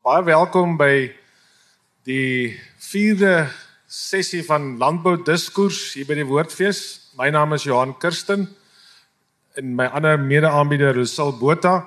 Baie 0.00 0.22
welkom 0.24 0.78
by 0.80 1.10
die 2.08 2.54
4de 2.80 3.50
sessie 3.84 4.40
van 4.46 4.78
Landbou 4.80 5.18
Diskurs 5.20 5.90
hier 5.92 6.06
by 6.08 6.16
die 6.16 6.24
Woordfees. 6.24 6.78
My 7.20 7.26
naam 7.28 7.52
is 7.52 7.66
Johan 7.68 7.92
Kirsten 8.00 8.46
en 9.60 9.74
my 9.76 9.90
ander 9.92 10.16
mede-aanbieder 10.16 10.96
Rusel 10.96 11.34
Botha. 11.36 11.82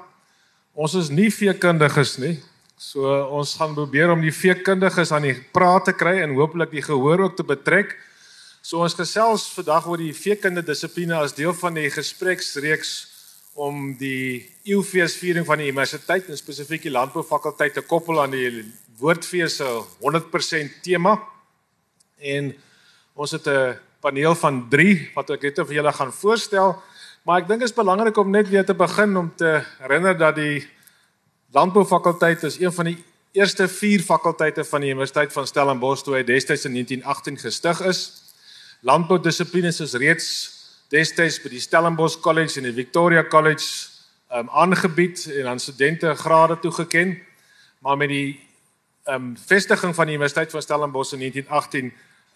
Ons 0.77 0.93
is 0.99 1.09
nie 1.09 1.31
veekundiges 1.33 2.19
nie. 2.21 2.35
So 2.77 3.09
ons 3.33 3.55
gaan 3.57 3.73
probeer 3.73 4.13
om 4.13 4.21
die 4.21 4.35
veekundiges 4.35 5.09
aan 5.09 5.25
die 5.31 5.39
praat 5.49 5.89
te 5.89 5.97
kry 5.97 6.19
en 6.21 6.37
hopelik 6.37 6.69
die 6.69 6.85
gehoor 6.85 7.25
ook 7.25 7.39
te 7.41 7.47
betrek. 7.49 7.97
So 8.61 8.85
ons 8.85 8.93
gesels 8.93 9.47
vandag 9.57 9.89
oor 9.89 10.05
die 10.05 10.13
veekunde 10.13 10.61
dissipline 10.61 11.17
as 11.17 11.33
deel 11.33 11.57
van 11.57 11.81
die 11.81 11.89
gespreksreeks 11.89 12.93
om 13.53 13.93
die 13.97 14.49
eeufeesviering 14.65 15.45
van 15.45 15.61
die 15.61 15.69
universiteit 15.69 16.29
en 16.29 16.37
spesifiek 16.37 16.81
die 16.87 16.93
landboufakulteit 16.93 17.75
te 17.77 17.83
koppel 17.85 18.21
aan 18.21 18.33
die 18.33 18.63
woordfees 18.97 19.59
se 19.61 19.67
100% 20.01 20.79
tema. 20.85 21.19
En 22.17 22.53
ons 23.13 23.31
het 23.31 23.47
'n 23.47 23.77
paneel 24.01 24.35
van 24.35 24.69
3 24.69 25.11
wat 25.15 25.29
ek 25.29 25.41
net 25.41 25.55
vir 25.67 25.75
julle 25.75 25.93
gaan 25.93 26.11
voorstel. 26.11 26.81
Maar 27.23 27.41
ek 27.41 27.47
dink 27.47 27.59
dit 27.59 27.69
is 27.69 27.75
belangrik 27.75 28.17
om 28.17 28.29
net 28.29 28.49
weer 28.49 28.65
te 28.65 28.73
begin 28.73 29.17
om 29.17 29.31
te 29.35 29.63
herinner 29.79 30.17
dat 30.17 30.35
die 30.35 30.67
landboufakulteit 31.51 32.43
is 32.43 32.59
een 32.59 32.73
van 32.73 32.85
die 32.85 33.03
eerste 33.31 33.67
4 33.67 34.01
fakulteite 34.01 34.63
van 34.63 34.81
die 34.81 34.89
Universiteit 34.89 35.33
van 35.33 35.47
Stellenbosch 35.47 36.03
toe 36.03 36.15
hy 36.15 36.23
destyds 36.23 36.65
in 36.65 36.73
1918 36.73 37.37
gestig 37.37 37.81
is. 37.81 38.23
Landboudissiplines 38.81 39.79
is 39.79 39.93
reeds 39.93 40.52
destyds 40.93 41.39
by 41.41 41.49
die 41.49 41.61
Stellenbosch 41.61 42.19
College 42.21 42.59
en 42.59 42.67
die 42.67 42.75
Victoria 42.75 43.23
College 43.25 43.89
um 44.33 44.49
aangebied 44.49 45.25
en 45.39 45.47
aan 45.47 45.59
studente 45.59 46.13
grade 46.15 46.59
toegeken. 46.61 47.17
Maar 47.79 47.97
met 47.97 48.09
die 48.09 48.39
um 49.09 49.33
vestiging 49.37 49.95
van 49.95 50.05
die 50.05 50.15
Universiteit 50.15 50.51
van 50.51 50.61
Stellenbosch 50.61 51.13
in 51.13 51.19
1918 51.19 51.93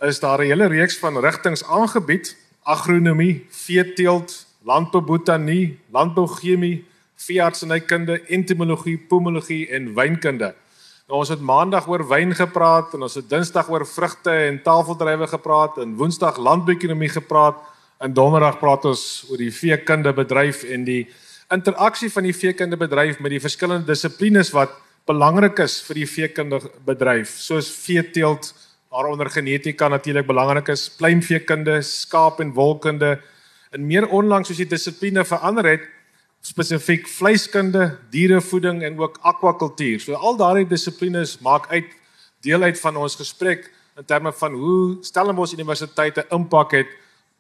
is 0.10 0.20
daar 0.20 0.40
'n 0.40 0.50
hele 0.50 0.68
reeks 0.68 0.98
van 0.98 1.20
rigtings 1.20 1.64
aangebied: 1.64 2.38
agronomie, 2.64 3.46
veeteelt, 3.50 4.46
landboubotanie, 4.62 5.80
landbouchemie, 5.92 6.86
veeartsenykunde, 7.16 8.26
entomologie, 8.26 8.98
pomologie 8.98 9.70
en 9.70 9.94
wynkunde. 9.94 10.56
Nou 11.08 11.20
ons 11.20 11.30
het 11.30 11.42
maandag 11.42 11.88
oor 11.88 12.08
wyn 12.08 12.36
gepraat 12.36 12.94
en 12.94 13.02
ons 13.02 13.16
het 13.16 13.30
dinsdag 13.30 13.70
oor 13.70 13.88
vrugte 13.88 14.32
en 14.32 14.62
tafeldrywe 14.62 15.28
gepraat 15.28 15.78
en 15.78 15.96
woensdag 15.96 16.38
landbouekonomie 16.38 17.10
gepraat 17.10 17.56
en 18.00 18.14
donderdag 18.14 18.60
praat 18.60 18.86
ons 18.86 19.26
oor 19.30 19.42
die 19.42 19.54
veekunde 19.54 20.14
bedryf 20.14 20.64
en 20.64 20.84
die 20.86 21.08
interaksie 21.54 22.10
van 22.14 22.28
die 22.28 22.36
veekunde 22.36 22.78
bedryf 22.78 23.20
met 23.24 23.34
die 23.34 23.42
verskillende 23.42 23.88
dissiplines 23.88 24.52
wat 24.54 24.76
belangrik 25.08 25.60
is 25.64 25.80
vir 25.88 26.02
die 26.02 26.10
veekunde 26.10 26.60
bedryf 26.86 27.38
soos 27.42 27.72
veeteelt 27.72 28.52
waaronder 28.94 29.30
genetika 29.30 29.88
natuurlik 29.92 30.28
belangrik 30.28 30.70
is, 30.72 30.88
pluimveekunde, 30.90 31.82
skaap 31.84 32.40
en 32.44 32.54
wolkunde 32.56 33.18
en 33.76 33.88
meer 33.88 34.08
onlangs 34.08 34.48
soos 34.48 34.62
die 34.62 34.70
dissipline 34.70 35.26
verander 35.28 35.68
het 35.68 35.88
spesifiek 36.46 37.08
vleiskunde, 37.10 37.98
dierevoeding 38.14 38.84
en 38.86 39.00
ook 39.00 39.18
akwakultuur. 39.26 40.00
So 40.00 40.16
al 40.16 40.38
daardie 40.40 40.68
dissiplines 40.70 41.40
maak 41.44 41.68
uit 41.74 41.90
deel 42.46 42.64
uit 42.64 42.80
van 42.80 42.96
ons 43.02 43.18
gesprek 43.20 43.68
in 43.98 44.06
terme 44.06 44.32
van 44.32 44.54
hoe 44.54 44.98
Stellenbosch 45.04 45.58
Universiteit 45.58 46.18
'n 46.18 46.36
impak 46.38 46.72
het 46.72 46.88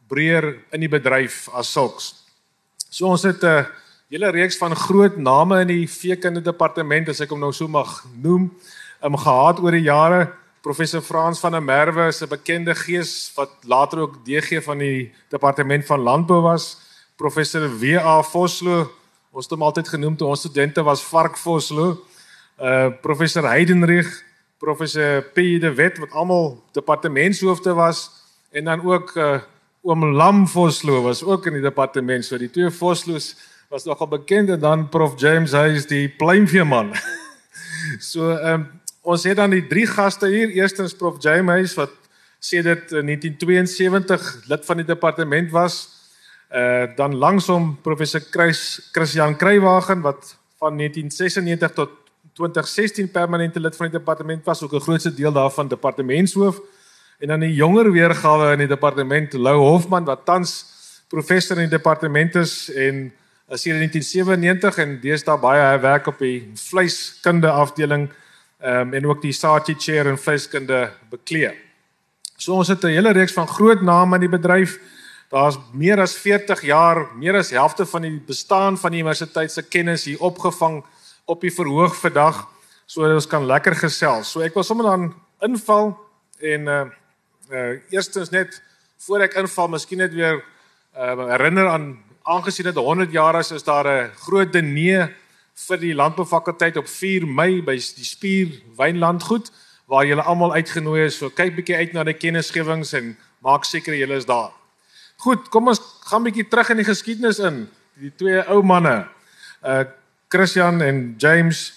breër 0.07 0.55
in 0.71 0.79
die 0.79 0.91
bedryf 0.91 1.47
as 1.53 1.71
sulks. 1.71 2.13
So 2.89 3.07
ons 3.07 3.23
het 3.23 3.43
'n 3.43 3.67
hele 4.09 4.31
reeks 4.31 4.57
van 4.57 4.75
groot 4.75 5.17
name 5.17 5.61
in 5.61 5.67
die 5.67 5.87
veekunde 5.87 6.41
departement 6.41 7.09
as 7.09 7.21
ek 7.21 7.29
hom 7.29 7.39
nou 7.39 7.51
so 7.51 7.67
mag 7.67 8.05
noem, 8.15 8.51
um, 9.03 9.17
gehad 9.17 9.59
oor 9.59 9.71
die 9.71 9.87
jare. 9.87 10.31
Professor 10.61 11.01
Frans 11.01 11.39
van 11.39 11.51
der 11.51 11.61
Merwe 11.61 12.07
is 12.07 12.21
'n 12.21 12.29
bekende 12.29 12.75
gees 12.75 13.31
wat 13.35 13.49
later 13.63 13.99
ook 13.99 14.25
DG 14.25 14.63
van 14.63 14.77
die 14.77 15.11
departement 15.29 15.85
van 15.85 15.99
landbou 15.99 16.41
was. 16.41 16.77
Professor 17.15 17.69
W.A. 17.79 18.21
Vosloo, 18.21 18.89
ons 19.31 19.45
het 19.45 19.51
hom 19.51 19.61
altyd 19.61 19.87
genoem 19.87 20.15
toe 20.17 20.27
ons 20.27 20.39
studente 20.39 20.83
was 20.83 21.03
Vark 21.03 21.37
Vosloo. 21.37 21.97
Uh 22.59 22.89
professor 23.01 23.43
Heidenrich, 23.43 24.23
professor 24.57 25.21
P. 25.21 25.59
de 25.59 25.73
Wet 25.73 25.97
wat 25.97 26.11
almal 26.11 26.63
departementshoofde 26.71 27.73
was 27.73 28.09
en 28.51 28.63
dan 28.63 28.81
ook 28.81 29.15
uh 29.15 29.39
oom 29.87 30.03
Lam 30.11 30.47
Vosloo 30.47 31.01
was 31.05 31.23
ook 31.23 31.45
in 31.47 31.57
die 31.57 31.63
departement. 31.63 32.25
So 32.25 32.37
die 32.39 32.51
twee 32.51 32.69
Vosloos 32.73 33.35
was 33.71 33.85
nogal 33.87 34.09
bekend 34.11 34.51
en 34.51 34.59
dan 34.59 34.87
prof 34.91 35.15
James 35.19 35.55
hy 35.55 35.77
is 35.77 35.87
die 35.87 36.07
pluimveeman. 36.19 36.91
so 38.11 38.33
ehm 38.35 38.53
um, 38.53 38.67
ons 39.07 39.23
het 39.23 39.37
dan 39.39 39.53
die 39.53 39.63
drie 39.63 39.85
gaste 39.87 40.27
hier. 40.27 40.51
Eerstens 40.51 40.95
prof 40.95 41.21
James 41.23 41.53
Huys 41.55 41.75
wat 41.79 41.93
sedert 42.43 42.91
1972 42.91 44.25
lid 44.51 44.65
van 44.67 44.81
die 44.81 44.87
departement 44.87 45.53
was. 45.55 45.77
Uh 46.51 46.91
dan 46.99 47.15
langsom 47.15 47.77
professor 47.83 48.19
Chris 48.19 48.89
Christian 48.91 49.37
Kruiwagen 49.39 50.03
wat 50.03 50.35
van 50.59 50.75
1996 50.75 51.71
tot 51.71 51.95
2016 52.35 53.11
permanente 53.11 53.59
lid 53.59 53.75
van 53.75 53.87
die 53.87 53.97
departement 53.97 54.43
was, 54.45 54.63
ook 54.63 54.73
'n 54.73 54.83
grootste 54.83 55.13
deel 55.13 55.31
daarvan 55.31 55.67
departementshoof. 55.67 56.59
En 57.17 57.27
dan 57.27 57.41
die 57.41 57.53
jonger 57.57 57.87
weergawe 57.89 58.51
in 58.53 58.61
die 58.61 58.69
departement 58.69 59.33
Lou 59.33 59.55
Hofman 59.57 60.05
wat 60.05 60.25
tans 60.27 60.51
professor 61.09 61.57
in 61.57 61.65
die 61.65 61.77
departement 61.77 62.35
is 62.37 62.67
en 62.69 63.07
as 63.49 63.63
hier 63.65 63.73
in 63.73 63.87
1997 63.87 64.77
en 64.83 64.91
deesdae 65.01 65.37
baie 65.41 65.63
hy 65.63 65.79
werk 65.81 66.09
op 66.11 66.19
die 66.21 66.43
vleiskunde 66.61 67.49
afdeling 67.49 68.03
um, 68.61 68.93
en 68.93 69.07
ook 69.09 69.23
die 69.23 69.33
Saatchi 69.33 69.73
chair 69.81 70.11
in 70.11 70.19
vleiskunde 70.21 70.83
beklee. 71.09 71.55
So 72.37 72.53
ons 72.53 72.69
het 72.69 72.85
'n 72.85 72.93
hele 72.93 73.15
reeks 73.17 73.33
van 73.33 73.47
groot 73.47 73.81
name 73.81 74.15
in 74.15 74.27
die 74.27 74.37
bedryf. 74.37 74.77
Daar's 75.33 75.57
meer 75.73 75.99
as 75.99 76.13
40 76.13 76.61
jaar, 76.61 77.09
meer 77.17 77.35
as 77.35 77.49
helfte 77.49 77.85
van 77.85 78.01
die 78.01 78.21
bestaan 78.27 78.77
van 78.77 78.91
die 78.91 79.01
universiteit 79.01 79.51
se 79.51 79.63
kennis 79.63 80.05
hier 80.05 80.21
opgevang 80.21 80.85
op 81.25 81.41
die 81.41 81.51
verhoog 81.51 81.95
vandag 81.95 82.45
sodat 82.85 83.13
ons 83.13 83.27
kan 83.27 83.45
lekker 83.45 83.75
gesels. 83.75 84.31
So 84.31 84.41
ek 84.41 84.53
wil 84.53 84.63
sommer 84.63 84.85
dan 84.85 85.13
inval 85.41 85.97
en 86.39 86.67
uh 86.67 86.85
uh 87.51 87.79
eerstens 87.89 88.29
net 88.29 88.61
voor 89.05 89.27
ek 89.27 89.37
inval, 89.39 89.67
miskien 89.67 90.01
net 90.03 90.13
weer 90.13 90.41
uh 90.97 91.27
herinner 91.31 91.69
aan 91.71 91.87
aangesien 92.27 92.67
dit 92.67 92.75
100 92.75 93.11
jaar 93.11 93.39
is, 93.39 93.51
is 93.51 93.63
daar 93.63 93.87
'n 93.87 94.11
groot 94.25 94.53
diner 94.53 95.13
vir 95.67 95.77
die 95.77 95.95
landboufakulteit 95.95 96.77
op 96.77 96.87
4 96.87 97.27
Mei 97.27 97.61
by 97.61 97.75
die 97.75 98.05
Spier 98.05 98.61
Wynlandgoed 98.77 99.51
waar 99.87 100.05
julle 100.05 100.21
almal 100.21 100.53
uitgenooi 100.53 101.05
is. 101.05 101.17
So 101.17 101.29
kyk 101.29 101.55
bietjie 101.55 101.75
uit 101.75 101.93
na 101.93 102.03
die 102.03 102.13
kennisgewings 102.13 102.93
en 102.93 103.17
maak 103.39 103.65
seker 103.65 103.95
julle 103.95 104.15
is 104.15 104.25
daar. 104.25 104.51
Goed, 105.17 105.49
kom 105.49 105.67
ons 105.67 105.79
gaan 106.09 106.23
bietjie 106.23 106.47
terug 106.49 106.69
in 106.69 106.77
die 106.77 106.85
geskiedenis 106.85 107.39
in. 107.39 107.67
Die 107.97 108.11
twee 108.15 108.43
ou 108.51 108.61
manne, 108.61 109.07
uh 109.63 109.85
Christian 110.29 110.81
en 110.81 111.15
James, 111.17 111.71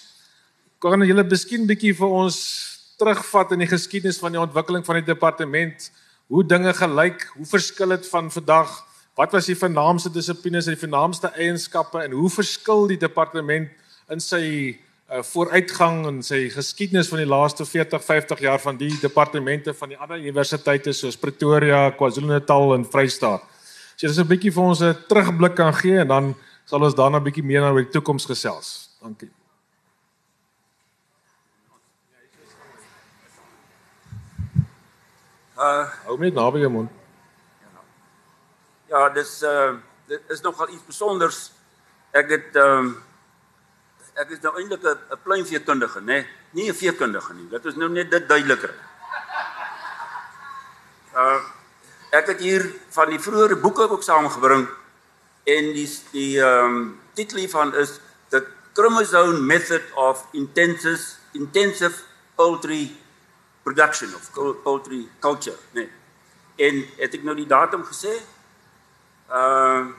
kan 0.79 1.01
julle 1.07 1.23
miskien 1.23 1.63
bietjie 1.67 1.93
vir 1.95 2.07
ons 2.07 2.70
terugvat 3.01 3.55
in 3.55 3.63
die 3.63 3.71
geskiedenis 3.71 4.21
van 4.21 4.35
die 4.35 4.41
ontwikkeling 4.41 4.85
van 4.85 4.99
die 4.99 5.07
departement, 5.09 5.89
hoe 6.31 6.45
dinge 6.45 6.73
gelyk, 6.77 7.25
hoe 7.35 7.47
verskil 7.49 7.95
dit 7.95 8.07
van 8.11 8.29
vandag? 8.31 8.77
Wat 9.19 9.33
was 9.35 9.49
die 9.49 9.57
vernaamste 9.57 10.11
dissiplines 10.13 10.69
en 10.69 10.77
die 10.77 10.83
vernaamste 10.85 11.33
eienskappe 11.35 12.05
en 12.05 12.13
hoe 12.15 12.29
verskil 12.31 12.87
die 12.93 12.99
departement 13.01 13.67
in 14.11 14.23
sy 14.23 14.43
uh, 15.11 15.19
vooruitgang 15.27 16.05
en 16.07 16.21
sy 16.23 16.45
geskiedenis 16.53 17.09
van 17.11 17.23
die 17.23 17.27
laaste 17.27 17.67
40, 17.67 18.05
50 18.05 18.45
jaar 18.45 18.61
van 18.63 18.79
die 18.79 18.93
departemente 19.01 19.75
van 19.75 19.91
die 19.91 19.99
ander 19.99 20.21
universiteite 20.21 20.93
soos 20.95 21.19
Pretoria, 21.19 21.89
KwaZulu-Natal 21.97 22.77
en 22.77 22.87
Vrystaat? 22.87 23.43
So 23.97 24.07
dis 24.07 24.17
'n 24.17 24.27
bietjie 24.27 24.53
vir 24.53 24.63
ons 24.63 24.81
'n 24.81 24.95
terugblik 25.09 25.55
kan 25.55 25.73
gee 25.73 25.99
en 25.99 26.07
dan 26.07 26.35
sal 26.65 26.81
ons 26.81 26.95
daarna 26.95 27.19
'n 27.19 27.23
bietjie 27.23 27.43
meer 27.43 27.63
oor 27.63 27.83
die 27.83 27.91
toekoms 27.91 28.25
gesels. 28.25 28.89
Dankie. 29.01 29.29
Uh 35.61 35.85
hou 36.07 36.17
net 36.17 36.33
naby 36.33 36.63
jou 36.63 36.71
mond. 36.73 36.89
Ja, 38.89 39.09
dis 39.13 39.41
uh 39.45 39.77
dit 40.09 40.33
is 40.33 40.41
nogal 40.41 40.71
iets 40.73 40.81
spesiaals. 40.81 41.51
Ek 42.17 42.31
het 42.33 42.55
ehm 42.57 42.87
um, 42.87 42.89
ek 44.19 44.33
is 44.35 44.41
nou 44.41 44.55
eintlik 44.57 44.83
'n 44.83 45.19
pluimveekundige, 45.23 46.01
nê? 46.01 46.05
Nee, 46.05 46.27
nie 46.51 46.69
'n 46.69 46.75
veekundige 46.75 47.33
nie. 47.33 47.49
Dit 47.49 47.65
is 47.65 47.75
nou 47.75 47.89
net 47.89 48.09
dit 48.11 48.27
duideliker. 48.27 48.73
Uh 51.13 51.39
ek 52.11 52.27
het 52.27 52.39
hier 52.39 52.65
van 52.89 53.09
die 53.09 53.19
vroeëre 53.19 53.55
boeke 53.55 53.87
ook 53.89 54.03
saamgebring 54.03 54.67
en 55.43 55.73
die 55.77 55.89
die 56.11 56.41
ehm 56.41 56.65
um, 56.65 56.99
titel 57.13 57.37
hiervan 57.37 57.75
is 57.75 57.99
The 58.29 58.47
Chromosome 58.73 59.39
Method 59.39 59.83
of 59.93 60.25
Intensive 60.31 61.21
Intensive 61.31 62.03
Poultry 62.35 62.97
production 63.63 64.13
of 64.15 64.31
poultry 64.63 65.07
culture, 65.19 65.57
nee. 65.71 65.89
En 66.55 66.85
het 66.97 67.13
ek 67.13 67.23
nou 67.23 67.35
die 67.35 67.47
datum 67.47 67.83
gesê? 67.87 68.15
Uh 69.29 69.91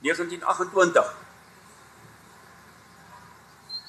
1928. 0.00 1.16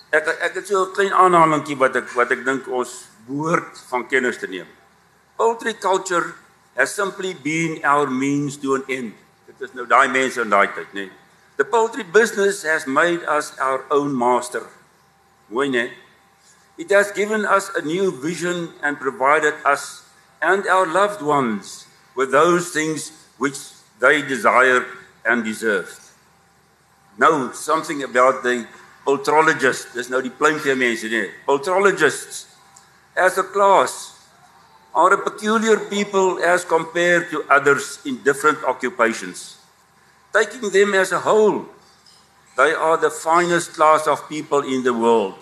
ek 0.10 0.28
ek 0.28 0.54
het 0.58 0.68
so 0.68 0.86
'n 0.86 0.94
klein 0.94 1.14
aanhalingkie 1.14 1.78
wat 1.78 1.96
ek 1.96 2.10
wat 2.18 2.32
ek 2.32 2.46
dink 2.46 2.68
ons 2.68 3.06
behoort 3.28 3.80
van 3.90 4.08
kennis 4.08 4.38
te 4.38 4.48
neem. 4.48 4.68
Poultry 5.38 5.74
culture 5.74 6.34
has 6.76 6.94
simply 6.94 7.34
been 7.34 7.80
our 7.84 8.08
means 8.08 8.58
to 8.58 8.76
an 8.76 8.84
end. 8.88 9.14
Dit 9.46 9.62
is 9.62 9.74
nou 9.74 9.86
daai 9.86 10.08
mense 10.08 10.42
in 10.42 10.50
daai 10.50 10.68
tyd, 10.74 10.94
nê. 10.94 11.06
Nee. 11.06 11.12
The 11.58 11.66
poultry 11.66 12.04
business 12.04 12.64
has 12.64 12.86
made 12.86 13.22
us 13.28 13.52
our 13.60 13.84
own 13.90 14.14
master. 14.14 14.64
Mooi, 15.48 15.70
nê. 15.70 15.92
It 16.80 16.90
has 16.92 17.12
given 17.12 17.46
us 17.46 17.70
a 17.76 17.82
new 17.82 18.10
vision 18.10 18.72
and 18.82 18.98
provided 18.98 19.54
us 19.66 20.08
and 20.42 20.66
our 20.66 20.88
loved 20.88 21.22
ones 21.22 21.86
with 22.16 22.32
those 22.32 22.72
things 22.72 23.12
which 23.38 23.60
they 24.00 24.22
desire 24.22 24.86
and 25.26 25.44
deserve. 25.44 25.92
Now, 27.18 27.52
something 27.52 28.02
about 28.04 28.44
the 28.44 28.66
poultrologists. 29.04 29.92
Dis 29.92 30.08
nou 30.08 30.22
die 30.24 30.32
pluimvee 30.32 30.78
mense, 30.80 31.12
nê. 31.12 31.28
Poultrologists 31.44 32.48
as 33.18 33.38
a 33.38 33.44
class 33.44 34.16
are 34.96 35.12
a 35.14 35.20
peculiar 35.20 35.76
people 35.92 36.40
as 36.40 36.64
compared 36.64 37.30
to 37.30 37.44
others 37.52 38.00
in 38.06 38.24
different 38.24 38.64
occupations. 38.64 39.60
Taking 40.32 40.72
them 40.72 40.96
as 40.96 41.12
a 41.12 41.20
whole, 41.20 41.66
they 42.56 42.72
are 42.72 42.96
the 42.96 43.12
finest 43.12 43.76
class 43.76 44.08
of 44.08 44.24
people 44.30 44.64
in 44.64 44.84
the 44.88 44.94
world. 44.94 45.36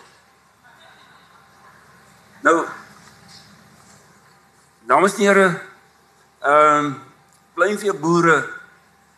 Nou 2.48 2.66
Dames 4.88 5.14
en 5.18 5.22
here, 5.22 5.48
ehm 6.40 6.86
um, 6.86 6.94
pluimvee 7.54 7.94
boere 7.94 8.38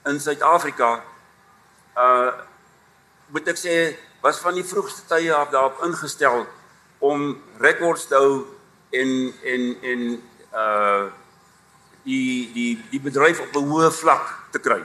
in 0.10 0.20
Suid-Afrika 0.20 0.88
uh 2.06 2.32
moet 3.30 3.52
ek 3.52 3.60
sê 3.62 3.74
was 4.24 4.40
van 4.42 4.56
die 4.58 4.66
vroegste 4.66 5.04
tye 5.12 5.30
af 5.36 5.52
daarop 5.54 5.84
ingestel 5.86 6.48
om 7.06 7.36
rekords 7.62 8.08
te 8.10 8.18
hou 8.18 8.32
en 9.02 9.12
en 9.54 9.68
en 9.92 10.02
uh 10.64 11.04
die 12.08 12.50
die 12.56 12.72
die 12.94 13.02
bedryf 13.04 13.44
op 13.46 13.60
'n 13.60 13.70
hoë 13.74 13.92
vlak 14.00 14.32
te 14.56 14.64
kry. 14.70 14.80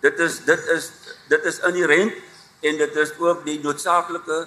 Dit 0.00 0.18
is 0.26 0.40
dit 0.48 0.66
is 0.74 0.90
dit 1.28 1.44
is 1.52 1.60
inherent 1.70 2.18
en 2.66 2.82
dit 2.82 2.96
is 3.04 3.14
ook 3.18 3.44
die 3.44 3.60
noodsaaklike 3.62 4.40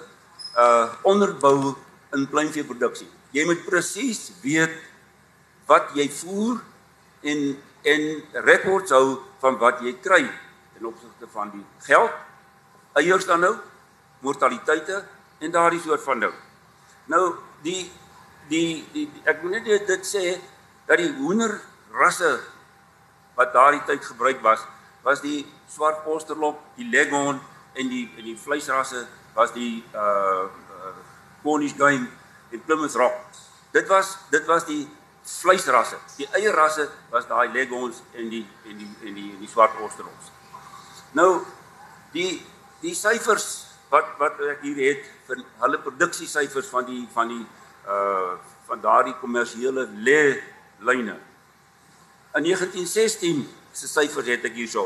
uh 0.56 0.92
onderbou 1.14 1.72
in 2.12 2.28
pluimveeproduksie. 2.28 3.08
Jy 3.30 3.44
moet 3.46 3.62
presies 3.66 4.30
weet 4.42 4.74
wat 5.70 5.92
jy 5.98 6.08
voer 6.20 6.62
en 7.22 7.50
en 7.80 8.02
rekords 8.44 8.92
hou 8.92 9.20
van 9.40 9.56
wat 9.60 9.78
jy 9.80 9.94
kry 10.04 10.24
ten 10.74 10.84
opsigte 10.90 11.28
van 11.32 11.48
die 11.54 11.62
geld, 11.86 12.12
eiers 13.00 13.24
dan 13.24 13.40
nou, 13.40 13.54
mortaliteite 14.20 14.98
en 15.40 15.54
daardie 15.54 15.80
soort 15.80 16.02
van 16.04 16.20
ding. 16.26 16.34
Nou 17.08 17.24
die 17.64 17.90
die 18.50 18.82
die, 18.92 19.06
die 19.06 19.22
ek 19.24 19.40
moet 19.42 19.60
net 19.60 19.86
dit, 19.88 20.04
sê 20.04 20.36
dat 20.88 21.00
die 21.00 21.12
hoender 21.22 21.56
rasse 21.96 22.34
wat 23.38 23.54
daardie 23.56 23.82
tyd 23.88 24.04
gebruik 24.04 24.42
was, 24.44 24.66
was 25.06 25.22
die 25.24 25.46
swart 25.70 26.04
posterlop, 26.04 26.60
die 26.76 26.88
leghorn 26.92 27.40
en 27.72 27.88
die 27.88 28.04
en 28.18 28.26
die 28.26 28.36
vleisrasse 28.36 29.06
was 29.36 29.54
die 29.56 29.80
uh, 29.94 30.48
uh 30.50 30.96
Cornish 31.40 31.72
game 31.78 32.10
en 32.50 32.64
Plymouth 32.64 32.94
Rock. 32.94 33.14
Dit 33.70 33.86
was 33.88 34.16
dit 34.30 34.44
was 34.46 34.66
die 34.66 34.88
vleisrasse. 35.22 35.96
Die 36.16 36.28
eierrasse 36.32 36.88
was 37.10 37.26
daai 37.28 37.48
leghorns 37.52 38.02
en 38.12 38.28
die 38.28 38.44
en 38.66 38.76
die 38.78 38.90
en 39.06 39.14
die 39.14 39.28
en 39.34 39.40
die 39.40 39.48
swart 39.48 39.76
posterlops. 39.78 40.30
Nou 41.12 41.42
die 42.14 42.40
die 42.80 42.94
syfers 42.94 43.48
wat 43.90 44.14
wat 44.18 44.38
ek 44.50 44.62
hier 44.66 44.78
het 44.88 45.06
vir 45.28 45.42
hulle 45.64 45.82
produksiesyfers 45.84 46.70
van 46.70 46.88
die 46.88 47.02
van 47.14 47.34
die 47.34 47.44
uh 47.86 48.38
van 48.70 48.78
daardie 48.78 49.16
kommersiële 49.18 49.88
lê 50.06 50.38
lyne. 50.86 51.16
In 52.38 52.44
1916 52.46 53.40
se 53.74 53.88
syfers 53.90 54.28
het 54.30 54.44
ek 54.46 54.54
hierso. 54.54 54.84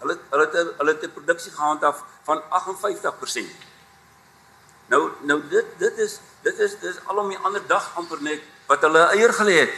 Hulle 0.00 0.16
hulle 0.32 0.46
het 0.46 0.72
hulle 0.80 0.94
het 0.94 1.04
'n 1.06 1.14
produksie 1.14 1.52
gehandhaaf 1.52 2.02
van 2.26 2.42
58%. 2.50 3.54
Nou 4.90 5.10
nou 5.22 5.38
dit 5.48 5.78
dit 5.78 5.98
is 5.98 6.18
dit 6.46 6.62
is 6.62 6.78
dis 6.78 6.98
alom 7.10 7.32
die 7.32 7.40
ander 7.42 7.62
dag 7.66 7.90
amper 7.98 8.22
net 8.22 8.42
wat 8.70 8.84
hulle 8.86 9.02
eier 9.16 9.34
gelê 9.34 9.58
het. 9.64 9.74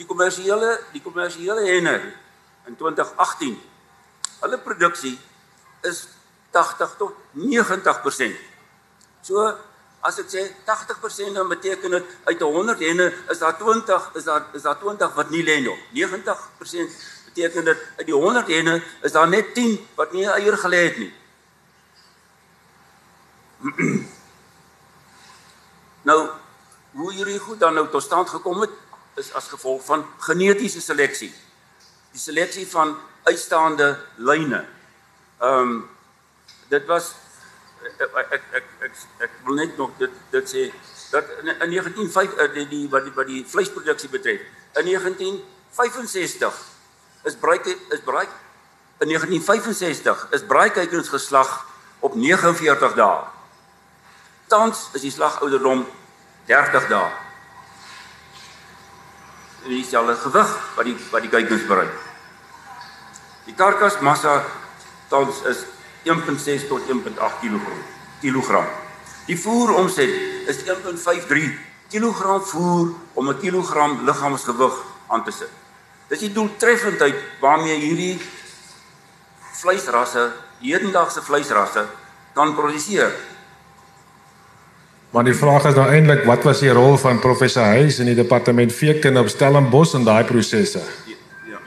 Die 0.00 0.08
kommersiële 0.08 0.76
die 0.92 1.02
kommersiële 1.04 1.64
henne 1.68 1.96
in 2.68 2.76
2018 2.76 3.56
hulle 4.40 4.58
produksie 4.64 5.16
is 5.88 6.06
80 6.52 6.94
tot 7.00 7.16
90%. 7.36 8.36
So 9.24 9.44
as 10.00 10.18
ek 10.20 10.28
sê 10.32 10.42
80% 10.68 11.36
dan 11.36 11.48
beteken 11.48 11.96
dit 11.96 12.12
uit 12.28 12.40
100 12.40 12.84
henne 12.84 13.08
is 13.32 13.40
daar 13.40 13.56
20 13.60 14.10
is 14.20 14.28
daar 14.28 14.44
is 14.56 14.64
daar 14.64 14.78
20 14.80 15.16
wat 15.16 15.32
nie 15.32 15.44
lê 15.44 15.60
nie. 15.64 15.76
90% 16.04 17.00
beteken 17.30 17.64
dit 17.64 17.88
uit 17.96 18.06
die 18.08 18.16
100 18.16 18.52
henne 18.56 18.80
is 19.06 19.16
daar 19.16 19.28
net 19.28 19.54
10 19.54 19.76
wat 19.96 20.12
nie 20.12 20.28
eier 20.28 20.58
gelê 20.64 20.84
het 20.88 21.00
nie. 21.04 21.12
nou 26.08 26.18
hoe 26.90 27.12
hierdie 27.12 27.38
goed 27.38 27.60
dan 27.60 27.74
nou 27.74 27.86
tot 27.88 28.02
stand 28.02 28.28
gekom 28.28 28.60
het 28.64 28.72
is 29.20 29.32
as 29.36 29.48
gevolg 29.52 29.84
van 29.84 30.04
genetiese 30.18 30.80
seleksie. 30.80 31.32
Die 32.12 32.20
seleksie 32.20 32.66
van 32.68 32.96
uitstaande 33.28 33.98
lyne. 34.16 34.64
Ehm 35.40 35.72
um, 35.72 35.88
dit 36.70 36.86
was 36.86 37.14
ek 37.98 38.16
ek 38.36 38.42
ek 38.52 38.66
ek, 38.86 38.98
ek 39.26 39.30
wil 39.44 39.54
net 39.58 39.76
nog 39.76 39.90
dit 39.98 40.12
dit 40.30 40.50
sê 40.50 40.66
dat 41.10 41.26
in, 41.40 41.48
in 41.48 41.72
1905 41.74 42.34
eh, 42.34 42.52
die, 42.54 42.66
die 42.68 42.88
wat 42.88 43.04
die 43.04 43.14
wat 43.16 43.26
die 43.26 43.42
vleisproduksie 43.46 44.10
betref. 44.12 44.40
In 44.78 44.86
1965 44.86 46.60
is 47.24 47.36
bruik 47.36 47.66
is 47.66 48.04
bruik 48.04 48.30
in 49.00 49.08
1965 49.08 50.26
is 50.30 50.44
braaikuikens 50.44 51.08
geslag 51.08 51.66
op 52.00 52.14
49 52.14 52.94
dae. 52.94 53.39
Tans 54.50 54.88
is 54.98 55.04
die 55.06 55.12
slagouderdom 55.14 55.84
30 56.50 56.88
dae. 56.90 57.10
En 59.62 59.70
dis 59.70 59.94
al 59.94 60.10
'n 60.10 60.16
gewig 60.16 60.50
wat 60.74 60.84
die 60.84 60.96
wat 61.10 61.22
die 61.22 61.30
kuikens 61.30 61.66
bereik. 61.66 61.94
Die 63.46 63.54
karkasmassa 63.54 64.44
tans 65.08 65.42
is 65.42 65.64
1.6 66.02 66.66
tot 66.68 66.82
1.8 66.88 67.40
kg. 67.40 67.62
Kilogram. 68.20 68.66
Die 69.26 69.38
voeromset 69.38 70.10
is 70.46 70.64
1.53 70.66 71.54
kg 71.90 72.40
voer 72.50 72.94
om 73.14 73.28
'n 73.28 73.38
kilogram 73.38 74.04
liggaamsgewig 74.04 74.74
aan 75.06 75.24
te 75.24 75.30
sit. 75.30 75.50
Dis 76.08 76.18
die 76.18 76.32
doeltreffendheid 76.32 77.14
waarmee 77.40 77.78
hierdie 77.78 78.20
vleisrasse, 79.52 80.32
hedendaagse 80.58 81.22
vleisrasse 81.22 81.86
kan 82.34 82.54
produseer. 82.54 83.14
Maar 85.10 85.24
die 85.26 85.34
vraag 85.34 85.64
is 85.66 85.74
nou 85.74 85.88
eintlik 85.90 86.22
wat 86.28 86.44
was 86.46 86.60
die 86.62 86.70
rol 86.70 86.94
van 86.98 87.18
professor 87.18 87.66
Huys 87.74 87.98
in 87.98 88.06
die 88.06 88.14
departement 88.14 88.72
veekunde 88.72 89.20
op 89.20 89.28
Stellenbosch 89.28 89.96
in 89.98 90.04
daai 90.06 90.22
prosesse? 90.24 90.82
Ja. 91.50 91.58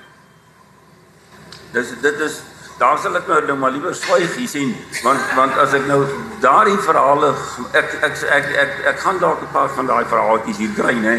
Dis 1.76 1.92
dit 2.02 2.20
is 2.24 2.40
daar 2.80 2.98
sal 3.04 3.18
ek 3.20 3.28
nou 3.28 3.42
nou 3.48 3.58
maar 3.60 3.74
liewer 3.76 3.96
swyg 3.96 4.32
hier 4.40 4.48
sien 4.50 4.72
want 5.04 5.34
want 5.36 5.58
as 5.62 5.76
ek 5.76 5.84
nou 5.88 6.00
daardie 6.44 6.80
verhale 6.86 7.34
ek 7.76 7.92
ek 8.00 8.06
ek 8.08 8.24
ek, 8.38 8.48
ek, 8.64 8.72
ek 8.94 9.02
gaan 9.04 9.20
dalk 9.20 9.44
'n 9.44 9.52
paar 9.52 9.70
van 9.76 9.92
daai 9.92 10.06
verhaaltjies 10.14 10.58
hier 10.64 10.74
kry 10.78 10.96
nê. 10.96 11.16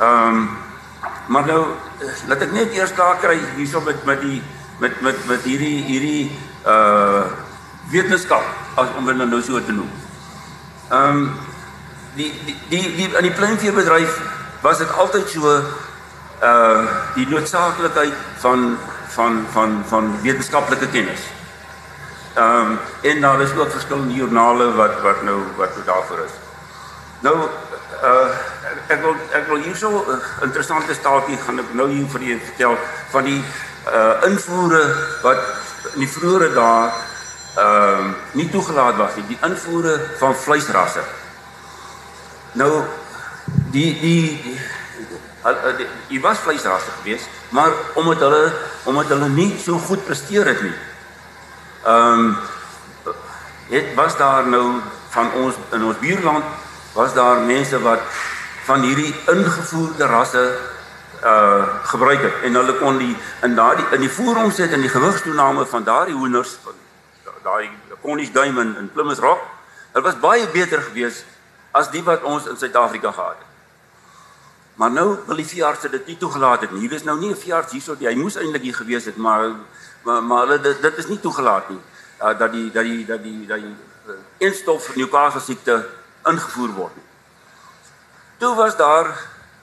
Ehm 0.00 0.36
um, 0.36 0.48
maar 1.28 1.46
nou 1.46 1.62
laat 2.28 2.44
ek 2.44 2.52
net 2.52 2.76
eers 2.76 2.92
daar 2.96 3.16
kry 3.24 3.38
hierso 3.56 3.80
met 3.80 4.04
met 4.04 4.20
die 4.20 4.42
met 4.80 5.00
met 5.00 5.16
met 5.28 5.48
hierdie 5.48 5.80
hierdie 5.88 6.30
uh 6.66 7.24
wetenskap 7.90 8.44
as 8.76 8.88
om 8.98 9.06
dit 9.06 9.16
nou 9.16 9.42
so 9.42 9.64
te 9.64 9.72
noem. 9.72 10.07
Ehm 10.88 11.16
um, 11.16 11.38
die 12.14 12.32
die 12.44 12.56
die 12.96 13.08
in 13.16 13.22
die 13.22 13.32
pluimveebedryf 13.32 14.20
was 14.60 14.78
dit 14.78 14.92
altyd 14.96 15.28
so 15.28 15.50
uh 16.42 16.86
die 17.14 17.26
noodsaaklikheid 17.28 18.14
van 18.38 18.78
van 19.08 19.46
van 19.52 19.82
van 19.88 20.14
wetenskaplike 20.22 20.88
kennis. 20.88 21.20
Ehm 22.34 22.70
um, 22.70 22.78
en 23.00 23.20
daar 23.20 23.40
is 23.40 23.52
ook 23.56 23.70
verskillende 23.70 24.14
joernale 24.14 24.72
wat 24.74 25.00
wat 25.02 25.22
nou 25.22 25.42
wat 25.56 25.76
daarvoor 25.84 26.18
is. 26.24 26.36
Nou 27.20 27.36
uh 28.02 28.28
ek 28.86 29.00
wil 29.02 29.16
ek 29.32 29.46
wil 29.48 29.60
hierso 29.62 29.90
'n 29.90 30.10
uh, 30.10 30.42
interessante 30.42 30.94
staaltjie 30.94 31.36
gaan 31.36 31.58
ek 31.58 31.74
nou 31.74 31.88
hier 31.90 32.08
vir 32.08 32.20
julle 32.20 32.40
vertel 32.40 32.78
van 33.10 33.24
die 33.24 33.44
uh 33.92 34.14
invoere 34.30 34.82
wat 35.22 35.40
in 35.94 36.00
die 36.00 36.12
vroeë 36.16 36.52
dae 36.54 36.90
ehm 37.54 38.08
uh, 38.08 38.14
nie 38.32 38.48
toegelaat 38.50 38.96
was 38.96 39.14
nie, 39.16 39.26
die 39.26 39.38
invoere 39.42 40.00
van 40.18 40.36
vleisrasse. 40.36 41.02
Nou 42.52 42.84
die 43.72 44.00
die, 44.00 44.58
Hy 46.08 46.18
was 46.20 46.40
vleisrasse 46.42 46.90
gewees, 46.98 47.24
maar 47.54 47.70
omdat 47.94 48.20
hulle 48.26 48.52
omdat 48.84 49.12
hulle 49.14 49.28
nie 49.28 49.52
so 49.62 49.78
goed 49.78 50.04
presteer 50.04 50.46
het 50.46 50.62
nie. 50.62 50.74
Ehm 51.84 52.20
um, 52.20 52.36
het 53.68 53.94
was 53.94 54.16
daar 54.16 54.46
nou 54.48 54.80
van 55.08 55.32
ons 55.32 55.54
in 55.72 55.84
ons 55.84 55.98
buurland 55.98 56.44
was 56.92 57.14
daar 57.14 57.40
mense 57.40 57.80
wat 57.82 58.00
van 58.64 58.80
hierdie 58.80 59.14
ingevoerde 59.26 60.06
rasse 60.06 60.44
uh 61.24 61.62
gebruik 61.82 62.22
het 62.22 62.42
en 62.46 62.54
hulle 62.54 62.74
kon 62.78 62.98
die 62.98 63.16
in 63.42 63.54
daardie 63.54 63.86
in 63.92 64.00
die 64.00 64.10
voeromset 64.10 64.72
en 64.72 64.80
die 64.80 64.92
gewigstoename 64.92 65.66
van 65.66 65.84
daardie 65.84 66.14
hoenders 66.14 66.58
daai 67.48 67.70
Cornish 68.02 68.32
Diamond 68.32 68.76
en 68.76 68.92
Plymouth 68.92 69.24
Rock 69.24 69.42
dit 69.92 70.02
was 70.04 70.20
baie 70.20 70.46
beter 70.52 70.82
geweest 70.90 71.24
as 71.78 71.90
die 71.90 72.02
wat 72.04 72.22
ons 72.22 72.46
in 72.48 72.56
Suid-Afrika 72.56 73.12
gehad 73.12 73.38
het. 73.38 73.48
Maar 74.78 74.90
nou 74.94 75.08
wil 75.26 75.40
die 75.40 75.46
veearts 75.46 75.88
dit 75.90 76.06
nie 76.06 76.16
toegelaat 76.16 76.60
het 76.64 76.72
nie. 76.72 76.84
Hier 76.86 76.92
is 76.92 77.04
nou 77.04 77.18
nie 77.18 77.30
'n 77.30 77.36
veearts 77.36 77.72
hierso 77.72 77.96
die 77.98 78.06
hy 78.06 78.14
moes 78.14 78.36
eintlik 78.36 78.62
hier 78.62 78.74
gewees 78.74 79.04
het, 79.04 79.16
maar 79.16 79.50
maar 80.02 80.22
maar 80.22 80.46
hulle 80.46 80.60
dit 80.60 80.82
dit 80.82 80.98
is 80.98 81.06
nie 81.06 81.20
toegelaat 81.20 81.68
nie. 81.68 81.80
Uh, 82.22 82.38
dat 82.38 82.52
die 82.52 82.70
dat 82.70 82.84
die 82.84 83.06
dat 83.06 83.22
die 83.22 83.46
dat 83.46 83.58
die 83.58 83.76
uh, 84.06 84.14
instof 84.38 84.84
vir 84.84 84.96
Newcastle 84.96 85.40
siekte 85.40 85.88
ingevoer 86.24 86.68
word. 86.68 86.92
Toe 88.38 88.54
was 88.54 88.76
daar 88.76 89.06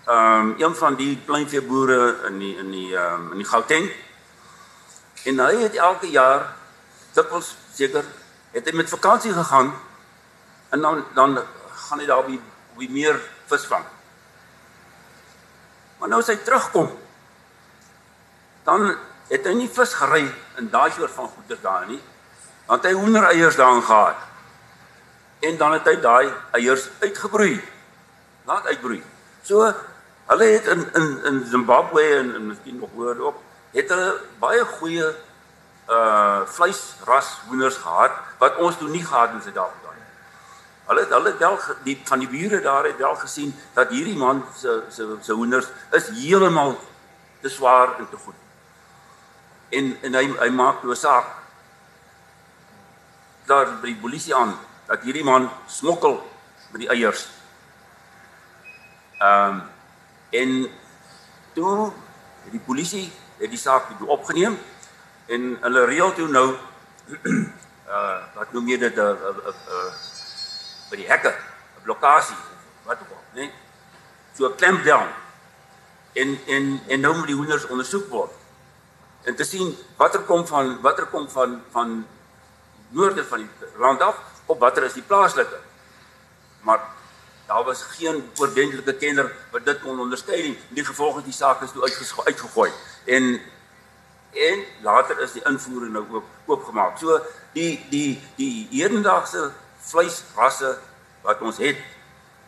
ehm 0.06 0.40
um, 0.40 0.56
een 0.58 0.76
van 0.76 0.96
die 0.96 1.22
kleinveeboere 1.26 2.18
in 2.28 2.40
die 2.40 2.58
in 2.58 2.72
die 2.72 2.96
ehm 2.98 3.14
um, 3.14 3.32
in 3.32 3.38
die 3.38 3.48
Gauteng. 3.48 3.92
En 5.24 5.40
hy 5.40 5.56
het 5.56 5.76
elke 5.76 6.10
jaar 6.10 6.54
dikwels 7.14 7.56
seker 7.76 8.06
het 8.56 8.68
hy 8.70 8.76
met 8.76 8.90
vakansie 8.90 9.34
gegaan 9.36 9.74
en 10.70 10.82
dan 10.82 11.04
dan 11.16 11.40
gaan 11.88 12.00
hy 12.00 12.08
daar 12.10 12.24
by 12.28 12.40
by 12.76 12.88
meer 12.92 13.20
vis 13.48 13.66
vang. 13.72 13.84
Maar 16.00 16.10
nou 16.12 16.20
as 16.24 16.32
hy 16.32 16.38
terugkom 16.44 16.90
dan 18.66 18.96
het 19.30 19.48
hy 19.48 19.54
nie 19.58 19.72
vis 19.72 19.94
gery 20.00 20.26
in 20.60 20.70
daai 20.74 20.92
soort 20.92 21.14
van 21.16 21.30
goeder 21.34 21.60
daar 21.62 21.86
nie. 21.90 22.02
Want 22.66 22.86
hy 22.86 22.94
hoendereiers 22.98 23.58
daarin 23.60 23.84
gehad. 23.86 24.24
En 25.46 25.58
dan 25.58 25.76
het 25.78 25.88
hy 25.90 25.96
daai 26.02 26.32
eiers 26.58 26.88
uitgebroei. 27.02 27.60
Laat 28.50 28.66
uitbroei. 28.72 29.04
So 29.46 29.68
hulle 30.26 30.48
het 30.56 30.68
in 30.74 30.88
in 30.98 31.10
in 31.30 31.44
Zimbabwe 31.46 32.04
en 32.18 32.34
en 32.36 32.48
miskien 32.48 32.80
nog 32.80 32.90
hoor 32.96 33.20
ook, 33.20 33.42
het 33.72 33.90
hulle 33.90 34.22
baie 34.42 34.66
goeie 34.66 35.12
uh 35.90 36.42
vleisras 36.46 37.38
hoenders 37.48 37.78
gehad 37.78 38.12
wat 38.40 38.58
ons 38.58 38.78
toe 38.78 38.90
nie 38.90 39.06
gehad 39.06 39.34
in 39.34 39.42
Suid-Afrika 39.42 39.92
nie. 39.94 40.08
Hulle 40.86 41.06
hulle 41.10 41.38
wel 41.38 41.60
die 41.84 42.02
van 42.06 42.20
die 42.20 42.30
bure 42.30 42.62
daar 42.62 42.84
het 42.90 42.98
wel 42.98 43.16
gesien 43.16 43.54
dat 43.74 43.90
hierdie 43.90 44.18
man 44.18 44.44
se 44.58 44.84
se 44.90 45.18
se 45.22 45.34
hoenders 45.34 45.68
is 45.92 46.08
heeltemal 46.08 46.78
te 47.42 47.50
swaar 47.50 48.00
en 48.00 48.10
te 48.10 48.18
goed. 48.18 48.36
En 49.70 49.98
en 50.02 50.14
hy 50.14 50.26
hy 50.40 50.50
maak 50.50 50.82
toe 50.82 50.92
'n 50.92 50.96
saak 50.96 51.26
daar 53.46 53.78
by 53.82 53.94
die 53.94 54.02
polisie 54.02 54.36
aan 54.36 54.58
dat 54.88 55.02
hierdie 55.02 55.24
man 55.24 55.50
smokkel 55.68 56.18
met 56.72 56.82
die 56.82 56.90
eiers. 56.90 57.28
Ehm 59.20 59.54
um, 59.54 59.62
en 60.30 60.68
toe 61.54 61.92
het 62.44 62.52
die 62.52 62.66
polisie 62.66 63.12
het 63.38 63.50
die 63.50 63.60
saak 63.60 63.88
toe 63.98 64.08
opgeneem 64.08 64.58
en 65.26 65.58
hulle 65.62 65.86
reël 65.86 66.14
toe 66.14 66.28
nou 66.28 66.48
uh 67.96 68.18
wat 68.36 68.54
noem 68.54 68.68
jy 68.70 68.78
dit 68.78 68.96
'n 68.96 69.00
uh, 69.00 69.36
uh, 69.50 69.54
uh, 69.76 69.92
by 70.90 70.96
die 71.02 71.10
hekke 71.10 71.32
'n 71.34 71.84
blokkade 71.84 72.34
wat 72.86 72.98
ook 73.02 73.14
al 73.18 73.24
nê 73.34 73.50
so 74.38 74.48
'n 74.50 74.56
clampdown 74.56 75.08
en 76.16 76.40
en 76.48 76.82
en 76.88 77.00
nou 77.00 77.14
moet 77.18 77.28
die 77.28 77.36
hoenders 77.36 77.68
ondersoek 77.68 78.10
word. 78.10 78.32
En 79.24 79.36
te 79.36 79.44
sien 79.44 79.76
watter 79.98 80.22
kom 80.22 80.46
van 80.48 80.82
watter 80.82 81.08
kom 81.12 81.30
van 81.30 81.62
van 81.72 82.06
noorde 82.90 83.26
van 83.26 83.44
die 83.44 83.70
land 83.78 84.02
af 84.02 84.22
of 84.46 84.58
watter 84.58 84.84
is 84.84 84.94
die 84.94 85.04
plaaslike. 85.04 85.60
Maar 86.62 86.80
daar 87.48 87.64
was 87.64 87.82
geen 87.82 88.30
oordentlike 88.38 88.94
kenner 88.94 89.32
wat 89.52 89.66
dit 89.66 89.82
kon 89.82 90.00
onderskei 90.00 90.42
nie. 90.42 90.60
Die 90.70 90.86
gevolg 90.86 91.16
het 91.16 91.26
die 91.26 91.34
saak 91.34 91.62
is 91.62 91.72
toe 91.72 91.84
uitgegooi. 92.26 92.72
En 93.06 93.42
en 94.36 94.64
later 94.84 95.22
is 95.24 95.36
die 95.38 95.44
invoering 95.48 95.94
nou 95.96 96.06
ook 96.12 96.24
oopgemaak. 96.46 96.98
So 97.00 97.20
die 97.56 97.80
die 97.90 98.20
die 98.36 98.68
hedendaagse 98.72 99.52
vleisrasse 99.90 100.76
wat 101.26 101.42
ons 101.42 101.60
het 101.64 101.80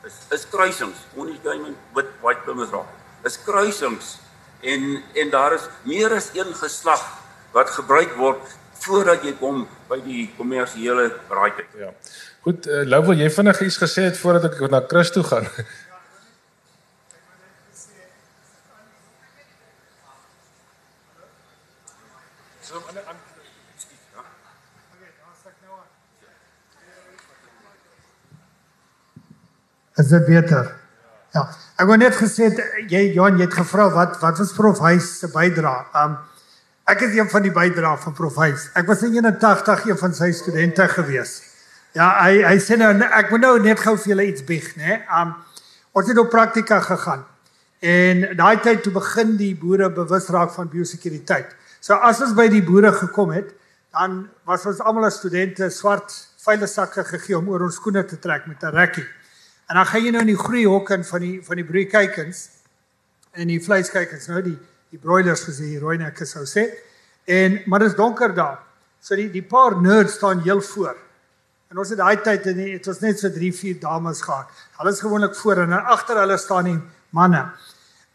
is 0.08 0.20
is 0.36 0.46
kruisings. 0.50 0.98
Cornish 1.16 1.42
game 1.44 1.76
with 1.96 2.12
white 2.22 2.44
plymouth 2.46 2.72
rock. 2.76 2.88
Is 3.24 3.40
kruisings 3.44 4.18
en 4.62 5.02
en 5.14 5.30
daar 5.30 5.54
is 5.54 5.68
meer 5.84 6.14
as 6.14 6.30
een 6.34 6.54
geslag 6.56 7.04
wat 7.52 7.70
gebruik 7.70 8.16
word 8.16 8.58
voordat 8.84 9.24
jy 9.26 9.34
kom 9.40 9.66
by 9.90 9.98
die 10.06 10.28
kommersiële 10.38 11.10
raaityd. 11.30 11.78
Ja. 11.80 11.92
Goed, 12.46 12.68
uh, 12.70 12.84
Lou, 12.88 13.02
wil 13.10 13.20
jy 13.20 13.30
vinnig 13.34 13.62
iets 13.66 13.80
gesê 13.82 14.06
het 14.08 14.20
voordat 14.20 14.52
ek 14.52 14.62
na 14.72 14.84
Chris 14.88 15.12
toe 15.12 15.24
gaan? 15.28 15.48
Is 29.98 30.08
dit 30.08 30.26
beter? 30.26 30.76
Ja. 31.34 31.48
Ek 31.78 31.88
wou 31.90 31.98
net 31.98 32.16
gesê 32.18 32.52
jy 32.90 33.02
Johan 33.16 33.40
jy 33.40 33.48
het 33.48 33.56
gevra 33.58 33.88
wat 33.94 34.20
wat 34.22 34.40
was 34.42 34.54
prof 34.54 34.82
Huys 34.86 35.08
se 35.22 35.30
bydrae? 35.34 35.86
Um 35.98 36.18
ek 36.88 37.02
is 37.08 37.18
een 37.18 37.30
van 37.30 37.44
die 37.44 37.54
bydrae 37.54 37.98
van 38.04 38.16
prof 38.18 38.38
Huys. 38.38 38.68
Ek 38.78 38.86
was 38.90 39.02
in 39.08 39.18
81 39.18 39.88
een 39.90 40.00
van 40.00 40.14
sy 40.14 40.30
studente 40.38 40.88
gewees. 40.94 41.34
Ja, 41.98 42.12
hy 42.22 42.44
hy 42.46 42.56
sê 42.62 42.78
nou 42.78 42.92
ek 42.94 43.34
moet 43.34 43.46
nou 43.46 43.56
net 43.66 43.82
gou 43.82 43.96
vir 43.98 44.14
julle 44.14 44.30
iets 44.30 44.46
bieg, 44.46 44.70
né? 44.78 45.02
Um 45.10 45.34
ons 45.98 46.14
het 46.14 46.22
op 46.22 46.30
praktika 46.30 46.78
gegaan. 46.86 47.26
En 47.82 48.24
daai 48.38 48.62
tyd 48.62 48.84
toe 48.86 48.94
begin 48.94 49.34
die 49.38 49.54
boere 49.58 49.90
bewus 49.94 50.30
raak 50.34 50.54
van 50.54 50.70
biosekuriteit. 50.70 51.54
So 51.82 51.98
as 51.98 52.22
ons 52.22 52.38
by 52.38 52.48
die 52.54 52.62
boere 52.66 52.94
gekom 52.94 53.34
het, 53.34 53.50
dan 53.98 54.28
was 54.46 54.66
ons 54.70 54.82
almal 54.82 55.10
as 55.10 55.18
studente 55.18 55.70
swart 55.74 56.14
vuile 56.46 56.70
sakke 56.70 57.04
gegee 57.06 57.38
om 57.38 57.50
oor 57.50 57.66
ons 57.66 57.78
skoene 57.82 58.06
te 58.06 58.20
trek 58.22 58.46
met 58.46 58.62
'n 58.64 58.74
rekkie. 58.78 59.06
En 59.68 59.76
dan 59.76 59.86
gaan 59.86 60.04
jy 60.04 60.12
nou 60.16 60.24
in 60.24 60.32
die 60.32 60.40
groeihok 60.40 60.90
in 60.96 61.04
van 61.04 61.24
die 61.24 61.38
van 61.44 61.60
die 61.60 61.66
broeikykens 61.68 62.44
en 63.36 63.50
die 63.52 63.60
vleiskykens 63.64 64.30
nou 64.32 64.42
die 64.46 64.58
die 64.88 65.00
broilers 65.04 65.44
soos 65.44 65.60
die 65.60 65.80
rooi 65.82 65.98
nekke 66.00 66.26
sou 66.26 66.46
sê. 66.48 66.70
En 67.28 67.60
maar 67.68 67.84
dit 67.84 67.92
is 67.92 67.98
donker 67.98 68.32
daar. 68.36 68.62
So 69.04 69.16
die 69.20 69.28
die 69.32 69.44
paar 69.44 69.76
nerds 69.82 70.16
staan 70.16 70.40
heel 70.46 70.62
voor. 70.62 70.96
En 71.68 71.82
ons 71.84 71.90
het 71.92 72.00
daai 72.00 72.22
tyd 72.24 72.46
en 72.48 72.62
dit 72.62 72.86
was 72.88 73.02
net 73.04 73.20
so 73.20 73.30
3, 73.32 73.52
4 73.54 73.80
dames 73.82 74.22
gehad. 74.24 74.48
Hulle 74.80 74.94
is 74.96 75.02
gewoonlik 75.04 75.36
voor 75.36 75.66
en 75.66 75.74
agter 75.84 76.22
hulle 76.22 76.38
staan 76.40 76.70
die 76.72 76.78
manne. 77.12 77.44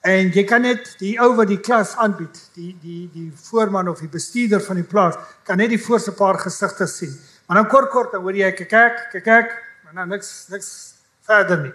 En 0.02 0.32
jy 0.35 0.42
kan 0.49 0.64
net 0.64 0.94
die 0.99 1.12
ou 1.21 1.35
wat 1.38 1.52
die 1.52 1.61
klas 1.61 1.92
aanbied, 2.00 2.40
die 2.56 2.73
die 2.82 3.04
die 3.12 3.28
voorman 3.50 3.92
of 3.92 4.00
die 4.00 4.11
bestuurder 4.11 4.64
van 4.64 4.80
die 4.80 4.88
plaas, 4.88 5.21
kan 5.44 5.61
net 5.61 5.71
die 5.71 5.82
voorste 5.82 6.16
paar 6.16 6.40
gesigte 6.40 6.88
sien. 6.90 7.12
Maar 7.47 7.61
dan 7.61 7.68
kort 7.68 7.90
kort 7.92 8.16
dan 8.16 8.25
hoor 8.25 8.35
jy 8.35 8.50
kyk 8.56 8.73
kyk 8.73 9.23
kyk, 9.23 9.54
maar 9.85 10.00
nou 10.00 10.09
niks 10.16 10.32
niks 10.50 10.73
verder 11.26 11.61
nie. 11.62 11.73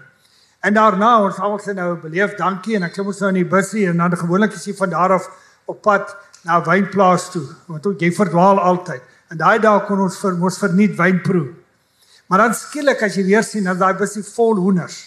En 0.60 0.74
daarna 0.74 1.12
ons 1.24 1.38
almal 1.39 1.62
sê 1.63 1.75
nou 1.75 1.96
beleef 2.01 2.36
dankie 2.39 2.77
en 2.77 2.88
ek 2.88 2.96
klim 2.98 3.12
ons 3.12 3.20
nou 3.24 3.30
in 3.34 3.42
die 3.42 3.50
busie 3.50 3.86
en 3.89 4.01
dan 4.01 4.16
gewoonlik 4.18 4.56
is 4.58 4.66
jy 4.68 4.74
van 4.77 4.92
daar 4.94 5.13
af 5.20 5.27
op 5.70 5.82
pad 5.86 6.16
na 6.48 6.60
wynplaas 6.66 7.30
toe 7.34 7.46
want 7.68 7.86
ook 7.86 8.01
jy 8.01 8.12
verdwaal 8.16 8.60
altyd. 8.60 9.04
En 9.32 9.39
daai 9.39 9.60
dae 9.63 9.84
kon 9.88 10.01
ons 10.08 10.18
vir 10.22 10.38
mos 10.39 10.60
verniet 10.60 10.96
wyn 10.98 11.22
proe. 11.24 11.51
Maar 12.27 12.48
dan 12.48 12.58
skielik 12.58 13.04
as 13.04 13.16
jy 13.16 13.24
weer 13.27 13.46
sien 13.46 13.68
dat 13.68 13.80
daai 13.80 13.96
busie 14.00 14.24
vol 14.24 14.60
hoenders. 14.60 14.98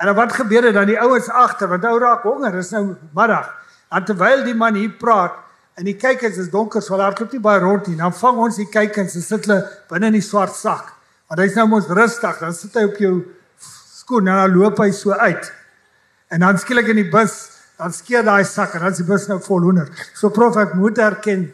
En 0.00 0.10
dan 0.10 0.16
wat 0.18 0.34
gebeur 0.36 0.66
het 0.68 0.74
dan 0.74 0.90
die 0.90 1.00
ouens 1.00 1.28
agter 1.28 1.68
want 1.68 1.84
ou 1.88 1.98
raak 1.98 2.26
honger, 2.26 2.58
is 2.58 2.72
nou 2.74 2.96
middag. 3.16 3.48
En 3.94 4.04
terwyl 4.04 4.44
die 4.44 4.56
man 4.58 4.74
hier 4.74 4.92
praat 4.98 5.38
en 5.78 5.86
die 5.88 5.96
kykens 5.98 6.36
is 6.38 6.50
donker, 6.50 6.82
so 6.82 6.98
daar 6.98 7.14
klop 7.14 7.32
nie 7.32 7.42
baie 7.42 7.62
rond 7.62 7.86
nie. 7.88 7.96
Dan 7.98 8.12
vang 8.14 8.42
ons 8.46 8.58
die 8.60 8.68
kykens 8.70 9.16
en 9.18 9.24
sit 9.24 9.46
hulle 9.46 9.62
binne 9.90 10.10
in 10.12 10.18
die 10.18 10.24
swart 10.24 10.54
sak. 10.54 10.92
Want 11.30 11.40
hy's 11.40 11.56
nou 11.58 11.66
mos 11.72 11.88
rustig, 11.88 12.38
dan 12.42 12.54
sit 12.54 12.76
hy 12.78 12.84
op 12.90 13.00
jou 13.00 13.14
skoen 14.04 14.28
en 14.28 14.42
dan 14.42 14.54
loop 14.54 14.80
hy 14.84 14.90
so 14.92 15.16
uit. 15.16 15.50
En 16.32 16.44
dan 16.44 16.58
skielik 16.60 16.90
in 16.92 17.00
die 17.00 17.10
bus, 17.10 17.36
dan 17.80 17.92
skeer 17.94 18.24
daai 18.26 18.44
sak 18.46 18.76
en 18.76 18.84
dan 18.84 18.94
is 18.94 19.02
die 19.02 19.08
bus 19.08 19.26
nou 19.30 19.40
vol 19.42 19.64
hoender. 19.64 19.90
So 20.16 20.30
prof 20.34 20.58
ek 20.60 20.76
moet 20.78 21.00
erken 21.02 21.48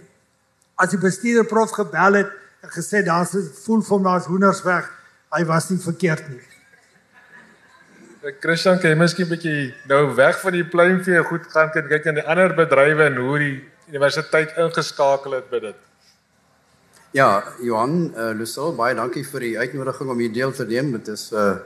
as 0.80 0.94
die 0.94 1.00
bestuurder 1.00 1.46
prof 1.48 1.74
gebel 1.76 2.20
het 2.20 2.30
en 2.64 2.72
gesê 2.74 3.04
daar's 3.06 3.34
voel 3.64 3.84
vir 3.86 4.02
my 4.04 4.16
as 4.18 4.28
hoenders 4.28 4.62
weg, 4.66 4.88
hy 5.32 5.44
was 5.48 5.70
nie 5.70 5.80
verkeerd 5.80 6.26
nie. 6.32 6.40
Ek 8.26 8.40
Christian, 8.42 8.76
kan 8.80 8.92
jy 8.92 8.98
miskien 9.00 9.26
'n 9.26 9.32
bietjie 9.32 9.74
nou 9.88 10.14
weg 10.16 10.40
van 10.42 10.52
die 10.52 10.64
pluimvee 10.64 11.22
goed 11.24 11.46
gaan 11.52 11.70
kyk 11.72 12.04
in 12.04 12.18
die 12.20 12.26
ander 12.26 12.52
bedrywe 12.52 13.06
en 13.06 13.16
hoe 13.16 13.38
die 13.38 13.56
universiteit 13.88 14.52
ingeskakel 14.58 15.38
het 15.38 15.48
by 15.50 15.60
dit? 15.60 15.78
Ja, 17.12 17.42
Johan, 17.62 18.12
uh, 18.14 18.32
Lucille, 18.36 18.76
baie 18.76 18.94
dankie 18.94 19.24
vir 19.24 19.40
die 19.40 19.58
uitnodiging 19.58 20.10
om 20.10 20.18
hier 20.18 20.32
deel 20.32 20.52
te 20.52 20.64
neem. 20.64 20.92
Dit 20.92 21.08
is 21.08 21.32
uh 21.32 21.56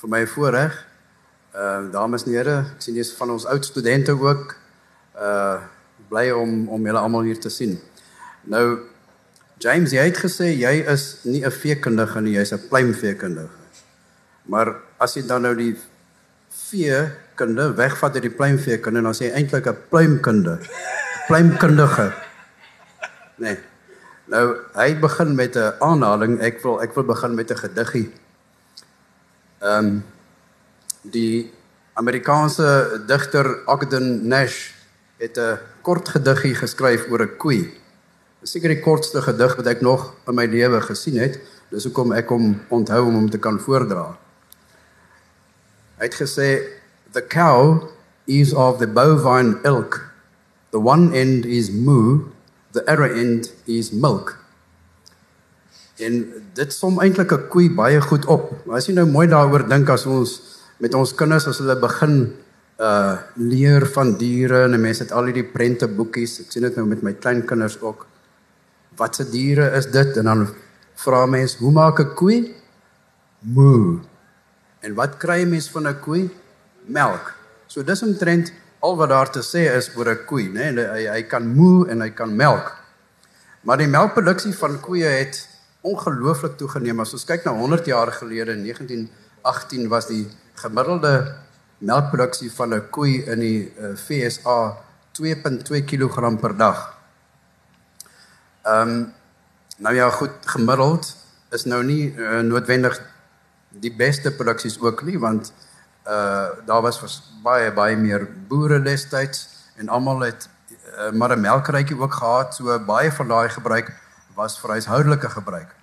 vir 0.00 0.08
my 0.08 0.26
voorreg. 0.26 0.86
Ehm 1.54 1.86
uh, 1.86 1.92
dames 1.92 2.26
en 2.26 2.32
here, 2.32 2.58
ek 2.74 2.82
sien 2.84 2.94
dis 2.94 3.12
van 3.16 3.30
ons 3.30 3.46
oud 3.46 3.64
studente 3.64 4.12
ook. 4.12 4.56
Uh 5.16 5.58
bly 6.08 6.30
om 6.30 6.68
om 6.68 6.84
julle 6.86 7.00
almal 7.02 7.26
hier 7.26 7.40
te 7.40 7.50
sien. 7.50 7.78
Nou 8.44 8.78
James, 9.58 9.90
jy 9.96 10.04
het 10.04 10.18
gesê 10.20 10.50
jy 10.52 10.84
is 10.92 11.24
nie 11.24 11.42
'n 11.44 11.50
veekundige 11.50 12.20
nie, 12.20 12.36
jy's 12.36 12.52
'n 12.52 12.68
pluimveekundige. 12.68 13.48
Maar 14.44 14.74
as 14.98 15.14
jy 15.14 15.26
dan 15.26 15.42
nou 15.42 15.54
die 15.56 15.76
veekunde 16.50 17.74
wegvat 17.74 18.14
uit 18.14 18.22
die 18.22 18.36
pluimveekunde, 18.36 19.02
dan 19.02 19.14
sê 19.14 19.28
jy 19.28 19.32
eintlik 19.32 19.66
'n 19.66 19.76
pluimkunde. 19.88 20.58
Pluimkundige. 21.26 22.12
Nee. 23.36 23.58
Nou, 24.26 24.56
hy 24.74 24.94
begin 25.00 25.34
met 25.34 25.56
'n 25.56 25.72
aanhaling. 25.80 26.40
Ek 26.40 26.62
wil 26.62 26.82
ek 26.82 26.94
wil 26.94 27.04
begin 27.04 27.34
met 27.34 27.50
'n 27.50 27.56
gediggie. 27.56 28.12
Ehm 29.58 29.86
um, 29.86 30.04
die 31.02 31.52
Amerikaanse 31.94 33.02
digter 33.06 33.62
Ogden 33.66 34.28
Nash 34.28 34.70
het 35.16 35.38
'n 35.38 35.58
kort 35.82 36.08
gediggie 36.08 36.54
geskryf 36.54 37.08
oor 37.10 37.22
'n 37.22 37.36
koei. 37.36 37.72
Dis 38.40 38.50
seker 38.50 38.68
die 38.68 38.80
kortste 38.80 39.22
gedig 39.22 39.56
wat 39.56 39.66
ek 39.66 39.80
nog 39.80 40.14
in 40.26 40.34
my 40.34 40.44
lewe 40.46 40.80
gesien 40.80 41.16
het. 41.18 41.40
Dis 41.70 41.84
hoekom 41.84 42.12
ek 42.12 42.28
hom 42.28 42.60
onthou 42.68 43.06
om 43.06 43.14
hom 43.14 43.30
te 43.30 43.38
kan 43.38 43.60
voordra. 43.60 44.18
Hy 45.96 46.04
het 46.04 46.14
gesê 46.14 46.60
the 47.12 47.26
cow 47.26 47.88
is 48.24 48.52
of 48.52 48.78
the 48.78 48.86
bovine 48.86 49.58
ilk. 49.64 50.12
The 50.70 50.78
one 50.78 51.16
end 51.16 51.44
is 51.44 51.70
moo, 51.70 52.28
the 52.72 52.84
other 52.86 53.14
end 53.14 53.52
is 53.64 53.90
milk. 53.90 54.45
En 55.96 56.16
dit 56.54 56.72
som 56.72 57.00
eintlik 57.00 57.32
'n 57.32 57.48
koei 57.48 57.70
baie 57.70 58.00
goed 58.00 58.26
op. 58.26 58.52
As 58.70 58.86
jy 58.86 58.94
nou 58.94 59.06
mooi 59.06 59.26
daaroor 59.26 59.68
dink 59.68 59.88
as 59.88 60.06
ons 60.06 60.42
met 60.78 60.94
ons 60.94 61.14
kinders 61.14 61.46
as 61.46 61.58
hulle 61.58 61.76
begin 61.80 62.32
uh 62.78 63.16
leer 63.36 63.86
van 63.86 64.16
diere 64.18 64.64
en 64.64 64.80
mense 64.80 65.02
het 65.02 65.12
al 65.12 65.24
hierdie 65.24 65.52
prente 65.52 65.88
boekies. 65.88 66.40
Ek 66.40 66.52
sien 66.52 66.62
dit 66.62 66.76
nou 66.76 66.86
met 66.86 67.02
my 67.02 67.12
klein 67.12 67.44
kinders 67.46 67.80
ook. 67.80 68.06
Watse 68.96 69.24
diere 69.30 69.70
is 69.76 69.86
dit? 69.86 70.16
En 70.16 70.24
dan 70.24 70.48
vra 70.94 71.26
mense, 71.26 71.58
hoe 71.58 71.72
maak 71.72 72.00
'n 72.00 72.14
koei? 72.14 72.54
Moo. 73.40 74.00
En 74.80 74.94
wat 74.94 75.16
kry 75.16 75.40
jy 75.40 75.46
mens 75.46 75.70
van 75.70 75.88
'n 75.88 76.00
koei? 76.00 76.30
Melk. 76.86 77.34
So 77.66 77.82
dis 77.82 78.02
omtrent 78.02 78.52
al 78.80 78.96
wat 78.96 79.08
daar 79.08 79.30
te 79.30 79.40
sê 79.40 79.74
is 79.76 79.90
oor 79.96 80.10
'n 80.10 80.24
koei, 80.26 80.48
né? 80.48 80.70
Nee? 80.70 80.86
Hy 80.86 81.02
hy 81.14 81.22
kan 81.22 81.54
moo 81.56 81.84
en 81.84 82.00
hy 82.00 82.10
kan 82.10 82.36
melk. 82.36 82.72
Maar 83.62 83.78
die 83.78 83.88
melkproduksie 83.88 84.54
van 84.54 84.80
koeie 84.80 85.08
het 85.08 85.55
ongelooflik 85.90 86.56
toegeneem. 86.60 87.00
As 87.00 87.14
ons 87.16 87.26
kyk 87.28 87.44
na 87.46 87.54
100 87.56 87.86
jaar 87.86 88.12
gelede, 88.12 88.56
1918 88.58 89.88
was 89.92 90.08
die 90.10 90.24
gemiddelde 90.62 91.12
melkproduksie 91.78 92.50
van 92.52 92.74
'n 92.74 92.90
koei 92.90 93.22
in 93.24 93.40
die 93.40 93.72
uh, 93.78 93.94
FSA 93.96 94.76
2.2 95.12 95.84
kg 95.84 96.40
per 96.40 96.56
dag. 96.56 96.80
Ehm 98.64 98.88
um, 98.88 99.14
nou 99.78 99.94
ja, 99.94 100.10
goed, 100.10 100.32
gemiddeld 100.44 101.16
is 101.50 101.64
nou 101.64 101.82
nie 101.84 102.14
uh, 102.16 102.40
noodwendig 102.40 102.96
die 103.70 103.92
beste 103.92 104.32
produksies 104.32 104.80
ook 104.80 105.02
nie 105.02 105.18
want 105.18 105.52
uh 106.06 106.48
daar 106.66 106.82
was 106.82 106.98
vers, 106.98 107.22
baie 107.42 107.72
baie 107.72 107.96
meer 107.96 108.26
boere 108.48 108.78
destyds 108.82 109.48
en 109.76 109.88
almal 109.88 110.20
het 110.20 110.48
uh, 110.48 111.10
maar 111.12 111.36
'n 111.36 111.40
melkrytjie 111.40 111.98
ook 111.98 112.14
gehad 112.14 112.54
so 112.54 112.78
baie 112.78 113.12
van 113.12 113.28
daai 113.28 113.48
gebruik 113.48 113.92
was 114.36 114.58
vir 114.60 114.76
huishoudelike 114.76 115.30
gebruik. 115.32 115.74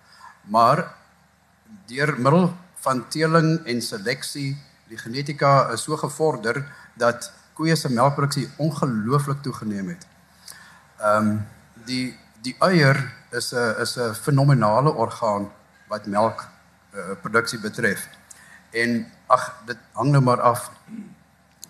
Maar 0.53 0.86
deur 1.89 2.13
middel 2.19 2.51
van 2.86 3.07
teeling 3.10 3.65
en 3.65 3.81
seleksie, 3.81 4.53
die 4.88 4.98
genetika 4.98 5.72
is 5.74 5.86
so 5.88 5.98
gevorder 5.98 6.62
dat 7.00 7.31
koeie 7.57 7.75
se 7.75 7.89
melkproduksie 7.89 8.50
ongelooflik 8.62 9.41
toegeneem 9.45 9.93
het. 9.95 10.07
Ehm 11.01 11.29
um, 11.29 11.41
die 11.86 12.13
die 12.43 12.55
eier 12.60 12.98
is 13.31 13.53
'n 13.53 13.81
is 13.81 13.98
'n 13.98 14.13
fenominale 14.13 14.91
orgaan 14.93 15.51
wat 15.88 16.05
melk 16.05 16.48
uh, 16.93 17.15
produksie 17.22 17.60
betref. 17.60 18.07
En 18.72 19.05
ag 19.27 19.53
dit 19.65 19.77
hang 19.91 20.12
nou 20.12 20.22
maar 20.22 20.41
af 20.41 20.72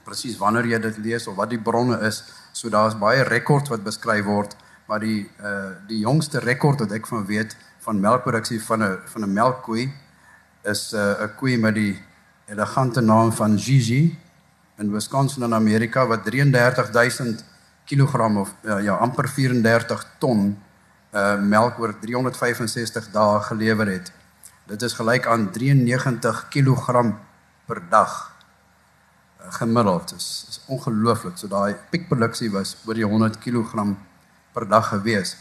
presies 0.03 0.37
wanneer 0.37 0.65
jy 0.65 0.79
dit 0.79 0.97
lees 0.97 1.27
of 1.27 1.35
wat 1.35 1.49
die 1.49 1.61
bronne 1.61 1.99
is. 2.07 2.23
So 2.51 2.69
daar's 2.69 2.97
baie 2.97 3.23
rekords 3.23 3.69
wat 3.69 3.83
beskryf 3.83 4.25
word, 4.25 4.55
maar 4.87 4.99
die 4.99 5.29
uh 5.41 5.71
die 5.87 5.99
jongste 5.99 6.39
rekord 6.39 6.79
wat 6.79 6.91
ek 6.91 7.07
van 7.07 7.25
weet 7.25 7.55
van 7.85 7.99
melkproduksie 7.99 8.61
van 8.63 8.83
'n 8.83 8.99
van 9.05 9.23
'n 9.23 9.33
melkkoei 9.33 9.91
is 10.63 10.91
'n 10.93 10.97
uh, 10.97 11.23
'n 11.23 11.35
koei 11.35 11.57
met 11.57 11.75
die 11.75 12.01
elegante 12.45 13.01
naam 13.01 13.31
van 13.31 13.59
Gigi 13.59 14.17
in 14.77 14.91
Wisconsin 14.91 15.43
in 15.43 15.53
Amerika 15.53 16.07
wat 16.07 16.25
33000 16.25 17.43
kg 17.85 18.37
of 18.37 18.53
uh, 18.61 18.83
ja 18.83 18.95
amper 18.95 19.27
34 19.27 20.05
ton 20.19 20.57
uh 21.13 21.39
melk 21.39 21.79
oor 21.79 21.93
365 21.99 23.11
dae 23.11 23.39
gelewer 23.39 23.87
het. 23.87 24.11
Dit 24.65 24.81
is 24.81 24.93
gelyk 24.93 25.27
aan 25.27 25.51
93 25.51 26.47
kg 26.49 27.13
per 27.65 27.81
dag 27.89 28.33
gemiddeld. 29.37 30.09
Dit 30.09 30.17
is, 30.17 30.45
is 30.49 30.61
ongelooflik. 30.65 31.37
So 31.37 31.47
daai 31.47 31.75
piekproduksie 31.89 32.49
was 32.51 32.77
oor 32.87 32.97
die 32.97 33.05
100 33.05 33.37
kg 33.37 33.93
per 34.53 34.67
dag 34.67 34.87
gewees. 34.87 35.37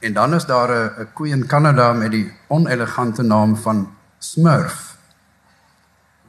En 0.00 0.12
dan 0.12 0.34
is 0.34 0.44
daar 0.44 0.70
'n 1.00 1.12
koei 1.12 1.30
in 1.30 1.46
Kanada 1.46 1.92
met 1.92 2.10
die 2.10 2.32
onelegante 2.48 3.22
naam 3.22 3.56
van 3.56 3.96
Smurf 4.18 4.96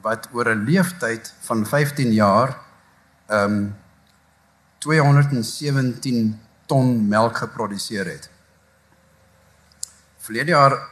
wat 0.01 0.27
oor 0.31 0.49
'n 0.49 0.63
leeftyd 0.63 1.33
van 1.39 1.65
15 1.65 2.11
jaar 2.11 2.57
ehm 3.27 3.51
um, 3.51 3.75
217 4.77 6.41
ton 6.65 7.07
melk 7.07 7.37
geproduseer 7.37 8.05
het. 8.05 8.29
Verlede 10.17 10.51
jaar 10.51 10.87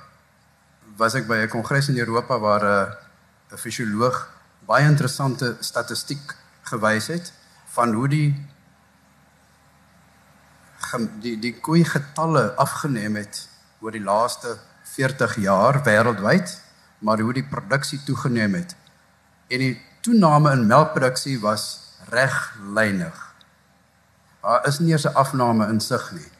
was 0.95 1.13
ek 1.13 1.27
by 1.27 1.35
'n 1.35 1.49
kongres 1.49 1.89
in 1.89 1.97
Europa 1.97 2.39
waar 2.39 2.63
'n 2.63 2.93
'n 3.53 3.57
fisioloog 3.57 4.29
baie 4.65 4.85
interessante 4.85 5.55
statistiek 5.59 6.35
gewys 6.61 7.07
het 7.07 7.33
van 7.73 7.93
hoe 7.93 8.07
die 8.07 8.47
die 11.21 11.35
die 11.39 11.53
koei 11.53 11.83
getalle 11.83 12.53
afgeneem 12.57 13.15
het 13.15 13.47
oor 13.81 13.91
die 13.91 14.03
laaste 14.03 14.57
40 14.95 15.35
jaar 15.43 15.81
wêreldwyd, 15.85 16.51
maar 16.99 17.19
hoe 17.19 17.33
die 17.33 17.45
produksie 17.45 17.99
toegeneem 18.05 18.53
het. 18.59 18.75
En 19.47 19.59
die 19.59 19.75
toename 20.01 20.51
in 20.51 20.67
melkproduksie 20.67 21.39
was 21.39 21.79
reglynig. 22.09 23.15
Daar 24.41 24.67
is 24.67 24.79
nie 24.79 24.91
eers 24.91 25.05
'n 25.05 25.15
afname 25.15 25.67
in 25.67 25.79
sig 25.79 26.11
nie. 26.11 26.31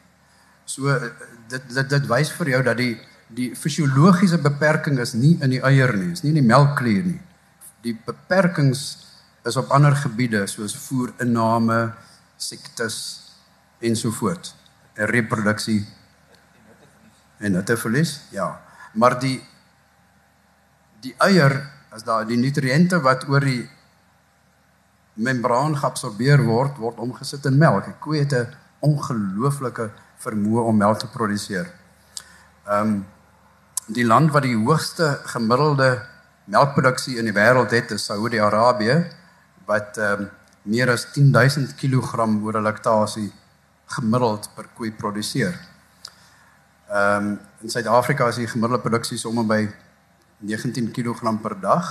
So 0.64 0.98
dit 1.48 1.62
dit 1.74 1.88
dit 1.88 2.06
wys 2.06 2.30
vir 2.32 2.48
jou 2.48 2.62
dat 2.62 2.76
die 2.76 2.98
die 3.28 3.56
fisiologiese 3.56 4.38
beperking 4.38 4.98
is 4.98 5.12
nie 5.12 5.38
in 5.40 5.50
die 5.50 5.62
eier 5.62 5.96
nie, 5.96 6.10
is 6.12 6.22
nie 6.22 6.32
in 6.34 6.42
die 6.42 6.48
melkklier 6.48 7.04
nie. 7.04 7.20
Die 7.82 7.94
beperkings 8.06 9.06
is 9.44 9.56
op 9.56 9.70
ander 9.70 9.96
gebiede 9.96 10.46
soos 10.46 10.76
voerinname, 10.76 11.92
siektes 12.36 13.19
en 13.80 13.96
so 13.96 14.10
voort. 14.10 14.54
'n 14.96 15.08
Reproduksie 15.08 15.86
en 17.38 17.52
nutteverlies. 17.52 18.20
Ja. 18.30 18.60
Maar 18.92 19.18
die 19.18 19.40
die 21.00 21.14
eier 21.16 21.70
as 21.90 22.04
daar 22.04 22.26
die 22.26 22.36
nutriënte 22.36 23.00
wat 23.00 23.24
oor 23.28 23.40
die 23.40 23.68
membraan 25.14 25.76
geabsorbeer 25.76 26.42
word, 26.44 26.76
word 26.76 27.00
omgesit 27.00 27.46
in 27.48 27.56
melk. 27.58 27.84
Die 27.84 27.96
koe 27.98 28.16
het 28.16 28.32
'n 28.32 28.54
ongelooflike 28.80 29.90
vermoë 30.18 30.64
om 30.64 30.76
melk 30.76 30.98
te 30.98 31.06
produseer. 31.06 31.72
Ehm 32.66 32.86
um, 32.86 33.06
die 33.86 34.06
land 34.06 34.30
wat 34.30 34.42
die 34.42 34.56
hoogste 34.56 35.18
gemiddelde 35.24 36.06
melkproduksie 36.44 37.16
in 37.18 37.24
die 37.24 37.34
wêreld 37.34 37.70
het 37.70 37.90
is 37.90 38.04
Saudi-Arabië 38.04 39.06
wat 39.66 39.98
ehm 39.98 40.20
um, 40.20 40.30
meer 40.62 40.90
as 40.90 41.06
10000 41.12 41.74
kg 41.74 42.14
oor 42.42 42.58
'n 42.58 42.62
laktasie 42.62 43.32
gemiddeld 43.96 44.50
per 44.54 44.68
koei 44.74 44.92
produseer. 44.92 45.56
Ehm 46.90 47.26
um, 47.26 47.38
in 47.60 47.70
Suid-Afrika 47.70 48.28
is 48.28 48.38
die 48.40 48.48
gemiddelde 48.48 48.82
produksie 48.82 49.18
sommer 49.18 49.44
by 49.44 49.66
19 50.40 50.90
kg 50.96 51.34
per 51.42 51.58
dag. 51.60 51.90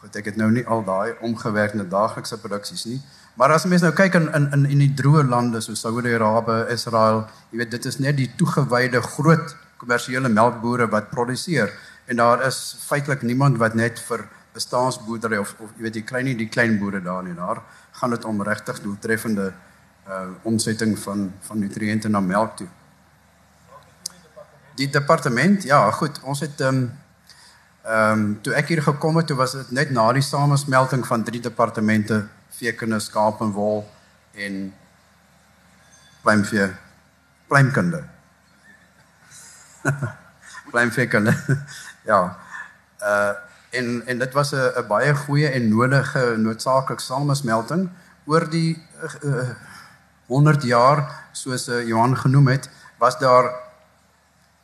Goed, 0.00 0.16
ek 0.16 0.30
het 0.30 0.36
nou 0.38 0.50
nie 0.50 0.62
al 0.66 0.84
daai 0.86 1.16
omgewerk 1.20 1.74
na 1.74 1.82
daaglikse 1.82 2.38
produksies 2.38 2.84
nie, 2.86 3.00
maar 3.38 3.52
as 3.54 3.66
mense 3.66 3.84
nou 3.84 3.94
kyk 3.94 4.14
in 4.18 4.28
in 4.34 4.48
in 4.52 4.64
in 4.76 4.84
die 4.84 4.94
droë 4.98 5.26
lande 5.28 5.60
soos 5.60 5.82
Saudi-Arabië, 5.82 6.68
Israel, 6.74 7.26
jy 7.50 7.58
weet 7.62 7.70
dit 7.70 7.90
is 7.90 7.98
net 7.98 8.16
die 8.16 8.30
toegewyde 8.38 9.02
groot 9.02 9.56
kommersiële 9.82 10.28
melkbore 10.28 10.86
wat 10.90 11.10
produseer 11.10 11.72
en 12.06 12.16
daar 12.16 12.46
is 12.46 12.76
feitelik 12.86 13.22
niemand 13.22 13.58
wat 13.58 13.74
net 13.74 14.00
vir 14.08 14.24
bestaansboerdery 14.54 15.38
of 15.42 15.54
of 15.58 15.70
jy 15.76 15.86
weet 15.86 15.98
die 15.98 16.06
klein 16.06 16.28
nie 16.28 16.38
die 16.38 16.48
klein 16.48 16.78
boere 16.78 17.00
daar 17.02 17.22
nie 17.26 17.34
daar 17.34 17.62
gaan 17.98 18.14
dit 18.14 18.24
om 18.24 18.42
regtig 18.42 18.80
doeltreffende 18.84 19.52
uh 20.08 20.28
omsetting 20.42 20.98
van 20.98 21.32
van 21.40 21.58
nutriënte 21.58 22.08
na 22.08 22.20
melk 22.20 22.56
toe. 22.56 22.68
Die 24.74 24.88
departement, 24.90 25.62
ja, 25.62 25.90
goed, 25.90 26.20
ons 26.22 26.40
het 26.40 26.60
ehm 26.60 26.76
um, 26.76 26.98
ehm 27.82 28.18
um, 28.18 28.40
toe 28.42 28.54
ek 28.54 28.68
hier 28.68 28.82
gekom 28.82 29.16
het, 29.16 29.26
toe 29.26 29.36
was 29.36 29.52
dit 29.52 29.70
net 29.70 29.90
na 29.90 30.12
die 30.12 30.22
samesmelting 30.22 31.06
van 31.06 31.24
drie 31.24 31.40
departemente, 31.40 32.26
veekunde, 32.48 32.98
skaap 32.98 33.40
en 33.40 33.52
wol 33.52 33.84
en 34.32 34.74
pluimvee, 36.22 36.70
pluimkunde. 37.46 38.04
Pluimveekunde. 40.70 41.34
ja. 42.10 42.36
Uh 43.00 43.32
en 43.72 44.06
en 44.06 44.18
dit 44.18 44.32
was 44.32 44.52
'n 44.52 44.86
baie 44.88 45.14
goeie 45.14 45.48
en 45.48 45.68
nodige 45.68 46.34
noodsaaklik 46.36 47.00
samesmelting 47.00 47.88
oor 48.24 48.50
die 48.50 48.82
uh, 49.24 49.48
100 50.32 50.64
jaar 50.64 51.04
soos 51.36 51.68
uh, 51.68 51.82
Johan 51.86 52.16
genoem 52.16 52.48
het, 52.54 52.70
was 52.98 53.18
daar 53.20 53.50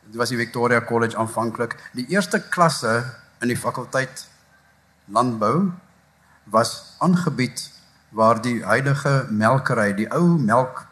dit 0.09 0.17
was 0.17 0.31
die 0.33 0.39
Victoria 0.39 0.81
College 0.81 1.17
aanvanklik 1.17 1.75
die 1.93 2.07
eerste 2.09 2.41
klasse 2.49 3.03
in 3.43 3.51
die 3.51 3.57
fakulteit 3.57 4.25
landbou 5.05 5.69
was 6.49 6.95
aangebied 6.97 7.67
waar 8.09 8.41
die 8.41 8.63
huidige 8.65 9.27
melkery, 9.29 9.91
die 9.93 10.07
ou 10.09 10.37
melk 10.41 10.85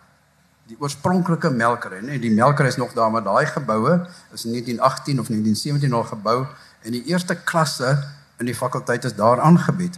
die 0.67 0.75
oorspronklike 0.83 1.49
melkery, 1.55 2.01
nê, 2.03 2.17
die 2.19 2.33
melkery 2.35 2.67
is 2.67 2.77
nog 2.77 2.91
daar, 2.93 3.11
maar 3.11 3.23
daai 3.23 3.47
geboue 3.47 3.93
is 4.35 4.43
in 4.45 4.51
1918 4.51 5.21
of 5.23 5.29
1917 5.31 5.93
al 5.95 6.03
gebou 6.11 6.37
en 6.83 6.97
die 6.97 7.05
eerste 7.07 7.37
klasse 7.47 7.95
in 8.37 8.49
die 8.49 8.55
fakulteit 8.55 9.07
is 9.07 9.15
daar 9.15 9.39
aangebied. 9.41 9.95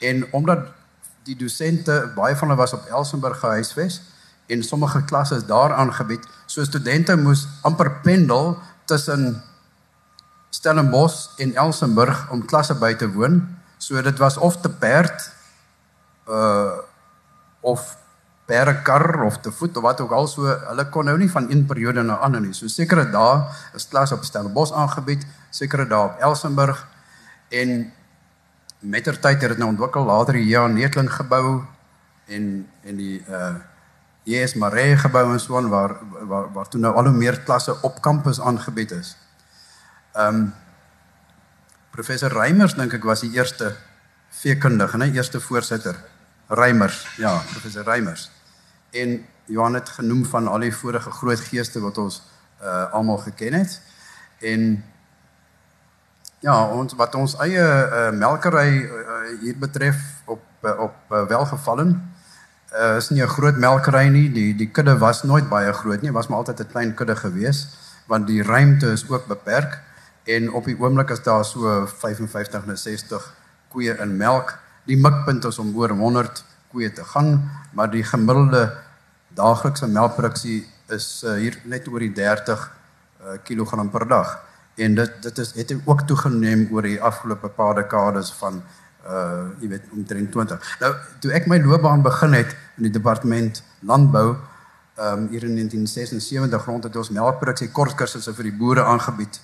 En 0.00 0.24
omdat 0.32 0.70
die 1.24 1.36
dosente 1.36 2.12
baie 2.16 2.36
van 2.36 2.48
hulle 2.48 2.60
was 2.60 2.74
op 2.76 2.86
Elsenburg 2.90 3.40
gehuisves 3.40 4.00
en 4.46 4.62
sommige 4.62 5.04
klasse 5.08 5.38
is 5.40 5.46
daar 5.48 5.72
aangebied, 5.72 6.24
so 6.46 6.64
studente 6.64 7.16
moes 7.16 7.46
amper 7.62 7.90
pendel 8.04 8.58
tussen 8.84 9.42
Stellenbosch 10.50 11.38
en 11.42 11.54
Elsenburg 11.54 12.28
om 12.30 12.44
klasse 12.44 12.76
by 12.78 12.92
te 12.94 13.08
woon. 13.10 13.40
So 13.78 14.00
dit 14.02 14.18
was 14.18 14.36
of 14.36 14.60
te 14.60 14.70
perd 14.70 15.30
uh 16.28 16.80
of 17.64 17.80
perkar 18.44 19.22
of 19.24 19.38
te 19.40 19.50
voet 19.52 19.76
of 19.76 19.82
wat 19.82 20.00
ook 20.00 20.10
al 20.12 20.26
so 20.28 20.44
hulle 20.44 20.84
kon 20.92 21.08
nou 21.08 21.16
nie 21.18 21.30
van 21.32 21.48
een 21.50 21.64
periode 21.66 22.02
na 22.04 22.18
ander 22.20 22.42
nie. 22.44 22.52
So 22.52 22.68
sekere 22.68 23.06
dae 23.10 23.40
is 23.74 23.88
klas 23.88 24.12
op 24.12 24.24
Stellenbosch 24.24 24.72
aangebied, 24.72 25.24
sekere 25.50 25.88
dae 25.88 26.10
op 26.10 26.20
Elsenburg 26.20 26.84
en 27.48 27.92
mettertyd 28.84 29.40
het 29.40 29.54
dit 29.54 29.58
nou 29.58 29.70
ontwikkel 29.70 30.04
later 30.04 30.34
hier 30.34 30.64
in 30.68 30.76
Netling 30.76 31.12
gebou 31.12 31.62
en 32.26 32.68
en 32.84 32.96
die 33.00 33.22
uh 33.28 33.54
JS 34.24 34.54
Maree 34.56 34.96
gebou 34.96 35.32
en 35.32 35.40
so 35.40 35.56
aan 35.56 35.68
waar 35.68 35.98
waar 36.24 36.46
waar 36.52 36.68
toe 36.68 36.80
nou 36.80 36.94
al 36.96 37.10
hoe 37.10 37.16
meer 37.16 37.40
klasse 37.44 37.74
op 37.82 38.00
kampus 38.00 38.40
aangebied 38.40 38.90
is. 38.90 39.16
Um 40.16 40.54
professor 41.90 42.32
Reimers 42.32 42.74
dink 42.74 42.96
ek 42.96 43.04
was 43.04 43.20
die 43.20 43.34
eerste 43.36 43.74
veekundige, 44.30 44.96
nee, 44.96 45.12
eerste 45.12 45.40
voorsitter. 45.40 45.94
Reimers, 46.48 47.04
ja, 47.16 47.36
professor 47.52 47.84
Reimers. 47.84 48.30
En 48.90 49.26
Johan 49.44 49.74
het 49.74 49.88
genoem 49.88 50.24
van 50.24 50.48
al 50.48 50.64
die 50.64 50.74
vorige 50.74 51.10
groot 51.10 51.40
geeste 51.40 51.80
wat 51.80 51.98
ons 51.98 52.22
uh 52.62 52.92
almal 52.92 53.20
geken 53.28 53.52
het. 53.52 53.80
En 54.40 54.84
ja, 56.44 56.56
ons 56.76 56.92
wat 57.00 57.14
ons 57.16 57.36
eie 57.44 57.62
uh, 57.62 58.10
melkery 58.12 58.84
uh, 58.84 59.20
hier 59.40 59.56
betref 59.58 59.96
op 60.28 60.44
uh, 60.64 60.76
op 60.88 60.96
uh, 61.10 61.24
welgevallen. 61.30 61.96
Uh 62.74 62.96
is 62.98 63.10
nie 63.10 63.22
'n 63.22 63.28
groot 63.28 63.56
melkery 63.56 64.08
nie. 64.08 64.28
Die 64.32 64.52
die 64.54 64.68
kudde 64.68 64.98
was 64.98 65.22
nooit 65.22 65.48
baie 65.48 65.72
groot 65.72 66.02
nie, 66.02 66.12
was 66.12 66.28
maar 66.28 66.38
altyd 66.38 66.60
'n 66.60 66.70
klein 66.72 66.94
kudde 66.94 67.16
gewees 67.16 67.66
want 68.06 68.26
die 68.26 68.42
ruimte 68.42 68.92
is 68.92 69.08
ook 69.08 69.26
beperk 69.26 69.80
en 70.24 70.52
op 70.52 70.64
die 70.64 70.76
oomblik 70.78 71.10
is 71.10 71.22
daar 71.22 71.44
so 71.44 71.86
55 71.86 72.66
na 72.66 72.76
60 72.76 73.32
koeie 73.68 73.96
in 74.00 74.16
melk 74.16 74.58
die 74.84 74.96
mikpunt 75.00 75.44
is 75.44 75.58
om 75.58 75.72
oor 75.76 75.88
100 75.88 76.44
koeie 76.72 76.92
te 76.92 77.04
gaan, 77.04 77.50
maar 77.72 77.90
die 77.90 78.04
gemiddelde 78.04 78.66
daaglikse 79.34 79.86
melkproduksie 79.88 80.64
is 80.92 81.22
uh, 81.24 81.38
hier 81.40 81.56
net 81.64 81.88
oor 81.88 82.02
die 82.02 82.12
30 82.12 82.64
uh, 83.24 83.36
kg 83.46 83.90
per 83.90 84.06
dag. 84.08 84.34
En 84.74 84.94
dit 84.94 85.12
dit 85.22 85.38
is 85.38 85.52
het 85.54 85.76
ook 85.84 86.00
toegeneem 86.00 86.68
oor 86.72 86.82
die 86.82 87.00
afgelope 87.02 87.48
paar 87.48 87.74
dekades 87.74 88.32
van 88.40 88.62
uh 89.06 89.46
jy 89.60 89.68
weet 89.68 89.88
omtrent 89.92 90.32
20. 90.32 90.76
Nou 90.80 90.92
toe 91.20 91.32
ek 91.32 91.46
my 91.46 91.60
loopbaan 91.60 92.02
begin 92.02 92.32
het 92.32 92.56
in 92.76 92.88
die 92.88 92.94
departement 92.94 93.62
landbou 93.80 94.36
um 94.96 95.26
hier 95.28 95.44
in 95.44 95.56
1976 95.58 96.64
rond 96.64 96.84
het 96.84 96.96
ons 96.96 97.10
melkproduksie 97.10 97.70
kortkursusse 97.70 98.34
vir 98.34 98.50
die 98.50 98.56
boere 98.58 98.84
aangebied. 98.84 99.40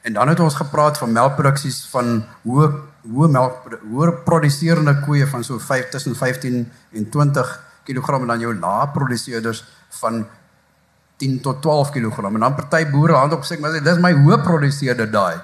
En 0.00 0.12
dan 0.12 0.28
het 0.28 0.40
ons 0.40 0.54
gepraat 0.54 0.98
van 0.98 1.12
melkproduksies 1.12 1.86
van 1.90 2.24
hoe 2.42 2.70
hoe 3.00 3.28
melk 3.28 3.78
hoe 3.90 4.12
produseerende 4.24 5.00
koeie 5.00 5.26
van 5.26 5.44
so 5.44 5.58
5 5.58 5.88
tussen 5.88 6.16
15 6.16 6.72
en 6.92 7.08
20 7.10 7.52
kg 7.84 8.20
en 8.20 8.26
dan 8.26 8.40
jou 8.40 8.54
lae 8.58 8.88
produseerders 8.88 9.64
van 10.00 10.26
10 11.20 11.40
tot 11.44 11.62
12 11.62 11.92
kg. 11.94 12.24
En 12.30 12.40
dan 12.40 12.56
party 12.56 12.86
boere 12.90 13.18
hand 13.18 13.36
op 13.36 13.44
sê 13.44 13.58
maar 13.60 13.76
dis 13.84 14.02
my 14.02 14.12
hoë 14.22 14.40
produseerde 14.44 15.06
daai 15.12 15.40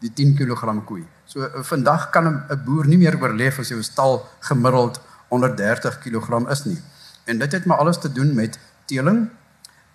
die 0.00 0.12
10 0.16 0.36
kg 0.38 0.76
koei. 0.88 1.02
So 1.26 1.48
vandag 1.68 2.10
kan 2.10 2.26
'n 2.26 2.62
boer 2.64 2.86
nie 2.86 2.98
meer 2.98 3.16
oorleef 3.20 3.58
as 3.58 3.68
sy 3.68 3.82
stal 3.82 4.26
gemiddeld 4.40 5.00
onder 5.28 5.56
30 5.56 5.98
kg 6.00 6.48
is 6.50 6.64
nie. 6.64 6.80
En 7.24 7.38
dit 7.38 7.52
het 7.52 7.64
maar 7.64 7.78
alles 7.78 7.98
te 7.98 8.12
doen 8.12 8.34
met 8.34 8.58
teeling, 8.86 9.28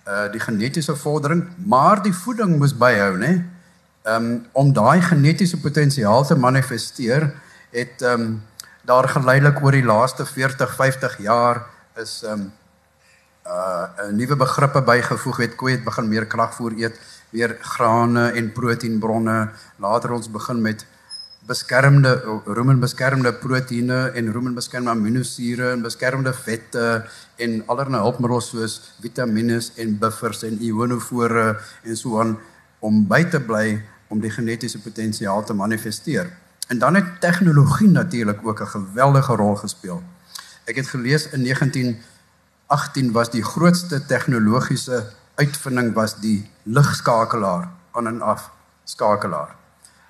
uh 0.07 0.31
die 0.31 0.39
genetiese 0.39 0.95
vordering, 0.95 1.47
maar 1.65 2.01
die 2.03 2.13
voeding 2.13 2.57
moes 2.57 2.77
byhou, 2.77 3.17
né? 3.17 3.55
um, 4.05 4.45
om 4.51 4.73
daai 4.73 5.01
genetiese 5.01 5.59
potensiaal 5.59 6.25
te 6.25 6.37
manifesteer 6.37 7.31
het 7.71 8.01
um, 8.01 8.43
daar 8.85 9.09
geleidelik 9.09 9.63
oor 9.63 9.71
die 9.71 9.85
laaste 9.85 10.25
40 10.25 10.75
50 10.75 11.17
jaar 11.25 11.65
is 12.01 12.21
um 12.29 12.51
uh 13.45 14.09
'n 14.09 14.15
nuwe 14.15 14.35
begrippe 14.35 14.81
bygevoeg 14.81 15.37
het 15.37 15.55
koei 15.55 15.71
het 15.75 15.83
begin 15.83 16.07
meer 16.09 16.25
kragvoer 16.25 16.73
eet 16.77 16.99
weer 17.29 17.57
grane 17.61 18.31
en 18.31 18.51
proteïenbronne 18.51 19.49
later 19.77 20.11
ons 20.11 20.31
begin 20.31 20.61
met 20.61 20.85
beskermde 21.45 22.41
rumen 22.45 22.79
beskermde 22.79 23.33
proteïene 23.33 23.99
en 24.17 24.31
rumen 24.33 24.53
beskermde 24.53 24.89
aminosure 24.89 25.71
en 25.71 25.81
beskermde 25.81 26.33
vette 26.33 26.85
en 27.35 27.61
allerlei 27.67 28.01
hulpmiddels 28.01 28.49
soos 28.49 28.79
vitamiene 29.01 29.59
en 29.75 29.97
buffers 29.99 30.41
en 30.43 30.57
ionofore 30.61 31.45
en 31.83 31.97
so 31.97 32.19
aan 32.19 32.37
om 32.79 33.05
by 33.07 33.23
te 33.29 33.39
bly 33.39 33.81
om 34.09 34.21
die 34.21 34.31
genetiese 34.31 34.81
potensiaal 34.81 35.43
te 35.45 35.53
manifesteer. 35.53 36.29
En 36.67 36.79
dan 36.79 36.95
het 36.95 37.21
tegnologie 37.21 37.89
natuurlik 37.89 38.41
ook 38.47 38.61
'n 38.61 38.73
geweldige 38.77 39.35
rol 39.35 39.55
gespeel. 39.55 40.03
Ek 40.65 40.75
het 40.75 40.87
gelees 40.87 41.29
in 41.29 41.41
1918 42.67 43.11
was 43.11 43.29
die 43.29 43.43
grootste 43.43 44.05
tegnologiese 44.05 45.05
uitvinding 45.35 45.93
was 45.93 46.15
die 46.19 46.49
ligskakelaar 46.63 47.69
aan 47.91 48.07
en 48.07 48.21
af 48.21 48.51
skakelaar. 48.83 49.55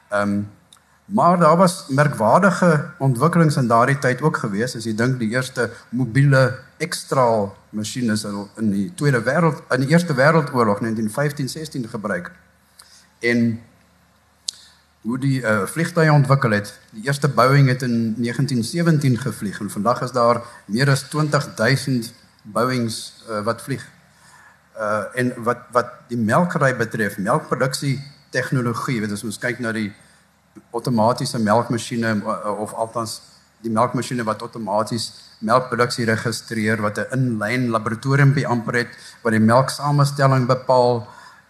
Ehm 0.10 0.30
um, 0.30 0.48
maar 1.06 1.40
daar 1.40 1.58
was 1.58 1.86
merkwaardige 1.88 2.92
ontwikkelings 2.98 3.56
in 3.56 3.68
daardie 3.68 3.98
tyd 3.98 4.22
ook 4.22 4.38
gewees 4.38 4.76
as 4.76 4.88
jy 4.90 4.96
dink 4.96 5.20
die 5.20 5.30
eerste 5.30 5.70
mobiele 5.90 6.60
ekstraal 6.78 7.52
masjiene 7.70 8.16
in 8.58 8.72
die 8.72 8.94
Tweede 8.96 9.22
Wêreld 9.22 9.62
in 9.70 9.86
die 9.86 9.90
Eerste 9.90 10.16
Wêreldoorlog 10.18 10.82
1915-16 10.82 11.86
gebruik. 11.92 12.32
En 13.20 13.62
hoe 15.02 15.20
die 15.20 15.42
uh, 15.42 15.66
vliegtuie 15.66 16.12
ontwikkel 16.12 16.52
het. 16.52 16.80
Die 16.90 17.06
eerste 17.06 17.30
Boeing 17.30 17.68
het 17.68 17.82
in 17.82 18.16
1917 18.18 19.18
gevlieg 19.18 19.60
en 19.60 19.70
vandag 19.70 20.02
is 20.02 20.12
daar 20.12 20.42
meer 20.66 20.90
as 20.90 21.06
20000 21.10 22.14
Boeings 22.54 23.24
uh, 23.30 23.42
wat 23.44 23.62
vlieg. 23.62 23.84
Uh 24.78 25.04
en 25.16 25.34
wat 25.44 25.68
wat 25.72 25.94
die 26.12 26.20
melkery 26.20 26.74
betref, 26.78 27.18
melkproduksie 27.18 27.98
tegnologie, 28.30 29.00
weet 29.02 29.16
as 29.16 29.24
ons 29.24 29.40
kyk 29.40 29.60
na 29.64 29.72
die 29.76 29.92
outomatiese 30.76 31.40
melkmasjiene 31.40 32.18
uh, 32.22 32.52
of 32.62 32.74
althans 32.74 33.22
die 33.66 33.72
melkmasjiene 33.74 34.26
wat 34.28 34.44
outomaties 34.46 35.12
melkproduksie 35.46 36.06
registreer 36.08 36.82
wat 36.82 37.00
'n 37.00 37.08
inlyn 37.18 37.70
laboratorium 37.76 38.34
by 38.34 38.46
amper 38.46 38.76
het 38.84 38.92
wat 39.24 39.32
die 39.32 39.40
melksamestelling 39.40 40.48
bepaal, 40.48 41.08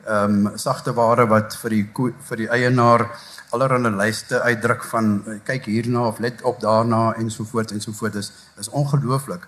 ehm 0.08 0.48
um, 0.48 0.58
sagte 0.58 0.94
ware 0.94 1.26
wat 1.28 1.56
vir 1.62 1.70
die 1.70 1.86
vir 2.30 2.38
die 2.38 2.50
eienaar 2.50 3.10
allerhande 3.52 3.92
lyste 3.92 4.42
uitdruk 4.42 4.84
van 4.84 5.24
eh, 5.26 5.40
kyk 5.44 5.66
hierna 5.66 6.08
of 6.08 6.20
let 6.20 6.42
op 6.42 6.60
daarna 6.60 7.14
ensovoorts 7.14 7.74
ensovoorts 7.74 8.16
is 8.16 8.32
is 8.58 8.70
ongelooflik. 8.70 9.48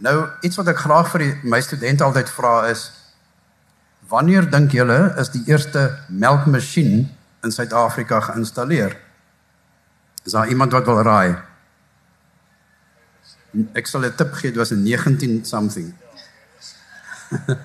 Nou 0.00 0.28
iets 0.40 0.56
wat 0.56 0.70
ek 0.72 0.80
graag 0.80 1.10
vir 1.12 1.24
die, 1.26 1.32
my 1.52 1.60
studente 1.60 2.04
altyd 2.06 2.30
vra 2.32 2.54
is 2.70 2.88
wanneer 4.10 4.48
dink 4.50 4.72
julle 4.74 5.12
is 5.20 5.28
die 5.34 5.42
eerste 5.46 5.84
melkmasjien 6.08 7.04
in 7.44 7.52
Suid-Afrika 7.52 8.20
geïnstalleer? 8.24 8.96
Is 10.24 10.32
daar 10.32 10.48
iemand 10.48 10.72
wat 10.72 10.88
wil 10.88 11.02
raai? 11.06 11.36
Ek 13.76 13.86
sal 13.86 14.06
'n 14.06 14.16
tip 14.16 14.32
gee, 14.32 14.50
dit 14.50 14.58
was 14.58 14.72
in 14.72 14.82
19 14.82 15.44
something. 15.44 15.94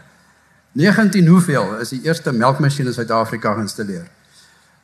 19 0.75 1.27
hoeveel 1.27 1.79
is 1.79 1.89
die 1.89 2.03
eerste 2.03 2.31
melkmasjien 2.31 2.87
in 2.87 2.93
Suid-Afrika 2.93 3.53
geïnstalleer? 3.55 4.07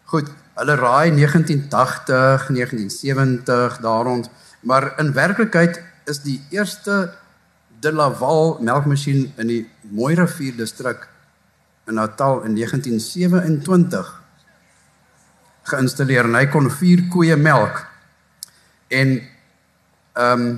Goed, 0.06 0.32
hulle 0.56 0.76
raai 0.76 1.12
1980, 1.12 2.48
1970 2.48 3.78
daaroond, 3.84 4.30
maar 4.62 5.00
in 5.00 5.14
werklikheid 5.14 5.82
is 6.06 6.22
die 6.24 6.42
eerste 6.50 7.14
De 7.82 7.92
Laval 7.92 8.60
melkmasjien 8.62 9.32
in 9.42 9.48
die 9.50 9.62
Mooi 9.90 10.14
Rivier 10.16 10.54
distrik 10.58 11.08
in 11.90 11.98
Natal 11.98 12.44
in 12.46 12.54
1927 12.56 14.12
geïnstalleer 15.72 16.28
en 16.30 16.38
hy 16.38 16.46
kon 16.54 16.70
4 16.70 17.08
koeie 17.14 17.38
melk. 17.38 17.86
En 18.90 19.18
ehm 19.18 20.46
um, 20.46 20.52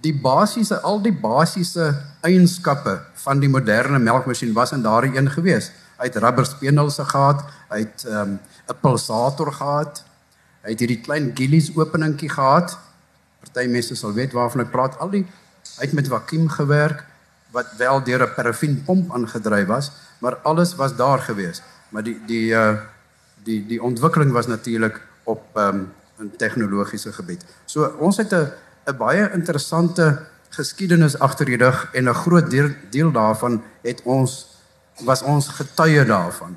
die 0.00 0.14
basiese 0.16 0.78
al 0.80 1.02
die 1.04 1.12
basiese 1.12 1.90
eienskappe 2.24 2.94
van 3.24 3.40
die 3.40 3.50
moderne 3.52 3.98
melkmasjien 4.00 4.54
was 4.56 4.72
in 4.72 4.84
daardie 4.84 5.12
een 5.16 5.28
gewees. 5.28 5.68
Hy 6.00 6.08
het 6.08 6.16
rubberspeenels 6.16 6.96
gehad, 7.10 7.42
hy 7.68 7.82
het 7.82 8.04
ehm, 8.08 8.30
'n 8.36 8.38
um, 8.72 8.78
pulsator 8.80 9.52
gehad. 9.52 10.04
Hy 10.64 10.70
het 10.72 10.80
hierdie 10.80 11.00
klein 11.00 11.32
gillies 11.36 11.68
openingkie 11.76 12.30
gehad. 12.32 12.78
Party 13.40 13.68
mense 13.68 13.96
sal 13.96 14.12
weet 14.12 14.32
waarvan 14.32 14.64
ek 14.64 14.72
praat. 14.72 14.98
Al 14.98 15.10
die 15.10 15.26
hy 15.78 15.84
het 15.84 15.92
met 15.92 16.08
vakuum 16.08 16.48
gewerk 16.48 17.04
wat 17.50 17.66
wel 17.76 18.02
deur 18.02 18.22
'n 18.22 18.34
parafinpomp 18.34 19.12
aangedryf 19.12 19.66
was, 19.66 19.92
maar 20.18 20.36
alles 20.36 20.74
was 20.74 20.96
daar 20.96 21.18
gewees. 21.18 21.62
Maar 21.88 22.02
die 22.02 22.20
die 22.26 22.50
uh 22.50 22.78
die 23.44 23.66
die 23.66 23.82
ontwikkeling 23.82 24.32
was 24.32 24.46
natuurlik 24.46 25.00
op 25.24 25.42
ehm 25.56 25.74
um, 25.74 25.92
'n 26.20 26.36
tegnologiese 26.36 27.12
gebied. 27.12 27.44
So 27.64 27.84
ons 27.98 28.16
het 28.16 28.32
'n 28.32 28.52
'n 28.86 28.96
baie 28.96 29.30
interessante 29.32 30.26
geskiedenis 30.48 31.18
agter 31.18 31.46
die 31.46 31.56
rug 31.56 31.88
en 31.92 32.08
'n 32.08 32.14
groot 32.14 32.50
deel, 32.50 32.70
deel 32.90 33.12
daarvan 33.12 33.62
het 33.82 34.02
ons 34.02 34.48
was 34.94 35.22
ons 35.22 35.48
getuie 35.48 36.04
daarvan. 36.04 36.56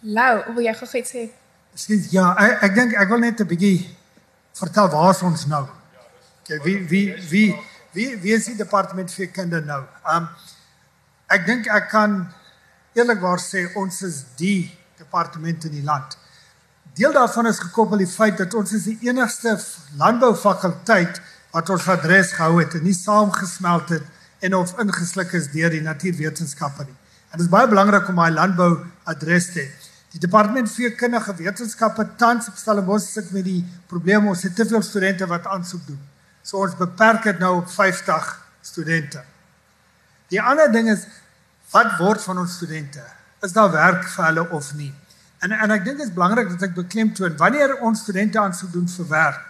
Lau, 0.00 0.54
wil 0.54 0.62
jy 0.62 0.74
gou 0.74 0.98
iets 0.98 1.10
sê? 1.10 1.30
Miskien 1.72 2.06
ja, 2.10 2.36
ek, 2.36 2.62
ek 2.62 2.74
dink 2.74 2.92
ek 2.92 3.08
wil 3.08 3.18
net 3.18 3.40
'n 3.40 3.46
bietjie 3.46 3.96
vertel 4.52 4.88
waar 4.88 5.22
ons 5.22 5.46
nou. 5.46 5.66
Okay, 6.48 6.60
wie 6.62 6.88
wie 6.88 7.14
wie 7.30 7.56
wie 7.92 8.22
wie 8.22 8.32
is 8.32 8.44
die 8.46 8.54
departement 8.54 9.10
vir 9.10 9.26
kinder 9.34 9.64
nou? 9.66 9.80
Um 10.14 10.28
ek 11.26 11.42
dink 11.42 11.66
ek 11.66 11.88
kan 11.90 12.14
eerlikwaar 12.94 13.42
sê 13.42 13.64
ons 13.74 13.98
is 14.06 14.20
die 14.38 14.70
departement 14.94 15.66
in 15.66 15.74
die 15.74 15.82
land. 15.82 16.14
Deel 16.94 17.16
daarvan 17.18 17.50
is 17.50 17.58
gekoppel 17.58 18.04
die 18.04 18.06
feit 18.06 18.38
dat 18.38 18.54
ons 18.54 18.76
is 18.78 18.86
die 18.86 19.10
enigste 19.10 19.56
landboufakulteit 19.98 21.18
wat 21.50 21.74
ons 21.74 21.90
adres 21.90 22.30
gehou 22.38 22.60
het 22.60 22.78
en 22.78 22.86
nie 22.86 22.94
saamgesmelt 22.94 23.96
het 23.98 24.46
en 24.46 24.54
of 24.62 24.78
ingesluk 24.78 25.34
is 25.34 25.50
deur 25.50 25.74
die 25.74 25.82
natuurwetenskappe 25.82 26.86
nie. 26.86 26.98
En 27.34 27.40
dit 27.40 27.48
is 27.48 27.54
baie 27.58 27.66
belangrik 27.66 28.06
om 28.06 28.22
daai 28.22 28.38
landbou 28.38 28.72
adres 29.02 29.50
te 29.50 29.64
hê. 29.64 29.70
Die 30.14 30.22
departement 30.22 30.70
vir 30.78 30.94
kundige 30.94 31.40
wetenskappe 31.42 32.12
tans 32.22 32.46
op 32.54 32.62
Stellenbosch 32.62 33.10
sit 33.18 33.34
met 33.34 33.50
die 33.50 33.64
probleem 33.90 34.30
ons 34.30 34.46
het 34.46 34.54
te 34.54 34.74
veel 34.76 34.86
studente 34.94 35.26
wat 35.26 35.50
aansoek 35.50 35.90
doen. 35.90 36.04
So 36.46 36.62
ons 36.62 36.76
beperk 36.78 37.24
dit 37.26 37.40
nou 37.42 37.56
op 37.58 37.70
50 37.70 38.26
studente. 38.62 39.22
Die 40.30 40.38
ander 40.38 40.70
ding 40.70 40.86
is 40.92 41.02
wat 41.72 41.96
word 41.98 42.22
van 42.22 42.38
ons 42.38 42.54
studente? 42.60 43.02
Is 43.42 43.54
daar 43.54 43.72
werk 43.74 44.06
vir 44.12 44.28
hulle 44.28 44.44
of 44.54 44.68
nie? 44.78 44.92
En 45.42 45.52
en 45.52 45.74
ek 45.74 45.82
dink 45.84 45.98
dit 45.98 46.06
is 46.06 46.14
belangrik 46.14 46.52
dat 46.54 46.68
ek 46.68 46.76
beklemtoon 46.76 47.34
wanneer 47.40 47.74
ons 47.82 48.04
studente 48.06 48.38
aansoek 48.38 48.70
doen 48.72 48.86
vir 48.88 49.08
werk, 49.10 49.40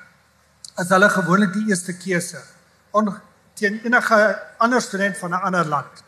is 0.80 0.88
hulle 0.92 1.10
gewoonlik 1.12 1.52
die 1.52 1.66
eerste 1.68 1.92
keuse. 1.96 2.40
On 2.96 3.12
teen 3.56 3.76
enige 3.84 4.18
ander 4.60 4.80
student 4.80 5.16
van 5.20 5.36
'n 5.36 5.44
ander 5.50 5.68
land 5.68 6.02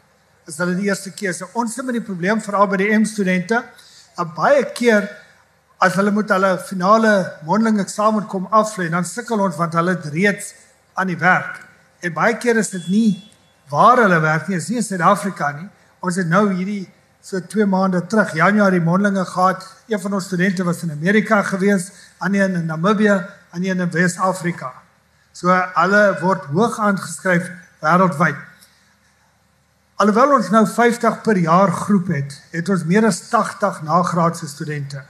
is 0.48 0.56
hulle 0.56 0.74
die 0.74 0.88
eerste 0.88 1.12
keuse. 1.12 1.48
Ons 1.52 1.76
het 1.76 1.84
met 1.84 2.00
die 2.00 2.04
probleem 2.04 2.40
veral 2.40 2.66
by 2.66 2.76
die 2.76 2.92
M 2.96 3.04
studente, 3.04 3.62
baie 4.36 4.64
keer 4.72 5.04
as 5.78 5.94
hulle 5.94 6.10
moet 6.10 6.28
hulle 6.28 6.58
finale 6.58 7.38
mondelinge 7.44 7.84
eksamen 7.84 8.26
kom 8.26 8.48
aflê, 8.50 8.88
dan 8.90 9.04
sukkel 9.04 9.40
ons 9.40 9.56
want 9.56 9.74
hulle 9.74 9.90
het 9.90 10.04
reeds 10.04 10.54
aan 10.98 11.10
die 11.12 11.18
werk. 11.18 11.60
En 12.02 12.14
baie 12.14 12.36
keer 12.38 12.58
is 12.58 12.72
dit 12.74 12.88
nie 12.90 13.10
waar 13.70 14.00
hulle 14.02 14.20
werk 14.24 14.48
nie, 14.48 14.56
is 14.58 14.68
nie 14.70 14.80
in 14.80 14.86
Suid-Afrika 14.86 15.50
nie. 15.56 15.68
Ons 16.04 16.18
het 16.20 16.28
nou 16.30 16.46
hierdie 16.52 16.86
so 17.24 17.40
2 17.40 17.66
maande 17.68 18.00
terug 18.08 18.32
Januarie 18.34 18.80
mondelinge 18.80 19.24
gehad. 19.28 19.64
Een 19.88 20.00
van 20.00 20.18
ons 20.18 20.28
studente 20.30 20.64
was 20.64 20.82
in 20.82 20.94
Amerika 20.94 21.42
gewees, 21.42 21.90
ander 22.18 22.48
in 22.48 22.66
Namibië, 22.66 23.18
ander 23.50 23.74
in 23.76 23.90
Wes-Afrika. 23.92 24.72
So 25.32 25.52
hulle 25.52 26.02
word 26.22 26.48
hoog 26.54 26.78
aangeskryf 26.82 27.50
wêreldwyd. 27.84 28.38
Alhoewel 29.98 30.36
ons 30.38 30.50
nou 30.54 30.64
50 30.70 31.20
per 31.26 31.38
jaar 31.42 31.72
groep 31.74 32.10
het, 32.14 32.34
het 32.54 32.68
ons 32.70 32.84
meer 32.86 33.06
as 33.06 33.20
80 33.30 33.82
nagraadse 33.86 34.46
studente. 34.46 35.02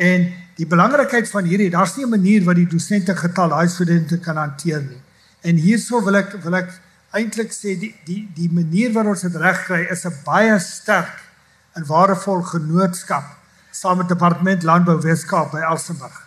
En 0.00 0.30
die 0.58 0.66
belangrikheid 0.66 1.28
van 1.30 1.46
hierdie, 1.46 1.70
daar's 1.70 1.96
nie 1.96 2.04
'n 2.04 2.10
manier 2.10 2.44
wat 2.44 2.56
die 2.56 2.66
dosente 2.66 3.14
getal 3.16 3.48
daai 3.48 3.68
studente 3.68 4.18
kan 4.18 4.36
hanteer 4.36 4.82
nie. 4.82 5.00
En 5.42 5.56
hierso 5.56 6.02
wil 6.02 6.16
ek 6.16 6.34
wil 6.42 6.54
ek 6.54 6.70
eintlik 7.12 7.52
sê 7.52 7.78
die 7.78 7.94
die 8.04 8.28
die 8.34 8.50
manier 8.50 8.92
waarop 8.92 9.14
ons 9.14 9.22
dit 9.22 9.36
regkry 9.36 9.86
is 9.90 10.04
'n 10.04 10.14
baie 10.24 10.58
sterk 10.58 11.22
en 11.74 11.86
waardevol 11.86 12.42
genootskap 12.42 13.24
saam 13.70 13.98
met 13.98 14.08
departement 14.08 14.62
landbou 14.62 15.00
Weskaap 15.00 15.52
by 15.52 15.60
Elsenburg. 15.60 16.26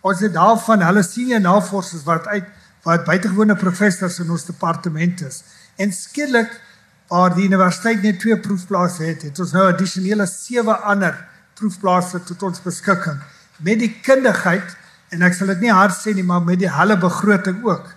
Ons 0.00 0.20
het 0.20 0.32
daarvan 0.32 0.82
hulle 0.82 1.02
senior 1.02 1.40
navorsers 1.40 2.04
wat 2.04 2.26
uit 2.26 2.44
wat 2.84 3.04
buitengewone 3.04 3.56
professors 3.56 4.18
in 4.18 4.30
ons 4.30 4.44
departement 4.44 5.20
is. 5.20 5.42
En 5.76 5.92
skielik 5.92 6.60
waar 7.08 7.34
die 7.34 7.44
universiteit 7.44 8.02
net 8.02 8.20
twee 8.20 8.38
proefplase 8.38 9.02
het, 9.02 9.22
het 9.22 9.38
ons 9.38 9.52
nou 9.52 9.72
addisionele 9.72 10.26
sewe 10.26 10.76
ander 10.76 11.28
proefplase 11.54 12.22
tot 12.24 12.42
ons 12.42 12.62
beskikking 12.62 13.18
met 13.64 13.78
die 13.78 13.92
kundigheid 14.02 14.76
en 15.14 15.24
ek 15.26 15.34
sal 15.34 15.50
dit 15.52 15.66
nie 15.66 15.72
hard 15.72 15.96
sê 15.96 16.14
nie 16.14 16.26
maar 16.26 16.44
met 16.44 16.60
die 16.60 16.70
hele 16.70 16.96
begroting 17.00 17.62
ook 17.66 17.94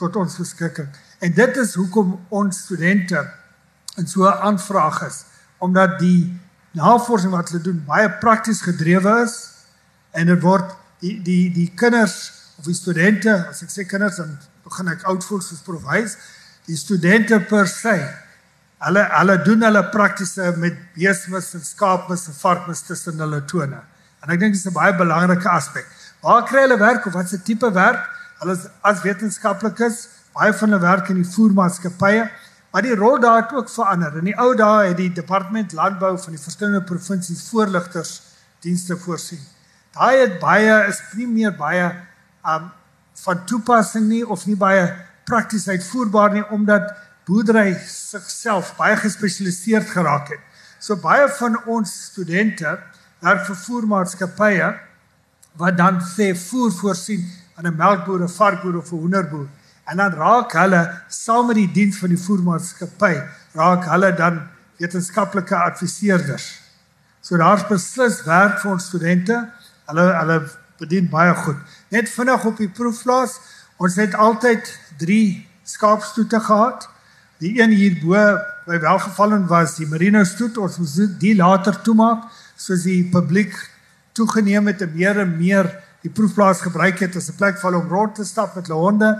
tot 0.00 0.16
ons 0.16 0.38
beskikking. 0.40 0.88
En 1.20 1.32
dit 1.36 1.56
is 1.60 1.74
hoekom 1.76 2.16
ons 2.28 2.62
studente 2.64 3.20
in 3.96 4.06
so 4.08 4.24
'n 4.24 4.40
aanvraag 4.50 5.02
is 5.06 5.24
omdat 5.58 5.98
die 5.98 6.40
navorsing 6.72 7.32
wat 7.32 7.50
hulle 7.50 7.62
doen 7.62 7.82
baie 7.86 8.10
prakties 8.10 8.62
gedrewe 8.62 9.22
is 9.24 9.34
en 10.10 10.26
dit 10.26 10.40
word 10.42 10.70
die 11.02 11.16
die 11.22 11.50
die 11.52 11.70
kinders 11.74 12.32
of 12.58 12.64
die 12.64 12.74
studente 12.74 13.32
as 13.50 13.62
ek 13.62 13.70
sê 13.70 13.86
kinders 13.88 14.16
dan 14.16 14.38
begin 14.64 14.88
ek 14.88 15.04
oud 15.10 15.24
voel 15.24 15.42
soos 15.42 15.64
profwys 15.66 16.16
die 16.68 16.76
studente 16.76 17.40
per 17.50 17.68
se 17.68 17.96
hulle 18.86 19.04
hulle 19.18 19.36
doen 19.44 19.66
hulle 19.68 19.84
praktiese 19.90 20.52
met 20.56 20.76
beesmis 20.94 21.54
en 21.58 21.64
skaapmis 21.64 22.28
en 22.30 22.38
varkmis 22.42 22.84
tussen 22.86 23.18
hulle 23.18 23.42
tone 23.50 23.82
en 24.22 24.30
ek 24.30 24.40
dink 24.40 24.54
dit 24.54 24.60
is 24.60 24.66
'n 24.66 24.72
baie 24.72 24.94
belangrike 24.96 25.48
aspek 25.48 25.86
waar 26.22 26.44
kry 26.44 26.60
hulle 26.66 26.78
werk 26.78 27.06
of 27.06 27.12
wat 27.12 27.28
se 27.28 27.42
tipe 27.42 27.72
werk 27.72 28.08
hulle 28.40 28.56
as 28.82 29.02
wetenskaplikes 29.02 30.08
baie 30.36 30.52
van 30.54 30.70
hulle 30.70 30.82
werk 30.82 31.10
in 31.10 31.20
die 31.20 31.28
voermaatskappye, 31.28 32.26
maar 32.70 32.86
die 32.86 32.94
rol 32.94 33.18
daar 33.20 33.42
het 33.42 33.54
ook 33.54 33.70
verander. 33.70 34.18
In 34.20 34.30
die 34.30 34.36
ou 34.38 34.52
dae 34.56 34.90
het 34.90 34.98
die 35.00 35.10
departement 35.12 35.72
landbou 35.74 36.14
van 36.22 36.36
die 36.36 36.42
verskillende 36.42 36.84
provinsies 36.86 37.48
voorligters 37.50 38.20
dienste 38.62 38.96
voorsien. 39.00 39.40
Daai 39.96 40.20
het 40.20 40.38
baie 40.42 40.76
is 40.88 41.00
nie 41.18 41.26
meer 41.26 41.56
baie 41.56 41.90
um 42.46 42.70
van 43.20 43.40
toepassing 43.44 44.06
nie 44.08 44.22
of 44.24 44.46
nie 44.48 44.56
baie 44.56 44.86
prakties 45.28 45.66
uitvoerbaar 45.68 46.32
nie 46.32 46.44
omdat 46.54 46.86
boerdery 47.28 47.74
sigself 47.84 48.70
baie 48.78 48.96
gespesialiseerd 48.96 49.90
geraak 49.90 50.30
het. 50.32 50.40
So 50.80 50.96
baie 50.96 51.26
van 51.36 51.58
ons 51.68 51.90
studente 52.06 52.78
werk 53.20 53.44
vir 53.46 53.56
voermaatskappye 53.56 54.70
wat 55.60 55.76
dan 55.76 56.00
sê 56.00 56.30
voer 56.36 56.72
voorsien 56.72 57.24
aan 57.56 57.66
'n 57.66 57.76
melkboer, 57.76 58.22
'n 58.22 58.28
varkboer 58.28 58.76
of 58.76 58.92
'n 58.92 58.96
hoenderboer. 58.96 59.48
En 59.84 59.96
dan 59.96 60.12
raak 60.12 60.52
hulle 60.52 61.02
saam 61.08 61.46
met 61.46 61.56
die 61.56 61.72
diens 61.72 61.98
van 61.98 62.08
die 62.08 62.18
voermaatskappy, 62.18 63.22
raak 63.52 63.84
hulle 63.84 64.14
dan 64.14 64.48
wetenskaplike 64.78 65.56
adviseerders. 65.56 66.60
So 67.20 67.36
daar's 67.36 67.66
beslis 67.68 68.24
werk 68.24 68.60
vir 68.60 68.70
ons 68.70 68.86
studente. 68.86 69.48
Hulle 69.86 70.06
hulle 70.20 70.50
bedien 70.78 71.08
baie 71.08 71.34
goed. 71.34 71.56
Net 71.88 72.08
vinnig 72.08 72.44
op 72.44 72.56
die 72.56 72.68
proefplaas, 72.68 73.40
ons 73.76 73.96
het 73.96 74.14
altyd 74.14 74.78
3 74.98 75.48
skaapstoete 75.64 76.40
gehad. 76.40 76.88
Die 77.38 77.60
een 77.60 77.70
hierbo 77.70 78.38
by 78.66 78.78
welgevallen 78.80 79.46
was 79.46 79.76
die 79.76 79.86
Merino 79.86 80.24
stoet. 80.24 80.58
Ons 80.58 80.78
moes 80.78 80.96
die 81.18 81.34
later 81.36 81.82
toemaak 81.82 82.24
soos 82.60 82.84
die 82.84 83.04
publiek 83.12 83.54
toegeneem 84.16 84.68
het 84.68 84.82
en 84.84 84.92
meer 84.94 85.22
en 85.22 85.36
meer 85.38 85.68
die 86.04 86.12
proefplaas 86.12 86.62
gebruik 86.64 87.00
het 87.00 87.16
as 87.16 87.30
'n 87.30 87.36
plek 87.36 87.58
vir 87.60 87.70
hulle 87.70 87.82
om 87.82 87.88
rond 87.88 88.14
te 88.14 88.24
stap 88.24 88.54
met 88.56 88.66
hulle 88.66 88.80
honde. 88.80 89.10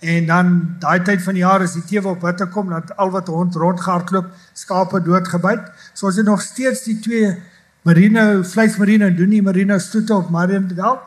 En 0.00 0.26
dan 0.26 0.76
daai 0.78 1.02
tyd 1.02 1.22
van 1.22 1.34
die 1.34 1.42
jaar 1.42 1.62
as 1.62 1.72
die 1.72 1.84
tewe 1.84 2.08
op 2.08 2.22
hitte 2.22 2.46
kom, 2.46 2.68
dan 2.68 2.96
al 2.96 3.10
wat 3.10 3.26
hond 3.26 3.54
rondgehardloop, 3.54 4.26
skape 4.52 5.00
doodgebyt. 5.02 5.60
So 5.94 6.06
ons 6.06 6.16
het 6.16 6.26
nog 6.26 6.42
steeds 6.42 6.84
die 6.84 7.00
twee 7.00 7.42
merino 7.82 8.42
vleismerino 8.42 9.06
en 9.06 9.16
doenie 9.16 9.42
merino 9.42 9.78
stoete 9.78 10.14
op 10.14 10.30
Mariendal 10.30 11.00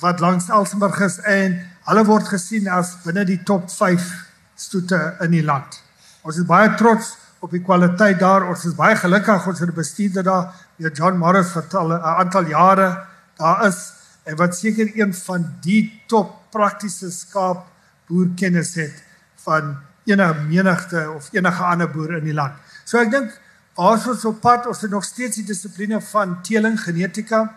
wat 0.00 0.20
langs 0.20 0.48
Elsenburg 0.48 1.00
is 1.00 1.18
en 1.18 1.56
hulle 1.88 2.04
word 2.04 2.28
gesien 2.28 2.68
as 2.68 2.96
binne 3.04 3.24
die 3.24 3.42
top 3.42 3.70
5 3.70 4.10
stoete 4.54 5.16
in 5.20 5.30
die 5.30 5.44
land. 5.44 5.80
Ons 6.22 6.38
is 6.42 6.46
baie 6.48 6.74
trots 6.74 7.16
op 7.42 7.50
die 7.50 7.62
kwaliteit 7.64 8.20
daar. 8.20 8.46
Ons 8.50 8.66
is 8.68 8.76
baie 8.78 8.96
gelukkig 8.96 9.46
ons 9.46 9.58
het 9.58 9.68
'n 9.68 9.74
bestuurder 9.74 10.22
daar, 10.22 10.52
meneer 10.82 10.96
John 10.96 11.18
Morris 11.18 11.52
wat 11.54 11.74
al 11.74 11.92
'n 11.92 12.02
aantal 12.02 12.46
jare 12.46 13.06
daar 13.36 13.66
is 13.66 13.92
en 14.24 14.36
wat 14.36 14.56
seker 14.56 14.90
een 14.94 15.14
van 15.14 15.56
die 15.60 16.02
top 16.06 16.50
praktiese 16.50 17.10
skaap 17.10 17.66
boerkennis 18.06 18.74
het 18.74 19.02
van 19.44 19.76
enige 20.04 20.34
menigte 20.34 21.10
of 21.10 21.28
enige 21.32 21.62
ander 21.62 21.90
boer 21.90 22.16
in 22.16 22.24
die 22.24 22.34
land. 22.34 22.52
So 22.84 22.98
ek 22.98 23.10
dink 23.10 23.40
as 23.74 24.06
ons 24.06 24.24
op 24.24 24.40
pad 24.40 24.66
ons 24.66 24.80
het 24.80 24.90
nog 24.90 25.04
steeds 25.04 25.36
die 25.36 25.44
dissipline 25.44 26.00
van 26.00 26.42
teeling, 26.42 26.80
genetika, 26.80 27.54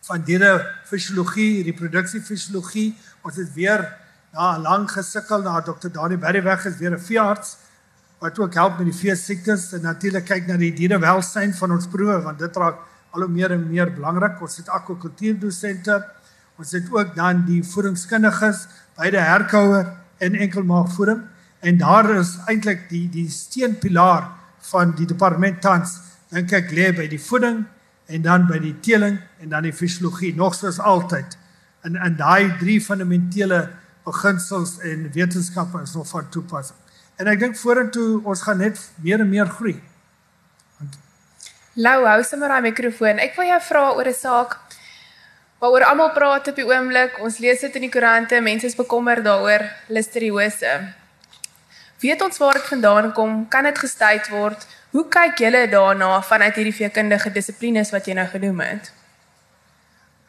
van 0.00 0.22
diere 0.22 0.66
fisiologie, 0.84 1.64
reproduksie 1.64 2.20
fisiologie. 2.20 2.96
Ons 3.22 3.36
het 3.36 3.54
weer 3.54 3.96
na 4.32 4.58
lank 4.58 4.90
gesukkel 4.90 5.42
na 5.42 5.60
Dr. 5.60 5.88
Dani 5.88 6.16
Berry 6.16 6.42
weg 6.42 6.64
is 6.64 6.76
weer 6.76 6.92
'n 6.92 7.00
veearts 7.00 7.56
wat 8.20 8.38
ook 8.38 8.54
help 8.54 8.78
met 8.78 8.90
die 8.90 8.96
vee 8.96 9.16
siektes 9.16 9.70
en 9.76 9.86
natuurlik 9.88 10.26
kyk 10.28 10.48
na 10.48 10.58
die 10.60 10.72
dierewelsyn 10.76 11.54
van 11.56 11.72
ons 11.76 11.88
proewe 11.88 12.18
want 12.26 12.38
dit 12.38 12.56
raak 12.60 12.82
al 13.10 13.24
hoe 13.24 13.32
meer 13.32 13.54
en 13.56 13.64
meer 13.66 13.90
belangrik. 13.90 14.38
Ons 14.44 14.60
het 14.60 14.68
akwakultuurdosente. 14.70 15.96
Ons 16.60 16.74
het 16.76 16.86
ook 16.92 17.14
dan 17.16 17.42
die 17.48 17.62
voedingskundiges 17.64 18.66
by 18.98 19.08
die 19.10 19.24
herkouer 19.24 19.88
en 20.20 20.36
enkelmaagvoeding 20.36 21.24
en 21.64 21.80
daar 21.80 22.08
is 22.18 22.36
eintlik 22.48 22.86
die 22.92 23.06
die 23.12 23.28
steunpilaar 23.32 24.28
van 24.70 24.92
die 24.96 25.08
departement 25.08 25.60
tans 25.64 25.96
dink 26.32 26.52
ek 26.56 26.72
lê 26.76 26.90
by 26.96 27.06
die 27.08 27.20
voeding 27.20 27.62
en 28.12 28.24
dan 28.24 28.46
by 28.48 28.60
die 28.60 28.74
teeling 28.84 29.16
en 29.40 29.52
dan 29.52 29.64
die 29.64 29.74
fisiologie 29.76 30.34
nog 30.36 30.54
soos 30.58 30.80
altyd 30.80 31.36
in 31.88 31.96
in 31.96 32.16
daai 32.20 32.56
drie 32.60 32.80
fundamentele 32.84 33.62
beginsels 34.04 34.78
en 34.84 35.08
wetenskappe 35.12 35.80
is 35.82 35.94
nog 35.94 36.08
van 36.08 36.28
toepassing. 36.28 36.76
En 37.20 37.28
ek 37.28 37.40
dink 37.42 37.58
vorentoe 37.60 38.22
ons 38.24 38.42
gaan 38.46 38.62
net 38.64 38.80
meer 39.04 39.20
en 39.20 39.28
meer 39.28 39.48
groei. 39.58 39.76
Lou, 41.76 41.98
hou 42.08 42.22
sommer 42.24 42.48
daai 42.48 42.70
mikrofoon. 42.70 43.20
Ek 43.20 43.36
wil 43.36 43.50
jou 43.52 43.60
vra 43.68 43.82
oor 43.92 44.08
'n 44.08 44.16
saak 44.16 44.56
waaroor 45.60 45.84
almal 45.84 46.10
praat 46.16 46.48
op 46.48 46.56
die 46.56 46.64
oomblik. 46.64 47.20
Ons 47.20 47.38
lees 47.38 47.60
dit 47.60 47.74
in 47.76 47.82
die 47.82 47.92
koerante, 47.92 48.40
mense 48.40 48.66
is 48.66 48.76
bekommerd 48.76 49.24
daaroor, 49.24 49.62
listeriose. 49.88 50.94
Weet 52.00 52.22
ons 52.22 52.38
waar 52.38 52.54
dit 52.54 52.68
vandaan 52.72 53.12
kom? 53.12 53.48
Kan 53.48 53.64
dit 53.64 53.78
gestuit 53.78 54.28
word? 54.28 54.66
Hoe 54.90 55.04
kyk 55.08 55.38
julle 55.38 55.68
daarna 55.68 56.22
vanuit 56.22 56.54
hierdie 56.54 56.74
veekundige 56.74 57.30
dissiplines 57.30 57.90
wat 57.90 58.06
jy 58.06 58.14
nou 58.14 58.26
genoem 58.26 58.60
het? 58.60 58.92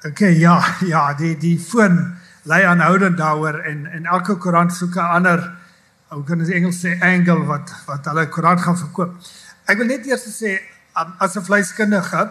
OK, 0.06 0.20
ja, 0.20 0.60
ja, 0.86 1.14
die 1.14 1.38
die 1.38 1.58
foon 1.60 2.18
lei 2.44 2.64
aanhoudend 2.66 3.18
daaroor 3.18 3.60
en 3.64 3.86
en 3.86 4.06
elke 4.06 4.36
koerant 4.36 4.74
soek 4.74 4.96
'n 4.96 5.14
ander 5.18 5.61
hoe 6.12 6.24
kan 6.28 6.40
ons 6.44 6.52
Engels 6.52 6.82
sê 6.84 6.98
angle 7.08 7.46
wat 7.48 7.72
wat 7.88 8.06
hulle 8.12 8.28
koerant 8.30 8.62
gaan 8.62 8.78
verkoop. 8.78 9.16
Ek 9.72 9.80
wil 9.80 9.88
net 9.88 10.08
eers 10.10 10.28
sê 10.36 10.58
um, 11.00 11.14
as 11.20 11.38
'n 11.38 11.46
vleiskundige 11.48 12.30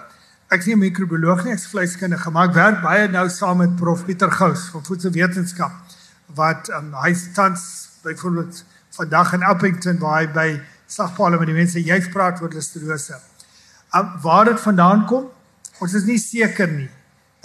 Ek 0.50 0.64
sien 0.66 0.80
microbioloog 0.82 1.44
nie, 1.46 1.52
ek's 1.54 1.68
vleiskundige, 1.70 2.30
maar 2.34 2.48
ek 2.48 2.56
werk 2.56 2.78
baie 2.82 3.04
nou 3.06 3.28
saam 3.30 3.60
met 3.62 3.76
Prof 3.78 4.00
Pieter 4.02 4.32
Gous 4.34 4.64
van 4.72 4.82
voedselwetenskap 4.82 5.76
wat 6.34 6.70
um, 6.74 6.88
hy 7.04 7.12
tans 7.36 7.62
byvoorbeeld 8.02 8.64
vandag 8.96 9.30
in 9.36 9.44
Appington 9.46 10.00
waar 10.02 10.16
hy 10.16 10.26
by 10.34 10.46
slagpale 10.90 11.38
met 11.38 11.46
die 11.52 11.54
mense 11.54 11.78
jy 11.78 12.00
praat 12.10 12.42
oor 12.42 12.50
listerose. 12.50 13.20
Um, 13.94 14.10
waar 14.24 14.50
dit 14.50 14.58
vandaan 14.64 15.06
kom, 15.06 15.28
ons 15.78 15.94
is 15.94 16.08
nie 16.10 16.18
seker 16.18 16.66
nie. 16.72 16.90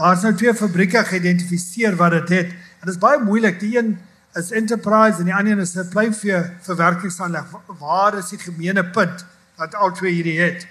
Daar's 0.02 0.26
nou 0.26 0.34
twee 0.34 0.56
fabrieke 0.58 1.06
geïdentifiseer 1.06 1.93
wat 2.02 2.17
dit 2.17 2.34
het. 2.39 2.58
En 2.82 2.89
dit 2.89 2.95
is 2.95 3.02
baie 3.06 3.21
moeilik. 3.21 3.62
Die 3.62 3.78
een 3.78 4.00
is 4.36 4.52
Enterprise 4.52 5.19
en 5.19 5.30
die 5.30 5.36
ander 5.36 5.60
is 5.63 5.76
'n 5.76 5.88
pluimvee 5.89 6.43
verwerkingsaanleg. 6.62 7.45
Waar 7.80 8.17
is 8.17 8.30
die 8.30 8.39
gemeene 8.39 8.84
punt 8.84 9.26
wat 9.58 9.76
al 9.76 9.91
twee 9.91 10.13
hierdie 10.13 10.39
het? 10.39 10.67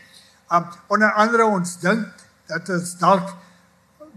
Um 0.52 0.64
onder 0.86 1.12
andere 1.12 1.44
ons 1.44 1.80
dink 1.80 2.06
dat 2.46 2.68
is 2.68 2.96
dalk 2.98 3.34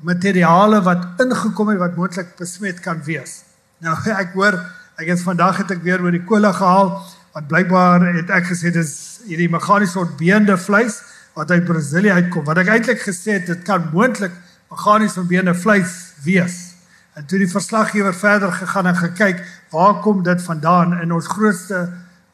materiale 0.01 0.81
wat 0.81 1.05
ingekom 1.17 1.67
het 1.67 1.77
wat 1.77 1.95
moontlik 1.95 2.35
besmet 2.35 2.79
kan 2.79 3.03
wees. 3.03 3.43
Nou 3.77 3.95
ek 4.23 4.33
hoor 4.33 4.59
ek 4.97 5.07
het 5.07 5.21
vandag 5.21 5.57
het 5.57 5.71
ek 5.71 5.83
weer 5.83 6.01
oor 6.01 6.11
die 6.11 6.25
kolle 6.25 6.53
gehaal 6.53 6.91
want 7.33 7.47
blykbaar 7.47 8.01
het 8.15 8.29
ek 8.29 8.51
gesê 8.51 8.71
dis 8.73 9.19
hierdie 9.25 9.49
meganiese 9.49 9.99
ontbeende 9.99 10.57
vleis 10.57 11.01
wat 11.33 11.51
uit 11.51 11.65
Brasilië 11.65 12.11
uitkom. 12.11 12.43
Wat 12.43 12.57
ek 12.57 12.67
eintlik 12.67 13.01
gesê 13.01 13.39
het 13.39 13.45
dit 13.45 13.63
kan 13.63 13.89
moontlik 13.93 14.33
meganiese 14.71 15.19
ontbeende 15.19 15.55
vleis 15.55 16.13
wees. 16.23 16.66
En 17.17 17.25
toe 17.25 17.39
die 17.41 17.49
verslaggewer 17.49 18.13
verder 18.13 18.51
gegaan 18.53 18.87
en 18.91 18.95
gekyk 18.95 19.39
waar 19.73 19.95
kom 20.05 20.19
dit 20.23 20.41
vandaan 20.41 20.99
in 21.01 21.13
ons 21.15 21.27
grootste 21.27 21.87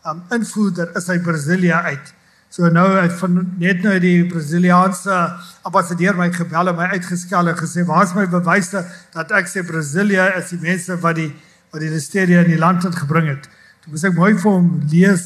um, 0.05 0.19
invoerder 0.35 0.89
is 0.99 1.07
uit 1.09 1.23
Brasilië 1.23 1.71
uit. 1.71 2.11
So 2.49 2.67
nou 2.69 2.89
het 2.97 3.13
van 3.21 3.39
net 3.57 3.79
nou 3.81 3.95
die 4.03 4.25
Brasiliaanse 4.27 5.21
ambassadeur 5.63 6.19
my 6.19 6.27
gebel 6.35 6.73
en 6.73 6.75
my 6.81 6.89
uitgeskel 6.97 7.47
en 7.53 7.57
gesê 7.57 7.85
waar 7.87 8.03
is 8.03 8.13
my 8.17 8.27
bewyse 8.27 8.83
dat 9.15 9.31
ek 9.39 9.47
sê 9.53 9.63
Brasilië 9.63 10.27
is 10.41 10.51
die 10.51 10.59
mense 10.67 10.99
wat 10.99 11.17
die 11.21 11.31
wat 11.73 11.81
die 11.81 11.89
listeria 11.89 12.43
in 12.43 12.51
die 12.51 12.59
land 12.59 12.83
het 12.83 12.99
gebring 12.99 13.31
het. 13.31 13.47
Toe 13.81 13.95
moet 13.95 14.03
ek 14.11 14.19
mooi 14.19 14.33
vir 14.35 14.51
hom 14.51 14.69
lees 14.91 15.25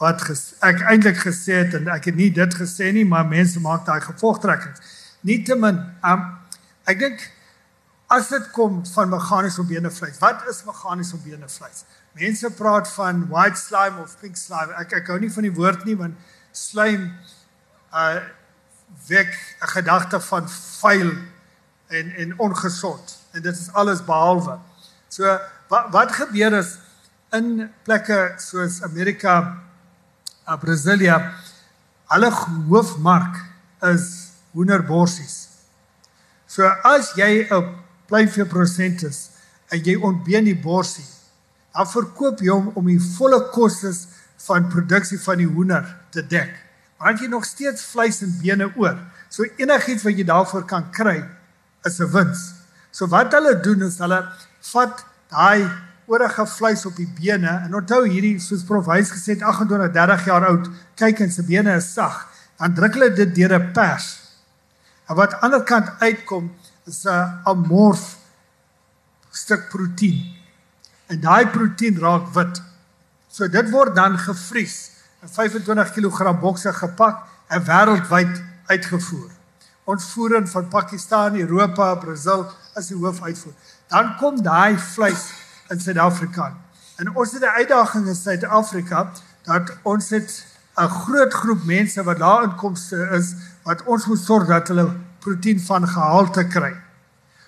wat 0.00 0.22
ges, 0.24 0.54
ek 0.64 0.80
eintlik 0.88 1.18
gesê 1.26 1.58
het 1.64 1.74
en 1.76 1.90
ek 1.92 2.08
het 2.08 2.16
nie 2.16 2.30
dit 2.32 2.54
gesê 2.56 2.94
nie, 2.94 3.04
maar 3.04 3.26
mense 3.28 3.60
maak 3.60 3.84
daai 3.84 4.00
gevolgtrekkings. 4.00 4.80
Nietemin, 5.26 5.82
um, 6.06 6.24
ek 6.88 7.02
dink 7.02 7.28
as 8.12 8.28
dit 8.28 8.50
kom 8.52 8.82
van 8.92 9.08
meganies 9.08 9.58
ombeene 9.58 9.90
vleis, 9.90 10.18
wat 10.20 10.44
is 10.50 10.62
meganies 10.68 11.12
ombeene 11.16 11.48
vleis? 11.48 11.84
Mense 12.18 12.50
praat 12.58 12.90
van 12.92 13.24
white 13.30 13.56
slime 13.56 14.02
of 14.02 14.18
pink 14.20 14.36
slime. 14.36 14.74
Ek 14.80 14.92
ek 15.00 15.08
hou 15.08 15.18
nie 15.22 15.32
van 15.32 15.46
die 15.48 15.54
woord 15.56 15.86
nie 15.88 15.96
want 15.96 16.18
slaim 16.52 17.08
uh 17.96 18.20
wek 19.08 19.32
'n 19.64 19.68
gedagte 19.72 20.20
van 20.20 20.48
vuil 20.48 21.12
en 21.88 22.12
en 22.24 22.38
ongesond 22.38 23.16
en 23.32 23.42
dit 23.42 23.56
is 23.56 23.72
alles 23.72 24.04
behalwe. 24.04 24.58
So 25.08 25.24
wat 25.68 25.88
wat 25.92 26.12
gebeur 26.12 26.52
is 26.52 26.76
in 27.32 27.72
plekke 27.84 28.34
soos 28.36 28.82
Amerika, 28.82 29.56
uh, 30.48 30.58
Brasilia, 30.60 31.32
hulle 32.12 32.30
hoofmark 32.68 33.40
is 33.80 34.36
hoenderborsies. 34.52 35.48
So 36.46 36.68
as 36.84 37.14
jy 37.16 37.48
'n 37.48 37.81
pluimvee 38.12 38.44
prosent 38.44 39.06
is 39.08 39.30
en 39.72 39.80
jy 39.80 39.96
ontbeen 40.04 40.44
die 40.44 40.58
borsie, 40.58 41.06
dan 41.72 41.88
verkoop 41.88 42.42
jy 42.44 42.52
hom 42.52 42.68
om 42.76 42.90
die 42.90 43.00
volle 43.16 43.38
kostes 43.54 44.04
van 44.44 44.68
produksie 44.68 45.16
van 45.22 45.40
die 45.40 45.48
hoender 45.48 45.86
te 46.12 46.20
dek. 46.20 46.50
Maar 47.00 47.16
jy 47.16 47.30
nog 47.32 47.46
steeds 47.48 47.86
vleis 47.88 48.20
en 48.22 48.34
bene 48.42 48.68
oor. 48.76 48.98
So 49.32 49.46
enigiets 49.56 50.04
wat 50.04 50.18
jy 50.18 50.26
daarvoor 50.28 50.66
kan 50.68 50.90
kry 50.92 51.22
is 51.88 52.00
'n 52.00 52.10
wins. 52.12 52.42
So 52.92 53.08
wat 53.08 53.32
hulle 53.32 53.60
doen 53.62 53.82
is 53.82 53.98
hulle 53.98 54.20
vat 54.72 55.04
daai 55.30 55.70
oorige 56.06 56.46
vleis 56.46 56.84
op 56.86 56.96
die 56.96 57.08
bene 57.20 57.62
en 57.64 57.74
onthou 57.74 58.04
hierdie 58.04 58.38
soos 58.38 58.62
prof 58.62 58.86
Wys 58.86 59.10
gesê 59.10 59.32
het 59.34 59.42
28 59.42 59.92
30 59.92 60.26
jaar 60.26 60.46
oud, 60.46 60.68
kyk 60.96 61.20
en 61.20 61.32
se 61.32 61.42
bene 61.42 61.76
is 61.76 61.92
sag. 61.92 62.28
Dan 62.58 62.74
druk 62.74 62.92
hulle 62.94 63.14
dit 63.14 63.34
deur 63.34 63.58
'n 63.58 63.72
pers. 63.72 64.20
En 65.08 65.16
wat 65.16 65.32
aan 65.32 65.38
die 65.40 65.42
ander 65.44 65.62
kant 65.64 65.88
uitkom 66.00 66.52
is 66.84 67.04
'n 67.04 67.40
amorf 67.44 68.16
stuk 69.30 69.68
proteïen. 69.68 70.36
En 71.06 71.20
daai 71.20 71.46
proteïen 71.46 71.98
raak 71.98 72.32
wit. 72.34 72.62
So 73.28 73.48
dit 73.48 73.70
word 73.70 73.94
dan 73.94 74.18
gevries 74.18 74.90
in 75.22 75.28
25 75.28 75.92
kg 75.92 76.40
bokse 76.40 76.72
gepak 76.72 77.22
en 77.48 77.64
wêreldwyd 77.64 78.42
uitgevoer. 78.66 79.30
Ons 79.84 80.04
voer 80.12 80.36
in 80.36 80.48
van 80.48 80.68
Pakistan, 80.68 81.34
Europa, 81.34 81.94
Brasil 81.94 82.46
is 82.74 82.86
die 82.86 82.96
hoofuitvoer. 82.96 83.52
Dan 83.88 84.16
kom 84.16 84.42
daai 84.42 84.78
vleis 84.78 85.32
in 85.68 85.80
Suid-Afrika. 85.80 86.56
En 86.96 87.16
ons 87.16 87.32
het 87.32 87.42
'n 87.42 87.56
uitdaging 87.58 88.06
in 88.06 88.14
Suid-Afrika 88.14 89.10
dat 89.42 89.76
ons 89.82 90.08
het 90.10 90.44
'n 90.76 90.88
groot 90.88 91.32
groep 91.32 91.64
mense 91.64 92.02
wat 92.02 92.18
daar 92.18 92.42
inkomste 92.42 93.08
is 93.12 93.34
wat 93.62 93.82
ons 93.84 94.06
moet 94.06 94.18
sorg 94.18 94.46
dat 94.46 94.68
hulle 94.68 94.94
proteïen 95.22 95.60
van 95.60 95.86
gehalte 95.88 96.44
kry. 96.50 96.72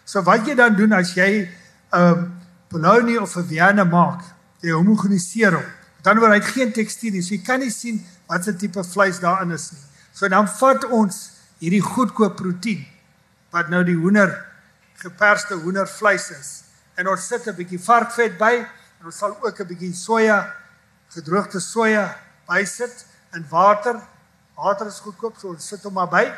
So 0.04 0.22
wat 0.22 0.46
jy 0.46 0.54
dan 0.54 0.76
doen 0.76 0.92
as 0.92 1.14
jy 1.16 1.44
'n 1.44 1.48
uh, 1.92 2.24
bologna 2.70 3.20
of 3.22 3.36
'n 3.36 3.46
Vienna 3.46 3.84
maak, 3.84 4.22
jy 4.60 4.72
homogeniseer 4.72 5.52
hom. 5.52 5.68
Dan 6.02 6.18
word 6.18 6.32
hy 6.32 6.40
geen 6.40 6.72
tekstuur 6.72 7.12
nie. 7.12 7.22
So 7.22 7.34
jy 7.34 7.42
kan 7.42 7.60
nie 7.60 7.70
sien 7.70 8.02
wat 8.26 8.44
se 8.44 8.56
tipe 8.56 8.84
vleis 8.84 9.20
daarin 9.20 9.52
is 9.52 9.72
nie. 9.72 9.80
So 10.12 10.28
dan 10.28 10.48
vat 10.48 10.84
ons 10.84 11.30
hierdie 11.58 11.82
goedkoop 11.82 12.36
proteïen 12.36 12.84
wat 13.50 13.68
nou 13.68 13.84
die 13.84 13.96
hoender 13.96 14.32
geperste 15.02 15.54
hoendervleis 15.54 16.30
is 16.30 16.50
en 16.96 17.08
ons 17.08 17.26
sit 17.26 17.46
'n 17.46 17.54
bietjie 17.54 17.78
varkvet 17.78 18.38
by 18.38 18.54
en 19.00 19.06
ons 19.06 19.18
sal 19.18 19.36
ook 19.42 19.60
'n 19.60 19.66
bietjie 19.66 19.94
soja 19.94 20.52
gedroogde 21.10 21.60
soja 21.60 22.16
bysit 22.48 23.06
in 23.34 23.46
water. 23.50 24.00
Water 24.56 24.86
is 24.86 25.00
goedkoop, 25.00 25.36
so 25.38 25.48
ons 25.48 25.68
sit 25.68 25.82
hom 25.82 25.94
maar 25.94 26.08
by 26.08 26.32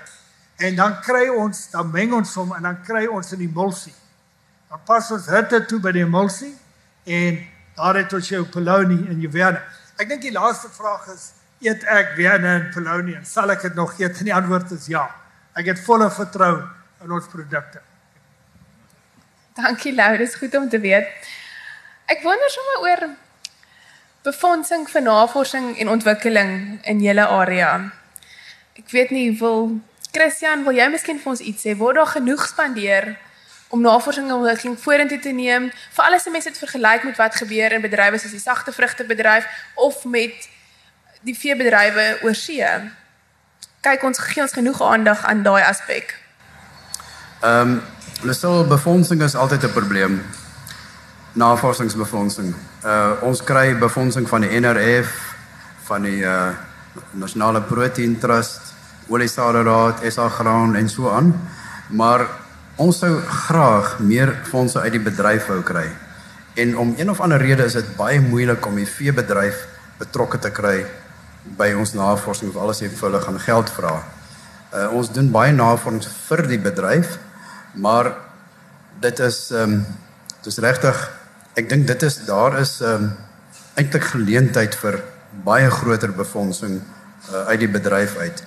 en 0.57 0.77
dan 0.77 1.01
kry 1.05 1.29
ons, 1.29 1.71
dan 1.71 1.91
meng 1.93 2.15
ons 2.17 2.35
hom 2.35 2.55
en 2.57 2.63
dan 2.63 2.79
kry 2.83 3.07
ons 3.07 3.33
'n 3.33 3.41
emulsie. 3.41 3.95
Dan 4.71 4.81
pas 4.85 5.11
ons 5.11 5.27
hitte 5.27 5.65
toe 5.67 5.81
by 5.81 5.93
die 5.93 6.05
emulsie 6.05 6.55
en 7.05 7.47
daar 7.77 7.95
het 7.95 8.13
ons 8.13 8.29
jou 8.29 8.45
polony 8.45 9.09
en 9.09 9.21
jou 9.21 9.31
wene. 9.33 9.61
Ek 9.99 10.09
dink 10.09 10.23
die 10.23 10.33
laaste 10.33 10.69
vraag 10.69 11.09
is 11.15 11.33
eet 11.61 11.85
ek 11.85 12.17
wene 12.17 12.49
en 12.49 12.71
polony 12.75 13.15
en 13.15 13.25
sal 13.25 13.51
ek 13.51 13.63
dit 13.63 13.75
nog 13.75 13.99
eet? 14.01 14.19
En 14.19 14.25
die 14.25 14.35
antwoord 14.35 14.71
is 14.71 14.87
ja. 14.87 15.07
Ek 15.57 15.67
het 15.67 15.81
volle 15.81 16.11
vertroue 16.11 16.65
in 17.05 17.13
ons 17.13 17.29
produkte. 17.33 17.81
Dankie 19.57 19.95
Lou, 19.95 20.17
dis 20.21 20.35
goed 20.37 20.55
om 20.55 20.69
te 20.69 20.81
weet. 20.81 21.09
Ek 22.13 22.21
wonder 22.23 22.51
sommer 22.53 22.83
oor 22.85 23.07
befondsing 24.27 24.85
vir 24.91 25.03
navorsing 25.07 25.77
en 25.81 25.89
ontwikkeling 25.89 26.53
in 26.85 27.01
julle 27.01 27.25
area. 27.27 27.71
Ek 28.77 28.91
weet 28.93 29.15
nie 29.15 29.31
wil 29.41 29.79
Christian, 30.17 30.65
wil 30.65 30.79
jy 30.79 30.87
miskien 30.89 31.19
vir 31.21 31.33
ons 31.35 31.43
iets 31.45 31.67
sê? 31.67 31.75
Word 31.77 31.99
daar 32.01 32.09
genoeg 32.09 32.45
spandeer 32.49 33.11
om 33.75 33.83
navorsing 33.85 34.31
en 34.31 34.39
ontwikkeling 34.39 34.77
vorentoe 34.81 35.19
te 35.21 35.33
neem? 35.37 35.69
Veral 35.93 36.17
as 36.17 36.29
mense 36.33 36.49
dit 36.49 36.61
vergelyk 36.63 37.05
met 37.05 37.19
wat 37.21 37.37
gebeur 37.37 37.75
in 37.77 37.85
bedrywe 37.85 38.21
soos 38.23 38.33
die 38.33 38.41
sagte 38.41 38.73
vrugtebedryf 38.73 39.45
of 39.75 40.05
met 40.09 40.47
die 41.27 41.35
veebedrywe 41.37 42.07
oor 42.25 42.37
see. 42.39 42.65
Kyk 43.85 44.07
ons 44.09 44.23
gee 44.31 44.45
ons 44.45 44.57
genoeg 44.57 44.81
aandag 44.83 45.25
aan 45.29 45.43
daai 45.45 45.61
aspek. 45.67 46.15
Ehm, 47.45 47.77
um, 48.25 48.33
so 48.33 48.65
befondsing 48.65 49.23
is 49.23 49.37
altyd 49.37 49.69
'n 49.69 49.73
probleem. 49.73 50.23
Navorsingsbefondsing. 51.33 52.55
Uh 52.85 53.13
ons 53.21 53.45
kry 53.45 53.77
befondsing 53.79 54.29
van 54.29 54.41
die 54.41 54.61
NRF, 54.61 55.13
van 55.85 56.03
die 56.03 56.25
uh 56.25 56.49
Nasionale 57.13 57.61
Protein 57.61 58.19
Trust, 58.19 58.76
Oliesade 59.09 59.63
Raad, 59.63 60.03
SA 60.11 60.29
Graan 60.29 60.77
en 60.77 60.89
so 60.89 61.11
aan. 61.11 61.33
Maar 61.89 62.27
ons 62.77 62.99
sou 62.99 63.13
graag 63.21 63.99
meer 63.99 64.35
fondse 64.49 64.81
uit 64.81 64.93
die 64.93 65.03
bedryf 65.03 65.47
wou 65.47 65.63
kry. 65.63 65.87
En 66.57 66.77
om 66.79 66.95
een 66.97 67.11
of 67.11 67.21
ander 67.21 67.41
rede 67.41 67.65
is 67.65 67.77
dit 67.77 67.97
baie 67.97 68.21
moeilik 68.21 68.67
om 68.67 68.77
die 68.77 68.89
veebedryf 68.89 69.67
betrokke 69.99 70.39
te 70.39 70.51
kry 70.51 70.85
by 71.57 71.71
ons 71.79 71.95
navorsing 71.95 72.51
of 72.51 72.59
alles 72.61 72.83
het 72.83 72.95
vir 72.97 73.11
hulle 73.11 73.23
gaan 73.23 73.39
geld 73.41 73.71
vra. 73.77 73.93
Uh, 74.73 74.89
ons 74.97 75.13
doen 75.13 75.29
baie 75.33 75.53
navorsing 75.55 76.03
vir 76.29 76.43
die 76.51 76.61
bedryf, 76.61 77.19
maar 77.75 78.13
dit 79.01 79.21
is 79.21 79.51
ehm 79.53 79.79
um, 79.79 79.87
dis 80.47 80.59
regtig 80.63 80.99
ek 81.59 81.69
dink 81.69 81.87
dit 81.89 82.03
is 82.07 82.19
daar 82.27 82.59
is 82.61 82.79
ehm 82.81 83.07
um, 83.07 83.15
eintlik 83.77 84.09
geleentheid 84.09 84.75
vir 84.81 85.01
baie 85.45 85.71
groter 85.71 86.13
befondsing 86.17 86.79
uh, 86.81 87.43
uit 87.53 87.61
die 87.61 87.73
bedryf 87.73 88.17
uit. 88.17 88.41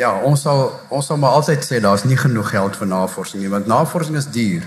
Ja, 0.00 0.14
ons 0.24 0.40
sal 0.40 0.70
ons 0.88 1.06
sal 1.06 1.18
maar 1.20 1.36
altyd 1.36 1.64
sê 1.66 1.80
daar's 1.84 2.06
nie 2.08 2.16
genoeg 2.16 2.48
geld 2.54 2.78
vir 2.80 2.88
navorsing 2.88 3.42
nie, 3.42 3.50
want 3.52 3.68
navorsing 3.68 4.16
is 4.16 4.30
duur. 4.32 4.64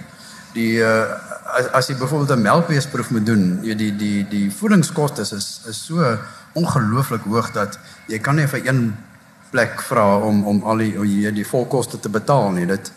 Die 0.54 0.78
uh, 0.86 1.18
as, 1.58 1.72
as 1.80 1.90
jy 1.90 1.96
byvoorbeeld 1.98 2.38
'n 2.38 2.46
melkbeesproef 2.46 3.10
moet 3.10 3.26
doen, 3.26 3.60
jy 3.66 3.76
die 3.76 3.92
die 3.98 4.28
die 4.30 4.52
voedingskoste 4.52 5.26
is 5.26 5.62
is 5.66 5.82
so 5.86 6.18
ongelooflik 6.54 7.26
hoog 7.26 7.52
dat 7.58 7.80
jy 8.08 8.20
kan 8.20 8.36
nie 8.36 8.48
vir 8.48 8.68
een 8.68 8.96
plek 9.52 9.82
vra 9.82 10.18
om 10.18 10.46
om 10.46 10.64
al 10.64 10.78
die 10.78 10.94
die, 10.94 11.32
die 11.32 11.48
volkoste 11.48 12.00
te 12.00 12.10
betaal 12.10 12.52
nie. 12.52 12.66
Dit 12.66 12.92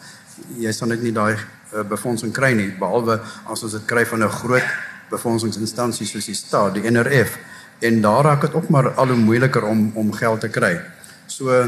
jy 0.59 0.73
sal 0.73 0.89
net 0.89 1.03
nie 1.03 1.13
daai 1.13 1.35
uh, 1.35 1.83
befondsing 1.83 2.33
kry 2.33 2.53
nie 2.53 2.71
behalwe 2.79 3.21
as 3.49 3.63
ons 3.63 3.73
dit 3.73 3.85
kry 3.87 4.05
van 4.07 4.25
'n 4.25 4.31
groot 4.31 4.69
befondsingsinstansie 5.11 6.07
soos 6.07 6.27
die 6.27 6.35
staat, 6.35 6.75
die 6.75 6.91
NRF. 6.91 7.39
En 7.81 8.01
daar 8.01 8.25
raak 8.25 8.41
dit 8.41 8.55
ook 8.55 8.69
maar 8.69 8.95
al 8.95 9.07
hoe 9.07 9.17
moeiliker 9.17 9.65
om 9.65 9.93
om 9.95 10.13
geld 10.13 10.41
te 10.41 10.49
kry. 10.49 10.81
So 11.27 11.65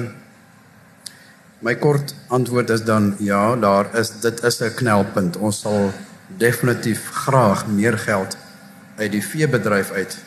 my 1.60 1.74
kort 1.76 2.14
antwoord 2.28 2.70
is 2.70 2.84
dan 2.84 3.14
ja, 3.18 3.56
daar 3.56 3.94
is 3.94 4.10
dit 4.20 4.42
is 4.42 4.60
'n 4.60 4.74
knelpunt. 4.74 5.36
Ons 5.36 5.60
sal 5.60 5.92
definitief 6.26 7.10
graag 7.10 7.66
meer 7.66 7.98
geld 7.98 8.36
uit 8.96 9.10
die 9.10 9.26
veebedryf 9.26 9.90
uit 9.90 10.18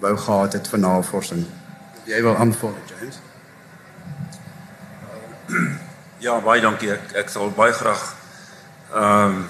wou 0.00 0.16
gehad 0.16 0.52
het 0.52 0.68
vir 0.68 0.78
navorsing. 0.78 1.46
Jy 2.04 2.22
wil 2.22 2.36
aanvul, 2.36 2.76
James? 2.86 3.18
Ja, 6.18 6.40
baie 6.40 6.60
dankie. 6.60 6.90
Ek 6.90 7.12
ek 7.14 7.28
sal 7.28 7.50
baie 7.54 7.72
graag 7.72 8.14
ehm 8.92 9.36
um, 9.36 9.48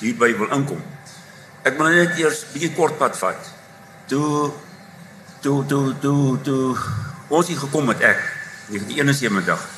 hierby 0.00 0.36
wil 0.38 0.52
inkom. 0.54 0.82
Ek 1.62 1.78
wil 1.78 1.88
net 1.88 2.18
eers 2.18 2.44
'n 2.44 2.52
bietjie 2.52 2.74
kort 2.74 2.98
pad 2.98 3.16
vat. 3.18 3.50
Toe 4.06 4.52
toe 5.40 5.66
toe 5.66 5.98
toe 5.98 6.38
toe 6.42 6.76
ons 7.28 7.46
hier 7.46 7.58
gekom 7.58 7.88
het 7.88 8.00
ek 8.00 8.22
1971. 8.68 9.75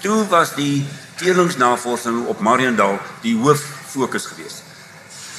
Toe 0.00 0.26
was 0.28 0.54
die 0.56 0.86
teelingsnavorsing 1.20 2.26
op 2.26 2.40
Mariendal 2.40 2.96
die 3.20 3.36
hoof 3.36 3.60
fokus 3.92 4.24
geweest. 4.30 4.62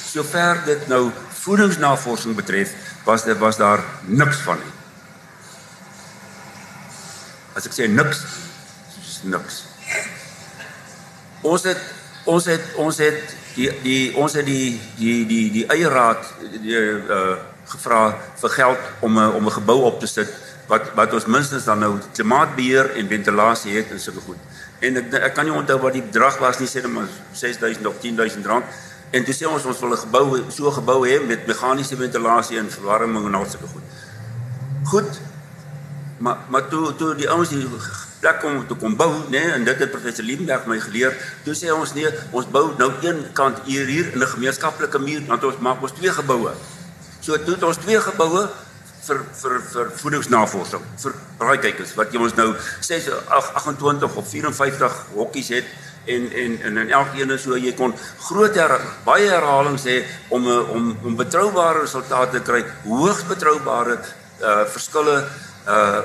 Sover 0.06 0.60
dit 0.66 0.86
nou 0.86 1.10
voedingsnavorsing 1.42 2.36
betref, 2.38 2.70
was 3.04 3.24
dit 3.26 3.38
was 3.38 3.58
daar 3.58 3.82
niks 4.06 4.44
van 4.46 4.60
nie. 4.62 4.74
As 7.58 7.66
ek 7.66 7.74
sê 7.74 7.88
niks, 7.90 8.22
is 9.02 9.18
niks. 9.26 9.64
Ons 11.42 11.66
het 11.66 11.82
ons 12.30 12.46
het 12.46 12.76
ons 12.78 13.00
het 13.02 13.34
die 13.56 13.66
die 13.82 14.02
ons 14.14 14.36
het 14.38 14.46
die 14.46 14.78
die 15.00 15.24
die 15.26 15.46
die 15.58 15.64
eie 15.74 15.90
raad 15.90 16.22
die 16.62 16.78
uh 16.78 17.40
gevra 17.72 18.18
vir 18.40 18.50
geld 18.50 18.78
om 19.00 19.18
'n 19.18 19.32
om 19.38 19.46
'n 19.46 19.56
gebou 19.58 19.82
op 19.82 20.00
te 20.00 20.06
sit 20.06 20.28
wat 20.72 20.92
wat 20.96 21.12
ons 21.16 21.26
minstens 21.28 21.66
dan 21.68 21.82
nou 21.84 21.92
klimaatbeheer 22.16 22.94
en 23.00 23.10
ventilasie 23.10 23.76
het 23.76 23.90
en 23.92 24.00
sulke 24.00 24.24
goed. 24.28 24.60
En 24.80 24.96
ek 25.02 25.18
ek 25.28 25.34
kan 25.36 25.48
nie 25.48 25.54
onthou 25.54 25.78
wat 25.82 25.98
die 25.98 26.04
bedrag 26.04 26.38
was 26.42 26.62
nie, 26.62 26.68
sê 26.70 26.80
net 26.84 26.94
maar 26.94 27.10
6000 27.40 27.90
of 27.90 27.98
10000 28.00 28.48
rand. 28.52 28.80
En 29.12 29.26
toe 29.26 29.34
sê 29.36 29.48
ons 29.48 29.66
ons 29.72 29.82
wil 29.84 29.92
'n 29.92 30.02
gebou 30.04 30.24
so 30.48 30.70
'n 30.70 30.78
gebou 30.80 31.00
hê 31.08 31.20
met 31.26 31.46
meganiese 31.46 31.96
ventilasie 31.96 32.58
en 32.58 32.70
verwarming 32.70 33.26
en 33.26 33.34
al 33.34 33.46
sulke 33.50 33.68
goed. 33.74 33.86
Goed. 34.92 35.20
Maar 36.18 36.36
maar 36.48 36.68
toe 36.68 36.94
toe 36.96 37.14
die 37.14 37.28
ouens 37.28 37.48
die 37.48 37.68
plek 38.20 38.40
kom 38.40 38.66
toe 38.66 38.76
kom 38.76 38.96
bou, 38.96 39.12
nê, 39.26 39.30
nee, 39.30 39.52
en 39.52 39.64
dit 39.64 39.78
het 39.78 39.90
professor 39.90 40.24
Liebenberg 40.24 40.66
my 40.66 40.80
geleer. 40.80 41.12
Toe 41.44 41.54
sê 41.54 41.72
ons 41.74 41.94
nee, 41.94 42.08
ons 42.30 42.46
bou 42.46 42.66
nou 42.78 42.90
een 43.02 43.24
kant 43.32 43.58
hier 43.64 43.86
hier 43.86 44.12
in 44.12 44.22
'n 44.22 44.26
gemeenskaplike 44.26 44.98
muur, 44.98 45.22
want 45.26 45.44
ons 45.44 45.58
maak 45.58 45.82
ons 45.82 45.92
twee 45.92 46.12
geboue. 46.12 46.52
So 47.20 47.36
toe 47.36 47.54
het 47.54 47.62
ons 47.62 47.76
twee 47.76 48.00
geboue 48.00 48.48
vir 49.06 49.22
vir 49.42 49.60
vir 49.72 49.94
voedingsnavorsing 50.02 50.84
vir 51.04 51.14
braaikykers 51.38 51.96
wat 51.96 52.12
jy 52.12 52.20
ons 52.22 52.36
nou 52.36 52.52
6 52.80 53.08
28 53.30 54.16
of 54.16 54.28
54 54.28 55.00
hokkies 55.14 55.48
het 55.58 55.66
en 56.04 56.32
en 56.32 56.62
en 56.62 56.76
in 56.76 56.90
elkeen 56.90 57.30
is 57.30 57.42
so 57.42 57.56
jy 57.56 57.72
kon 57.78 57.94
groot 58.26 58.56
her, 58.58 58.74
baie 59.06 59.28
herhalings 59.30 59.84
hê 59.86 60.02
om 60.28 60.46
om 60.46 60.96
om 61.04 61.16
betroubare 61.16 61.84
resultate 61.84 62.40
te 62.40 62.44
kry, 62.50 62.64
hoogs 62.86 63.24
betroubare 63.28 64.00
uh 64.42 64.64
verskille 64.66 65.22
uh 65.68 66.02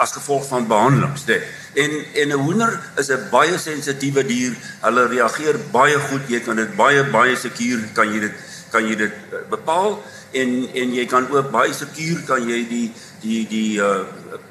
as 0.00 0.12
gevolg 0.16 0.46
van 0.48 0.66
behandelings, 0.66 1.24
dit. 1.28 1.42
En 1.74 1.90
en 2.22 2.28
'n 2.28 2.40
hoender 2.44 2.80
is 2.96 3.10
'n 3.10 3.28
baie 3.30 3.58
sensitiewe 3.58 4.24
dier. 4.26 4.56
Hulle 4.80 5.06
reageer 5.06 5.58
baie 5.70 5.98
goed. 5.98 6.28
Jy 6.28 6.40
kan 6.40 6.56
dit 6.56 6.76
baie 6.76 7.04
baie 7.04 7.36
sekuur 7.36 7.88
kan 7.92 8.12
jy 8.12 8.20
dit 8.20 8.32
kan 8.70 8.86
jy 8.86 8.96
dit 8.96 9.12
bepaal 9.50 10.02
en 10.32 10.68
en 10.74 10.94
jy 10.94 11.06
kan 11.06 11.26
ook 11.30 11.50
baie 11.50 11.72
sekuur 11.74 12.22
kan 12.26 12.46
jy 12.48 12.60
die 12.68 12.86
die 13.22 13.40
die 13.50 13.80
uh 13.82 14.04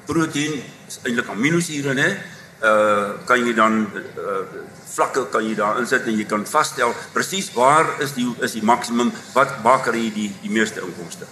proteïen 0.09 0.59
eintlik 1.05 1.31
aminosure 1.31 1.95
nê 1.95 2.09
uh 2.09 3.15
kan 3.29 3.45
jy 3.45 3.53
dan 3.55 3.85
uh 4.17 4.43
vlakke 4.89 5.25
kan 5.31 5.45
jy 5.45 5.55
daar 5.55 5.79
insit 5.79 6.07
en 6.07 6.17
jy 6.17 6.25
kan 6.27 6.45
vasstel 6.45 6.93
presies 7.13 7.51
waar 7.55 7.87
is 8.03 8.15
die 8.17 8.27
is 8.45 8.57
die 8.57 8.65
maksimum 8.65 9.13
wat 9.33 9.59
baker 9.63 9.95
jy 9.95 10.09
die 10.13 10.29
die 10.41 10.51
meeste 10.51 10.83
inkomste. 10.83 11.27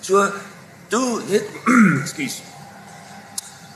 So 0.00 0.26
toe 0.88 1.22
het 1.30 1.48
ekskuus. 2.04 2.42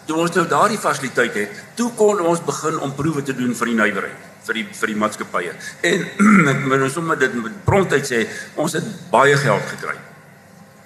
Toe 0.08 0.16
ons 0.16 0.32
nou 0.36 0.46
daardie 0.48 0.78
fasiliteit 0.80 1.34
het, 1.36 1.58
toe 1.76 1.90
kon 1.96 2.20
ons 2.20 2.40
begin 2.40 2.78
om 2.80 2.94
proewe 2.96 3.22
te 3.22 3.34
doen 3.36 3.52
vir 3.54 3.72
die 3.72 3.76
nywerheid 3.76 4.27
vir 4.46 4.60
die 4.60 4.66
vir 4.80 4.92
die 4.92 4.98
maatskappye. 5.04 5.54
En 5.92 6.04
ek 6.52 6.66
moet 6.66 6.84
nou 6.84 6.90
sommer 6.92 7.18
dit 7.20 7.34
met 7.38 7.64
prontheid 7.64 8.06
sê, 8.06 8.24
ons 8.56 8.76
het 8.78 8.92
baie 9.12 9.36
geld 9.36 9.72
gekry. 9.74 9.96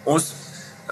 Ons 0.05 0.33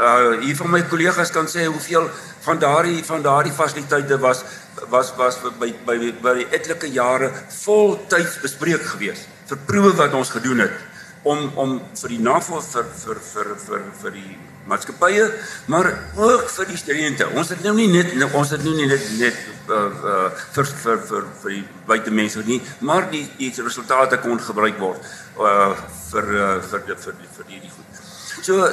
uh 0.01 0.41
hier 0.41 0.57
van 0.57 0.71
my 0.71 0.83
kollegas 0.89 1.33
kan 1.35 1.49
sê 1.51 1.67
hoeveel 1.67 2.07
van 2.41 2.59
daardie 2.59 3.03
van 3.05 3.23
daardie 3.23 3.53
fasiliteite 3.53 4.19
was 4.19 4.45
was 4.89 5.13
was 5.17 5.39
by 5.59 5.73
by 5.87 5.97
by 6.23 6.35
die 6.39 6.47
etlike 6.57 6.89
jare 6.95 7.33
voltyds 7.65 8.39
bespreek 8.45 8.87
gewees 8.93 9.27
vir 9.51 9.59
proewe 9.67 9.93
wat 9.99 10.15
ons 10.15 10.31
gedoen 10.31 10.65
het 10.65 10.79
om 11.23 11.51
om 11.65 11.75
vir 12.03 12.15
die 12.15 12.23
navors 12.23 12.71
vir 12.77 12.87
vir 13.03 13.21
vir 13.33 13.53
vir 13.67 13.85
vir 14.03 14.17
die 14.17 14.39
maatskappye 14.71 15.27
maar 15.73 15.89
ook 16.17 16.49
vir 16.55 16.71
die 16.71 16.79
studente. 16.81 17.29
Ons 17.35 17.53
het 17.55 17.63
nou 17.67 17.75
nie 17.79 17.89
net 17.91 18.15
ons 18.29 18.53
het 18.55 18.65
nou 18.65 18.75
nie 18.77 18.89
net 18.91 19.07
net 19.21 19.41
uh, 19.69 19.81
uh 19.81 20.29
vir 20.55 20.71
vir 20.83 21.03
vir 21.11 21.27
vir 21.43 21.55
die 21.57 21.65
buitemense 21.91 22.45
nie, 22.47 22.61
maar 22.81 23.11
die 23.11 23.25
die 23.39 23.51
resultate 23.59 24.21
kon 24.25 24.41
gebruik 24.51 24.79
word 24.83 25.11
uh 25.39 25.73
vir 26.11 26.35
uh, 26.37 26.53
vir 26.71 26.87
vir 26.87 27.03
vir 27.07 27.19
vir 27.39 27.51
die, 27.51 27.61
die 27.67 27.75
goed. 27.75 28.05
So 28.43 28.71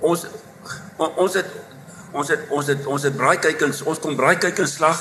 ons 0.00 0.26
ons 0.98 1.38
het 1.38 1.58
ons 2.12 2.28
het 2.28 2.48
ons 2.50 2.66
het 2.68 2.86
ons 2.86 3.08
het 3.08 3.16
braaikuikens, 3.16 3.82
ons 3.88 4.00
kom 4.02 4.16
braaikuikens 4.16 4.78
slag. 4.80 5.00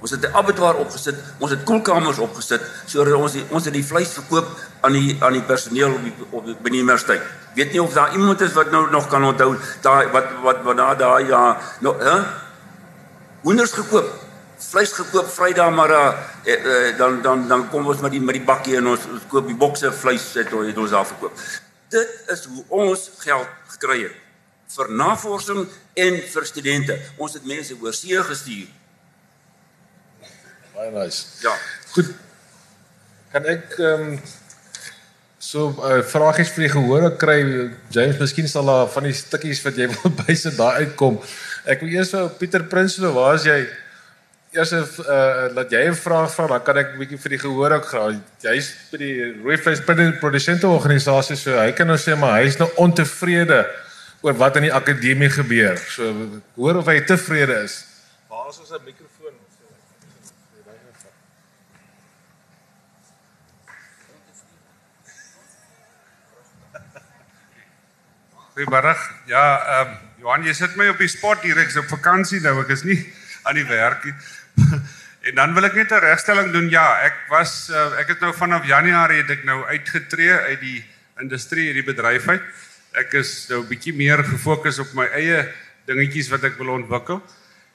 Ons 0.00 0.10
het 0.10 0.22
'n 0.24 0.32
abattoir 0.32 0.76
opgesit, 0.80 1.14
ons 1.38 1.50
het 1.50 1.62
koelkamers 1.62 2.18
opgesit 2.18 2.62
sodat 2.86 3.14
ons 3.14 3.32
die, 3.32 3.44
ons 3.48 3.64
het 3.64 3.74
die 3.74 3.84
vleis 3.84 4.08
verkoop 4.08 4.46
aan 4.80 4.92
die 4.92 5.16
aan 5.20 5.32
die 5.32 5.42
personeel 5.42 5.92
op 5.92 6.02
die 6.02 6.14
op 6.30 6.44
die, 6.46 6.56
by 6.62 6.70
die 6.70 6.80
universiteit. 6.80 7.22
Weet 7.54 7.72
nie 7.72 7.82
of 7.82 7.92
daar 7.92 8.12
iemand 8.12 8.40
is 8.40 8.52
wat 8.52 8.70
nou 8.70 8.90
nog 8.90 9.08
kan 9.08 9.24
onthou 9.24 9.56
daai 9.80 10.08
wat 10.08 10.24
wat 10.42 10.62
wat 10.62 10.76
daar 10.76 10.96
daai 10.96 11.26
ja, 11.26 11.60
nou 11.80 11.94
hè? 12.02 12.16
Hoenders 13.42 13.72
gekoop, 13.72 14.08
vleis 14.58 14.92
gekoop 14.92 15.28
Vrydag 15.28 15.70
maar 15.70 15.90
uh, 15.90 16.14
eh, 16.44 16.96
dan 16.96 17.22
dan 17.22 17.48
dan 17.48 17.68
kom 17.68 17.86
ons 17.86 18.00
met 18.00 18.10
die 18.10 18.20
met 18.20 18.34
die 18.34 18.44
bakkie 18.44 18.76
en 18.76 18.86
ons, 18.86 19.00
ons 19.12 19.28
koop 19.28 19.46
die 19.46 19.56
bokse 19.56 19.92
vleis 19.92 20.32
het, 20.34 20.50
het 20.50 20.78
ons 20.78 20.90
daar 20.90 21.06
verkoop. 21.06 21.32
Dit 21.88 22.08
is 22.26 22.44
hoe 22.44 22.64
ons 22.68 23.10
geld 23.18 23.48
gekry 23.68 24.02
het 24.02 24.16
vir 24.70 24.90
navorsing 24.90 25.64
en 25.94 26.20
vir 26.32 26.46
studente. 26.46 26.98
Ons 27.18 27.32
het 27.34 27.44
mense 27.44 27.76
oor 27.82 27.92
see 27.92 28.22
gestuur. 28.22 28.68
Baie 30.80 30.90
nice. 30.90 31.26
Ja. 31.44 31.52
Goed. 31.92 32.08
Kan 33.34 33.44
ek 33.52 33.74
ehm 33.76 34.04
um, 34.04 34.20
so 35.36 35.66
'n 35.68 35.76
uh, 35.76 35.98
vragies 36.08 36.52
vir 36.54 36.64
die 36.64 36.72
gehoor 36.72 37.04
kry 37.20 37.36
James, 37.92 38.16
miskien 38.16 38.48
sal 38.48 38.64
daar 38.64 38.88
van 38.88 39.04
die 39.04 39.12
stukkies 39.12 39.60
wat 39.66 39.76
jy 39.76 39.90
wil 39.92 40.14
bysit 40.22 40.56
daar 40.56 40.80
uitkom. 40.80 41.18
Ek 41.68 41.84
wil 41.84 41.92
eers 41.98 42.14
vir 42.16 42.30
Pieter 42.40 42.64
Prinsloo, 42.64 43.12
waar 43.12 43.36
is 43.36 43.44
jy? 43.44 43.58
Eers 44.56 44.72
'n 44.72 44.80
uh, 45.04 45.52
laat 45.58 45.76
jy 45.76 45.84
'n 45.90 46.00
vraag 46.00 46.32
vra, 46.32 46.48
dan 46.54 46.64
kan 46.64 46.80
ek 46.80 46.96
'n 46.96 46.98
bietjie 47.04 47.20
vir 47.26 47.36
die 47.36 47.42
gehoor 47.44 47.76
ook 47.76 47.86
vra. 47.92 48.08
Jy's 48.48 48.72
by 48.88 49.02
die 49.04 49.14
Rooi 49.44 49.60
Vleis 49.60 49.84
Produsente 49.84 50.66
Organisasie, 50.66 51.36
so 51.36 51.60
hy 51.60 51.76
kan 51.76 51.92
nou 51.92 52.00
sê 52.00 52.16
maar 52.16 52.40
hy's 52.40 52.56
nou 52.56 52.72
ontevrede 52.80 53.66
oor 54.24 54.32
wat 54.32 54.56
in 54.56 54.70
die 54.70 54.76
akademie 54.80 55.28
gebeur. 55.28 55.76
So 55.76 56.08
hoor 56.56 56.80
of 56.80 56.88
hy 56.88 57.00
tevrede 57.04 57.64
is. 57.68 57.84
Waar 58.32 58.48
is 58.48 58.64
ons 58.64 58.72
'n 58.72 58.80
mikrofoon? 58.80 59.09
Goeiemôre. 68.60 68.92
Ja, 69.24 69.44
ehm 69.80 69.88
um, 69.88 69.98
Johan, 70.20 70.42
jy 70.44 70.52
sit 70.52 70.74
my 70.76 70.90
op 70.92 70.98
die 71.00 71.08
spot 71.08 71.40
hier. 71.46 71.56
Ek's 71.62 71.78
op 71.80 71.86
vakansie 71.88 72.42
nou. 72.44 72.58
Ek 72.60 72.74
is 72.74 72.82
nie 72.84 72.98
aan 73.48 73.56
die 73.56 73.64
werk 73.64 74.02
nie. 74.04 74.12
en 75.30 75.38
dan 75.38 75.54
wil 75.56 75.64
ek 75.64 75.78
net 75.78 75.94
'n 75.96 76.02
regstelling 76.04 76.50
doen. 76.52 76.68
Ja, 76.68 77.00
ek 77.06 77.16
was 77.32 77.70
uh, 77.72 77.96
ek 78.02 78.12
het 78.12 78.20
nou 78.20 78.34
vanaf 78.36 78.66
Januarie 78.68 79.22
het 79.22 79.32
ek 79.32 79.46
nou 79.48 79.64
uitgetree 79.64 80.36
uit 80.52 80.60
die 80.60 80.84
industrie, 81.24 81.70
hierdie 81.70 81.86
bedryf 81.88 82.28
uit. 82.28 82.44
Ek 83.00 83.16
is 83.16 83.48
nou 83.48 83.62
'n 83.62 83.70
bietjie 83.72 83.96
meer 83.96 84.20
gefokus 84.28 84.78
op 84.84 84.92
my 84.92 85.08
eie 85.08 85.40
dingetjies 85.88 86.28
wat 86.28 86.44
ek 86.44 86.60
wil 86.60 86.76
ontwikkel. 86.76 87.24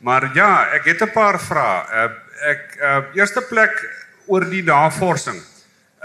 Maar 0.05 0.29
ja, 0.37 0.69
ek 0.77 0.85
het 0.85 1.01
'n 1.01 1.17
paar 1.17 1.41
vrae. 1.41 1.81
Uh, 1.89 2.13
ek 2.45 2.77
uh, 2.77 3.01
eerste 3.17 3.41
plek 3.41 3.73
oor 4.27 4.45
die 4.45 4.61
navorsing. 4.61 5.41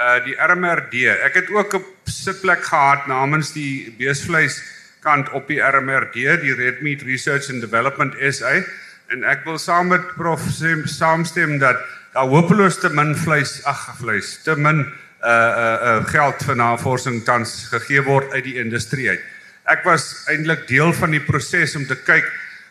Uh 0.01 0.16
die 0.24 0.36
RMRD. 0.40 1.07
Ek 1.26 1.34
het 1.34 1.51
ook 1.53 1.74
'n 1.76 1.84
sitplek 2.05 2.64
gehad 2.64 3.07
namens 3.07 3.53
die 3.53 3.94
beesvleis 3.98 4.62
kant 5.01 5.30
op 5.30 5.48
die 5.48 5.61
RMRD, 5.61 6.40
die 6.40 6.55
Red 6.55 6.80
Meat 6.80 7.03
Research 7.03 7.51
and 7.51 7.61
Development 7.61 8.14
SA 8.32 8.62
en 9.11 9.24
ek 9.26 9.44
wil 9.44 9.59
saam 9.59 9.90
met 9.90 10.14
prof 10.16 10.42
Sem 10.55 10.86
saamstem 10.86 11.59
dat 11.59 11.78
daar 12.14 12.30
hopeloos 12.30 12.78
te 12.80 12.90
min 12.94 13.14
vleis, 13.16 13.61
ag 13.66 13.96
vleis, 13.98 14.38
te 14.44 14.57
min 14.57 14.84
uh 14.84 15.30
uh 15.30 15.76
uh 15.88 16.05
geld 16.09 16.42
vir 16.46 16.57
navorsing 16.57 17.24
tans 17.24 17.68
gegee 17.70 18.03
word 18.07 18.32
uit 18.32 18.44
die 18.44 18.59
industrie 18.62 19.09
uit. 19.11 19.24
Ek 19.70 19.84
was 19.84 20.24
eintlik 20.30 20.66
deel 20.68 20.94
van 20.96 21.11
die 21.14 21.22
proses 21.22 21.76
om 21.76 21.86
te 21.86 21.98
kyk 21.98 22.26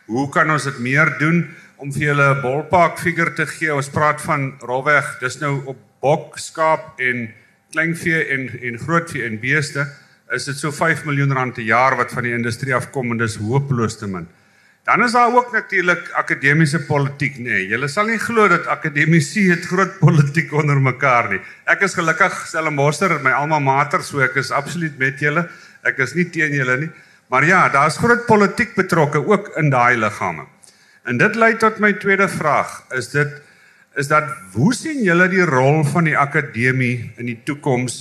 hoe 0.09 0.25
kan 0.33 0.49
ons 0.51 0.65
dit 0.65 0.79
meer 0.79 1.11
doen 1.19 1.43
om 1.77 1.91
vir 1.93 2.09
julle 2.09 2.29
'n 2.35 2.41
ballpark 2.41 2.99
figure 2.99 3.33
te 3.33 3.45
gee. 3.45 3.73
Ons 3.73 3.89
praat 3.89 4.21
van 4.21 4.53
rolweg, 4.59 5.19
dis 5.19 5.39
nou 5.39 5.61
op 5.65 5.77
bok, 6.01 6.37
skaap 6.39 6.99
en 6.99 7.27
kleinvee 7.73 8.25
en 8.33 8.49
en 8.61 8.79
grootvee 8.79 9.25
en 9.27 9.39
beeste 9.39 9.85
is 10.35 10.45
dit 10.45 10.57
so 10.57 10.71
5 10.71 11.05
miljoen 11.05 11.33
rand 11.33 11.55
per 11.57 11.65
jaar 11.65 11.95
wat 11.97 12.11
van 12.13 12.27
die 12.27 12.35
industrie 12.35 12.75
afkom 12.75 13.11
en 13.11 13.21
dis 13.21 13.39
hopeloos 13.41 13.97
te 13.97 14.07
min. 14.07 14.27
Dan 14.85 15.03
is 15.03 15.11
daar 15.11 15.33
ook 15.35 15.51
natuurlik 15.53 16.09
akademiese 16.17 16.79
politiek, 16.85 17.37
nê. 17.37 17.43
Nee. 17.43 17.67
Julle 17.67 17.87
sal 17.87 18.07
nie 18.09 18.17
glo 18.17 18.47
dat 18.49 18.67
akademici 18.67 19.49
het 19.49 19.65
groot 19.65 19.99
politiek 19.99 20.53
onder 20.53 20.79
mekaar 20.81 21.29
nie. 21.33 21.41
Ek 21.69 21.83
is 21.85 21.93
gelukkig 21.97 22.33
Stellenbosch, 22.47 23.01
my 23.21 23.33
alma 23.37 23.59
mater, 23.59 24.01
so 24.03 24.21
ek 24.25 24.39
is 24.41 24.51
absoluut 24.51 24.97
met 24.97 25.19
julle. 25.19 25.45
Ek 25.85 25.99
is 25.99 26.15
nie 26.15 26.25
teen 26.29 26.55
julle 26.57 26.77
nie. 26.85 26.89
Maar 27.29 27.45
ja, 27.45 27.69
daar's 27.69 27.99
groot 28.01 28.25
politiek 28.25 28.73
betrokke 28.75 29.21
ook 29.21 29.51
in 29.57 29.69
daai 29.69 29.97
liggame. 29.97 30.47
En 31.05 31.17
dit 31.17 31.35
lei 31.35 31.55
tot 31.57 31.77
my 31.79 31.93
tweede 31.93 32.27
vraag, 32.27 32.83
is 32.97 33.11
dit 33.13 33.29
is 33.99 34.07
dat 34.07 34.29
hoe 34.55 34.71
sien 34.73 35.01
julle 35.03 35.27
die 35.31 35.43
rol 35.43 35.83
van 35.83 36.07
die 36.07 36.15
akademie 36.17 37.11
in 37.19 37.27
die 37.27 37.39
toekoms 37.43 37.99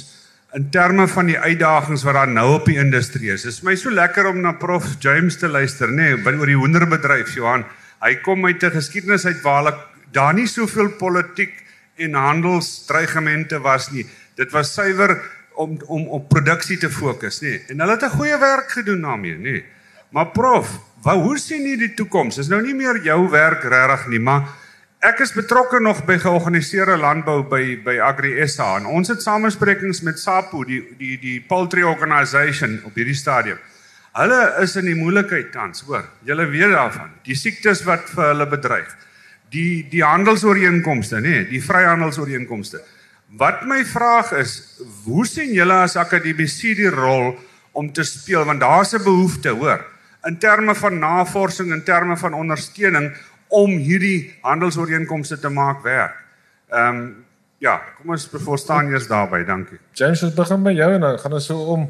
in 0.56 0.70
terme 0.72 1.04
van 1.10 1.28
die 1.28 1.38
uitdagings 1.38 2.04
wat 2.06 2.16
daar 2.16 2.30
nou 2.30 2.46
op 2.54 2.68
die 2.70 2.78
industrie 2.80 3.32
is. 3.34 3.44
Dit 3.44 3.52
is 3.52 3.64
my 3.66 3.74
so 3.76 3.90
lekker 3.92 4.30
om 4.30 4.38
na 4.40 4.54
Prof 4.56 4.86
James 5.02 5.36
te 5.36 5.48
luister, 5.50 5.90
nê, 5.92 6.14
nee, 6.14 6.36
oor 6.38 6.48
die 6.48 6.56
hoenderbedryf, 6.56 7.34
Johan. 7.36 7.66
Hy 8.00 8.14
kom 8.22 8.46
uit 8.46 8.62
'n 8.62 8.70
geskiedenis 8.70 9.26
uit 9.26 9.42
waar 9.42 9.58
hulle 9.62 9.74
daar 10.12 10.34
nie 10.34 10.46
soveel 10.46 10.88
politiek 10.88 11.52
en 11.96 12.14
handelsdreigemente 12.14 13.58
was 13.60 13.90
nie. 13.90 14.06
Dit 14.36 14.52
was 14.52 14.72
suiwer 14.74 15.20
om 15.56 15.78
om 15.86 16.06
op 16.08 16.28
produksie 16.28 16.78
te 16.78 16.90
fokus, 16.90 17.42
nê. 17.42 17.48
Nee. 17.48 17.64
En 17.68 17.80
hulle 17.80 17.92
het 17.92 18.04
'n 18.04 18.16
goeie 18.16 18.38
werk 18.38 18.70
gedoen 18.70 19.00
daarmee, 19.00 19.36
nê. 19.36 19.42
Nee. 19.42 19.64
Maar 20.10 20.26
Prof, 20.26 20.80
wou 21.02 21.18
hoe 21.22 21.38
sien 21.38 21.62
jy 21.62 21.76
die 21.76 21.94
toekoms? 21.94 22.36
Dis 22.36 22.48
nou 22.48 22.62
nie 22.62 22.74
meer 22.74 23.02
jou 23.02 23.28
werk 23.30 23.62
regtig 23.62 24.06
nie, 24.08 24.20
maar 24.20 24.48
Ek 24.98 25.20
is 25.22 25.30
betrokke 25.30 25.78
nog 25.78 26.00
by 26.08 26.16
georganiseerde 26.18 26.96
landbou 26.98 27.44
by 27.46 27.76
by 27.86 28.00
Agri 28.02 28.32
SA 28.50 28.80
en 28.80 28.88
ons 28.90 29.06
het 29.12 29.20
samesprekings 29.22 30.00
met 30.02 30.18
SAPO 30.18 30.64
die 30.66 30.80
die 30.98 31.12
die 31.22 31.36
poultry 31.38 31.84
organisation 31.86 32.80
op 32.82 32.98
hierdie 32.98 33.14
stadium. 33.14 33.60
Hulle 34.18 34.40
is 34.64 34.74
in 34.80 34.88
die 34.90 34.96
moeilikheid 34.98 35.52
tans, 35.54 35.84
hoor. 35.86 36.02
Julle 36.26 36.48
weet 36.50 36.74
daarvan. 36.74 37.14
Die 37.22 37.38
siektes 37.38 37.84
wat 37.86 38.10
vir 38.10 38.32
hulle 38.32 38.48
bedreig. 38.50 38.90
Die 39.54 39.86
die 39.86 40.02
handelsooreenkomste, 40.02 41.22
nê, 41.22 41.36
nee, 41.36 41.46
die 41.52 41.62
vryhandelsooreenkomste. 41.62 42.82
Wat 43.38 43.62
my 43.70 43.84
vraag 43.86 44.34
is, 44.42 44.58
hoe 45.06 45.22
sien 45.30 45.54
julle 45.54 45.78
as 45.84 45.94
akademici 45.94 46.74
die 46.74 46.90
rol 46.90 47.36
om 47.70 47.92
te 47.94 48.02
speel 48.02 48.42
want 48.50 48.66
daar's 48.66 48.98
'n 48.98 49.04
behoefte, 49.04 49.54
hoor, 49.54 49.86
in 50.26 50.38
terme 50.42 50.74
van 50.74 50.98
navorsing, 50.98 51.70
in 51.72 51.84
terme 51.84 52.16
van 52.16 52.34
ondersteuning 52.34 53.12
om 53.48 53.70
hierdie 53.80 54.34
handelsooreenkomste 54.42 55.38
te 55.38 55.48
maak 55.48 55.82
werk. 55.82 56.16
Ehm 56.68 56.96
um, 56.96 57.26
ja, 57.58 57.80
kom 57.98 58.12
ons 58.14 58.28
verstaan 58.30 58.92
eers 58.92 59.08
daarby, 59.10 59.40
dankie. 59.44 59.80
James, 59.98 60.22
ons 60.22 60.34
begin 60.34 60.62
by 60.62 60.72
jou 60.76 60.88
en 60.94 61.00
dan 61.02 61.16
gaan 61.18 61.32
ons 61.32 61.46
so 61.50 61.64
om. 61.74 61.88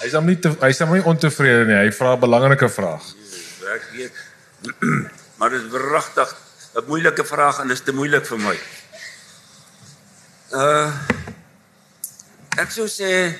Hy's 0.00 0.16
hom 0.16 0.26
nie 0.26 0.38
hy's 0.64 0.80
hom 0.82 0.94
nie 0.96 1.04
ontevrede 1.06 1.68
nie. 1.68 1.76
Hy 1.76 1.92
vra 1.94 2.16
'n 2.16 2.20
belangrike 2.20 2.68
vraag. 2.68 3.12
Ek 3.74 3.84
weet. 3.94 4.16
maar 5.38 5.50
dit 5.54 5.62
is 5.62 5.70
wragtig 5.70 6.36
'n 6.74 6.84
moeilike 6.88 7.24
vraag 7.24 7.60
en 7.60 7.68
dit 7.68 7.76
is 7.78 7.84
te 7.84 7.92
moeilik 7.92 8.26
vir 8.26 8.38
my. 8.38 8.56
Uh 10.50 10.90
ek 12.58 12.70
sou 12.74 12.88
sê 12.90 13.38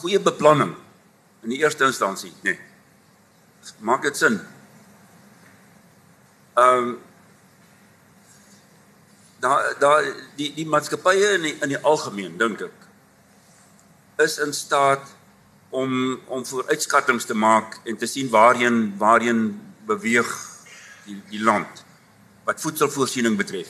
goeie 0.00 0.18
beplanning 0.18 0.72
in 1.42 1.54
die 1.54 1.60
eerste 1.62 1.84
instansie, 1.84 2.32
nê. 2.42 2.56
Nee. 2.56 2.58
Maak 3.84 4.02
dit 4.02 4.16
sin? 4.16 4.40
Ehm 6.54 6.76
um, 6.76 6.98
daar 9.40 9.74
daar 9.78 10.04
die 10.36 10.50
die 10.54 10.66
maatskappye 10.68 11.32
in 11.36 11.42
die, 11.42 11.54
in 11.64 11.72
die 11.72 11.80
algemeen 11.80 12.36
dink 12.36 12.60
ek 12.60 12.80
is 14.20 14.38
in 14.38 14.52
staat 14.52 15.14
om 15.70 16.20
om 16.26 16.44
vooruitskattinge 16.46 17.24
te 17.24 17.34
maak 17.34 17.78
en 17.84 17.96
te 17.96 18.06
sien 18.06 18.28
waarheen 18.28 18.80
waarheen 18.98 19.44
beweeg 19.88 20.32
die 21.06 21.22
die 21.30 21.42
land 21.42 21.84
wat 22.44 22.60
voedselvoorsiening 22.60 23.36
betref. 23.36 23.68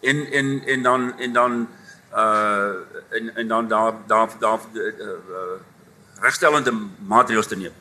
En 0.00 0.24
en 0.32 0.62
en 0.66 0.82
dan 0.82 1.18
en 1.18 1.32
dan 1.32 1.68
uh 2.14 2.74
en 3.10 3.34
en 3.34 3.48
dan 3.48 3.68
daar 3.68 3.94
daar 4.06 4.30
daar 4.38 4.60
uh, 4.72 4.86
uh, 4.98 5.60
regstellende 6.20 6.72
maatreëls 7.08 7.48
te 7.50 7.56
neem. 7.56 7.74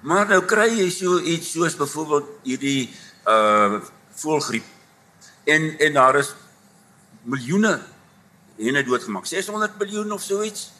Maar 0.00 0.28
nou 0.30 0.42
kry 0.46 0.68
jy 0.70 0.88
so 0.94 1.18
iets 1.18 1.52
soos 1.52 1.76
byvoorbeeld 1.76 2.28
hierdie 2.46 2.90
uh 3.28 3.80
voelgriep. 4.18 4.64
En 5.46 5.68
en 5.78 5.92
daar 5.94 6.16
is 6.18 6.32
miljoene 7.22 7.78
henne 8.58 8.82
doodgemaak. 8.84 9.26
600 9.26 9.78
miljoen 9.78 10.12
of 10.12 10.22
so 10.22 10.42
iets 10.42 10.72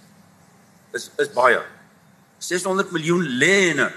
is 0.93 1.11
is 1.23 1.31
baie. 1.33 1.61
600 2.39 2.91
miljoen 2.91 3.23
lenne 3.39 3.93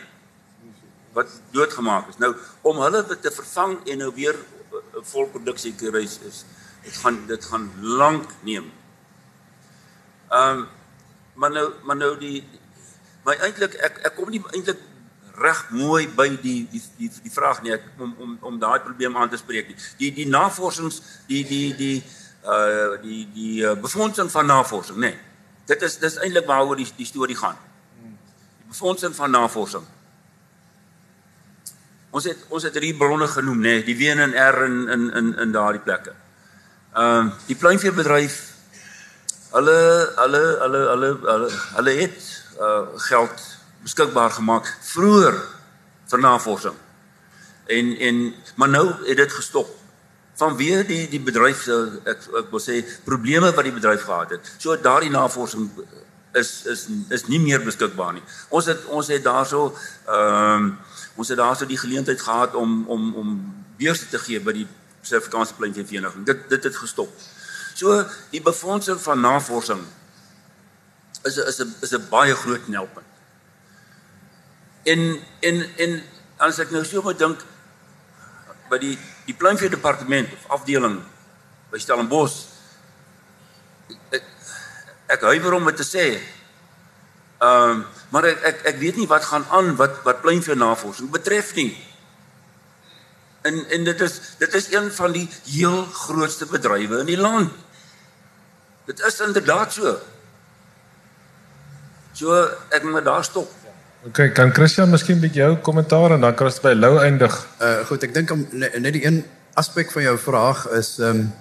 wat 1.13 1.41
doodgemaak 1.51 2.09
is. 2.09 2.17
Nou 2.17 2.35
om 2.61 2.81
hulle 2.81 3.03
te 3.05 3.31
vervang 3.31 3.79
en 3.87 4.03
nou 4.05 4.11
weer 4.15 4.37
volproduksie 5.11 5.73
te 5.75 5.89
kry 5.89 6.03
is 6.05 6.45
dit 6.81 6.97
gaan 7.03 7.25
dit 7.27 7.45
gaan 7.45 7.69
lank 7.81 8.29
neem. 8.41 8.71
Ehm 10.29 10.61
um, 10.61 10.67
maar 11.33 11.51
nou 11.51 11.67
maar 11.83 11.95
nou 11.95 12.17
die 12.19 12.43
Maar 13.23 13.43
eintlik 13.47 13.77
ek 13.77 14.01
ek 14.09 14.15
kom 14.17 14.29
nie 14.33 14.41
eintlik 14.53 14.79
reg 15.41 15.61
mooi 15.69 16.07
by 16.15 16.27
die 16.41 16.67
die 16.71 16.81
die 16.97 17.09
die 17.23 17.33
vraag 17.33 17.61
nie 17.63 17.73
ek, 17.75 17.85
om 17.99 18.15
om 18.19 18.37
om 18.41 18.59
daai 18.59 18.79
probleem 18.83 19.17
aan 19.17 19.29
te 19.29 19.39
spreek 19.39 19.69
nie. 19.71 19.77
Die 19.99 20.11
die 20.15 20.27
navorsings 20.29 21.01
die 21.29 21.43
die 21.47 21.75
die 21.77 21.97
uh 22.45 22.97
die 23.01 23.27
die 23.33 23.55
uh, 23.65 23.75
befondsing 23.77 24.31
van 24.31 24.49
navorsing, 24.49 24.97
nê. 24.97 25.11
Nee. 25.11 25.19
Dit 25.69 25.81
is 25.85 25.97
dis 26.01 26.17
eintlik 26.17 26.47
waaroor 26.49 26.79
die 26.81 26.89
die 26.97 27.05
storie 27.05 27.37
gaan. 27.37 27.57
Die 28.01 28.69
befondsing 28.73 29.15
van 29.15 29.31
navorsing. 29.31 29.85
Ons 32.11 32.27
het 32.27 32.45
ons 32.49 32.63
het 32.63 32.73
hierdie 32.75 32.97
bronne 32.97 33.27
genoem, 33.27 33.61
nê, 33.61 33.77
nee, 33.77 33.83
die 33.87 33.95
WNR 33.95 34.63
in 34.65 34.77
in 34.89 35.09
in 35.19 35.33
in 35.45 35.53
daardie 35.55 35.83
plekke. 35.85 36.15
Ehm 36.91 37.27
uh, 37.27 37.33
die 37.47 37.55
pluimveebedryf 37.55 38.39
hulle 39.51 39.79
hulle 40.17 40.43
hulle 40.63 40.81
hulle 40.89 41.09
hulle 41.23 41.49
hulle 41.77 41.97
het 42.01 42.40
uh 42.61 42.99
geld 43.09 43.43
beskikbaar 43.81 44.31
gemaak 44.31 44.69
vroeër 44.93 45.37
vir 46.11 46.19
navorsing. 46.19 46.77
En 47.65 47.97
en 47.97 48.33
maar 48.55 48.69
nou 48.69 48.87
het 49.05 49.17
dit 49.17 49.33
gestop. 49.33 49.69
Vanweë 50.41 50.83
die 50.87 51.07
die 51.09 51.21
bedryf 51.21 51.63
se 51.63 51.77
ek 52.03 52.27
ek 52.43 52.53
wil 52.53 52.63
sê 52.63 52.81
probleme 53.05 53.51
wat 53.51 53.67
die 53.67 53.77
bedryf 53.77 54.05
gehad 54.05 54.37
het. 54.37 54.53
So 54.57 54.77
daardie 54.77 55.13
navorsing 55.13 55.69
is 56.37 56.65
is 56.65 56.87
is 57.09 57.27
nie 57.27 57.39
meer 57.39 57.63
beskikbaar 57.63 58.13
nie. 58.13 58.23
Ons 58.49 58.69
het 58.71 58.85
ons 58.85 59.07
het 59.07 59.23
daarso 59.23 59.71
ehm 60.07 60.65
um, 60.65 60.77
ons 61.15 61.27
het 61.27 61.37
daarso 61.37 61.65
die 61.65 61.81
geleentheid 61.81 62.21
gehad 62.21 62.55
om 62.55 62.85
om 62.87 63.15
om 63.15 63.33
beurse 63.77 64.07
te 64.09 64.19
gee 64.19 64.39
by 64.39 64.53
die 64.61 64.67
Suid-Afrikaanse 65.01 65.53
Plantvereniging. 65.57 66.25
Dit 66.25 66.49
dit 66.49 66.63
het 66.63 66.75
gestop. 66.75 67.09
So 67.73 68.03
die 68.29 68.41
befondsing 68.41 69.01
van 69.01 69.19
navorsing 69.19 69.81
is 71.23 71.37
is 71.37 71.59
'n 71.59 71.75
is 71.81 71.93
'n 71.93 72.07
baie 72.09 72.35
groot 72.35 72.63
knelpunt. 72.65 73.05
En 74.83 75.21
en 75.39 75.55
en 75.77 76.03
as 76.37 76.59
ek 76.59 76.71
nou 76.71 76.83
so 76.85 77.01
moet 77.01 77.19
dink 77.19 77.39
by 78.69 78.77
die 78.77 78.97
die 79.25 79.33
Plantveer 79.33 79.69
departement 79.69 80.33
of 80.33 80.49
afdeling 80.59 81.01
by 81.71 81.77
Stellenbosch 81.77 82.51
ek, 84.11 84.23
ek 85.17 85.25
huiwer 85.31 85.57
om 85.57 85.65
dit 85.65 85.79
te 85.81 85.87
sê. 85.87 86.05
Ehm 87.41 87.71
um, 87.71 87.85
maar 88.11 88.25
ek 88.27 88.41
ek 88.43 88.57
ek 88.73 88.77
weet 88.81 88.97
nie 88.99 89.07
wat 89.07 89.23
gaan 89.23 89.45
aan 89.55 89.75
wat 89.79 90.01
wat 90.03 90.21
Plantveer 90.21 90.57
navorsing 90.59 91.09
betref 91.11 91.53
nie. 91.55 91.71
En 93.47 93.61
en 93.69 93.83
dit 93.87 94.01
is 94.01 94.19
dit 94.37 94.53
is 94.59 94.71
een 94.73 94.91
van 94.91 95.11
die 95.15 95.27
heel 95.45 95.85
grootste 95.85 96.45
bedrywe 96.45 96.99
in 96.99 97.09
die 97.09 97.17
land. 97.17 97.53
Dit 98.85 98.99
is 98.99 99.19
inderdaad 99.19 99.73
so. 99.73 99.95
So 102.21 102.37
ek 102.69 102.83
moet 102.85 103.05
daar 103.05 103.23
stop. 103.25 103.49
OK, 104.05 104.27
kan 104.37 104.51
Christian 104.53 104.91
miskien 104.93 105.17
met 105.21 105.33
jou 105.33 105.55
kommentaar 105.65 106.13
en 106.15 106.21
dan 106.21 106.35
kan 106.37 106.49
ons 106.51 106.59
by 106.61 106.73
Lou 106.77 106.95
eindig. 107.01 107.33
Uh 107.57 107.79
goed, 107.89 108.03
ek 108.05 108.13
dink 108.13 108.33
om 108.33 108.43
net 108.53 108.93
die 108.93 109.05
een 109.07 109.23
aspek 109.57 109.89
van 109.93 110.05
jou 110.05 110.17
vraag 110.21 110.67
is 110.77 110.99
ehm 110.99 111.23
um, 111.23 111.31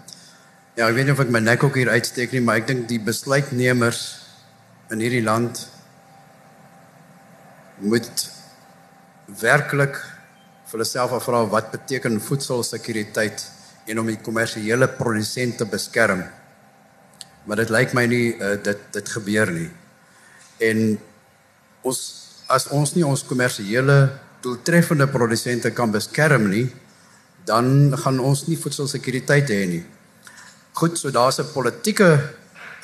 ja, 0.78 0.86
ek 0.86 0.94
weet 0.96 1.08
nie 1.08 1.12
of 1.12 1.20
ek 1.20 1.32
my 1.34 1.42
nek 1.44 1.64
ook 1.66 1.76
hier 1.76 1.90
uitsteek 1.92 2.32
nie, 2.32 2.40
maar 2.44 2.62
ek 2.62 2.70
dink 2.70 2.86
die 2.88 3.00
besluitnemers 3.04 4.00
in 4.94 5.02
hierdie 5.04 5.24
land 5.24 5.66
moet 7.84 8.24
werklik 9.42 9.98
vir 10.00 10.78
hulle 10.78 10.88
self 10.88 11.12
afvra 11.18 11.42
wat 11.52 11.68
beteken 11.74 12.16
voedselsekuriteit 12.24 13.44
en 13.90 14.00
om 14.00 14.08
die 14.08 14.20
kommersiële 14.24 14.88
produsente 14.96 15.68
beskerm. 15.68 16.24
Maar 17.44 17.64
dit 17.64 17.76
lyk 17.76 17.92
my 17.98 18.06
nie 18.08 18.24
uh, 18.32 18.56
dit 18.64 18.88
dit 18.96 19.14
gebeur 19.18 19.52
nie. 19.58 19.68
En 20.60 20.98
ons 21.82 22.00
as 22.50 22.66
ons 22.74 22.94
nie 22.96 23.06
ons 23.06 23.22
kommersiële 23.24 23.96
doeltreffende 24.42 25.06
produsente 25.10 25.70
kan 25.70 25.92
beskerm 25.94 26.48
nie, 26.50 26.66
dan 27.46 27.94
gaan 27.96 28.18
ons 28.20 28.46
nie 28.48 28.58
voedselsekuriteit 28.58 29.52
hê 29.52 29.60
nie. 29.70 29.84
Goed, 30.76 30.98
so 30.98 31.10
daar's 31.10 31.38
'n 31.38 31.52
politieke 31.52 32.10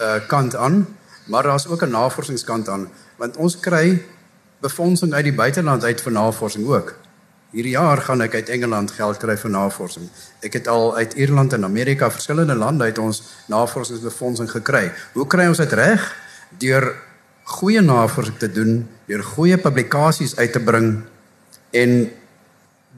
uh, 0.01 0.21
kant 0.29 0.57
aan, 0.57 0.87
maar 1.27 1.43
daar's 1.43 1.67
ook 1.67 1.83
'n 1.83 1.91
navorsingskant 1.91 2.69
aan, 2.69 2.89
want 3.17 3.37
ons 3.37 3.61
kry 3.61 4.03
befondsing 4.61 5.13
uit 5.13 5.25
die 5.25 5.35
buiteland 5.35 5.85
uit 5.85 6.01
vir 6.01 6.13
navorsing 6.13 6.67
ook. 6.67 6.95
Hierdie 7.51 7.73
jaar 7.73 8.01
gaan 8.03 8.21
ek 8.21 8.35
uit 8.35 8.49
Engeland 8.49 8.91
geld 8.91 9.17
kry 9.17 9.37
vir 9.37 9.51
navorsing. 9.51 10.09
Ek 10.41 10.53
het 10.53 10.69
al 10.69 10.97
uit 10.97 11.15
Ierland 11.15 11.53
en 11.53 11.65
Amerika 11.65 12.11
verskillende 12.11 12.55
lande 12.55 12.85
uit 12.85 12.99
ons 12.99 13.23
navorsingsbefondsing 13.47 14.51
gekry. 14.51 14.93
Hoe 15.13 15.27
kry 15.27 15.47
ons 15.47 15.63
dit 15.63 15.73
reg? 15.73 16.17
Deur 16.59 17.06
goeie 17.47 17.81
navorsing 17.81 18.39
te 18.39 18.49
doen, 18.51 18.81
deur 19.07 19.23
goeie 19.23 19.59
publikasies 19.59 20.35
uit 20.37 20.53
te 20.53 20.63
bring 20.63 20.91
en 21.71 21.93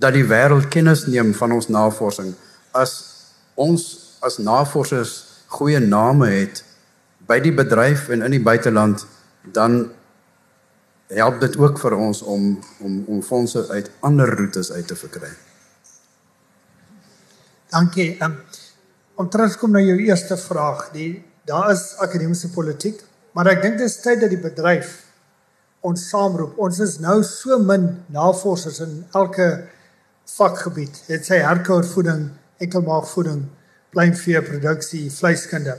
dat 0.01 0.15
die 0.15 0.25
wêreld 0.25 0.71
kennis 0.73 1.05
neem 1.11 1.35
van 1.35 1.53
ons 1.53 1.69
navorsing. 1.69 2.33
As 2.73 2.95
ons 3.59 3.85
as 4.25 4.39
navorsers 4.43 5.15
goeie 5.53 5.81
name 5.83 6.31
het 6.33 6.63
by 7.29 7.39
die 7.45 7.53
bedryf 7.53 8.09
en 8.15 8.25
in 8.25 8.35
die 8.39 8.43
buiteland, 8.43 9.05
dan 9.53 9.91
help 11.13 11.41
dit 11.41 11.57
ook 11.57 11.79
vir 11.81 11.97
ons 11.97 12.23
om 12.23 12.49
om 12.85 13.03
om 13.07 13.23
fondse 13.23 13.67
uit 13.69 13.91
ander 14.01 14.33
roetes 14.41 14.73
uit 14.73 14.87
te 14.87 14.97
verkry. 14.97 15.31
Dankie. 17.69 18.17
Um, 18.25 18.39
om 19.15 19.29
terug 19.29 19.53
te 19.53 19.59
kom 19.61 19.75
na 19.77 19.81
jou 19.83 19.99
eerste 19.99 20.37
vraag, 20.41 20.89
die 20.93 21.25
daar 21.49 21.73
is 21.73 21.97
akademiese 21.99 22.49
politiek, 22.53 23.01
maar 23.39 23.53
ek 23.53 23.61
dink 23.63 23.77
dit 23.79 23.87
is 23.87 24.01
tyd 24.03 24.19
dat 24.19 24.33
die 24.35 24.41
bedryf 24.43 24.97
ons 25.87 26.09
saamroep. 26.11 26.57
Ons 26.59 26.81
is 26.83 26.97
nou 26.99 27.21
so 27.23 27.55
min 27.63 27.85
navorsers 28.11 28.81
in 28.83 28.97
elke 29.15 29.47
vakgebied. 30.35 30.97
Dit 31.07 31.23
sê 31.29 31.39
herkouervoeding, 31.47 32.25
enkelmaagvoeding, 32.59 33.45
pluimveeproduksie, 33.95 35.05
vleiskunde. 35.15 35.77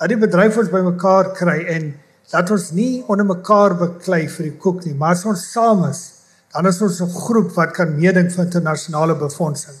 Dat 0.00 0.08
die 0.08 0.16
bedryf 0.22 0.56
ons 0.56 0.72
bymekaar 0.72 1.34
kry 1.36 1.58
en 1.74 1.92
dat 2.32 2.48
ons 2.54 2.70
nie 2.72 3.04
onder 3.12 3.28
mekaar 3.28 3.76
beklei 3.76 4.24
vir 4.32 4.48
die 4.48 4.56
koek 4.56 4.80
nie, 4.86 4.94
maar 4.96 5.12
as 5.12 5.26
ons 5.28 5.44
saam 5.52 5.84
is, 5.90 6.00
dan 6.56 6.66
is 6.66 6.80
ons 6.80 7.02
'n 7.02 7.12
groep 7.12 7.52
wat 7.56 7.76
kan 7.76 7.92
meeding 7.92 8.32
vir 8.32 8.44
internasionale 8.44 9.14
befondsing. 9.14 9.76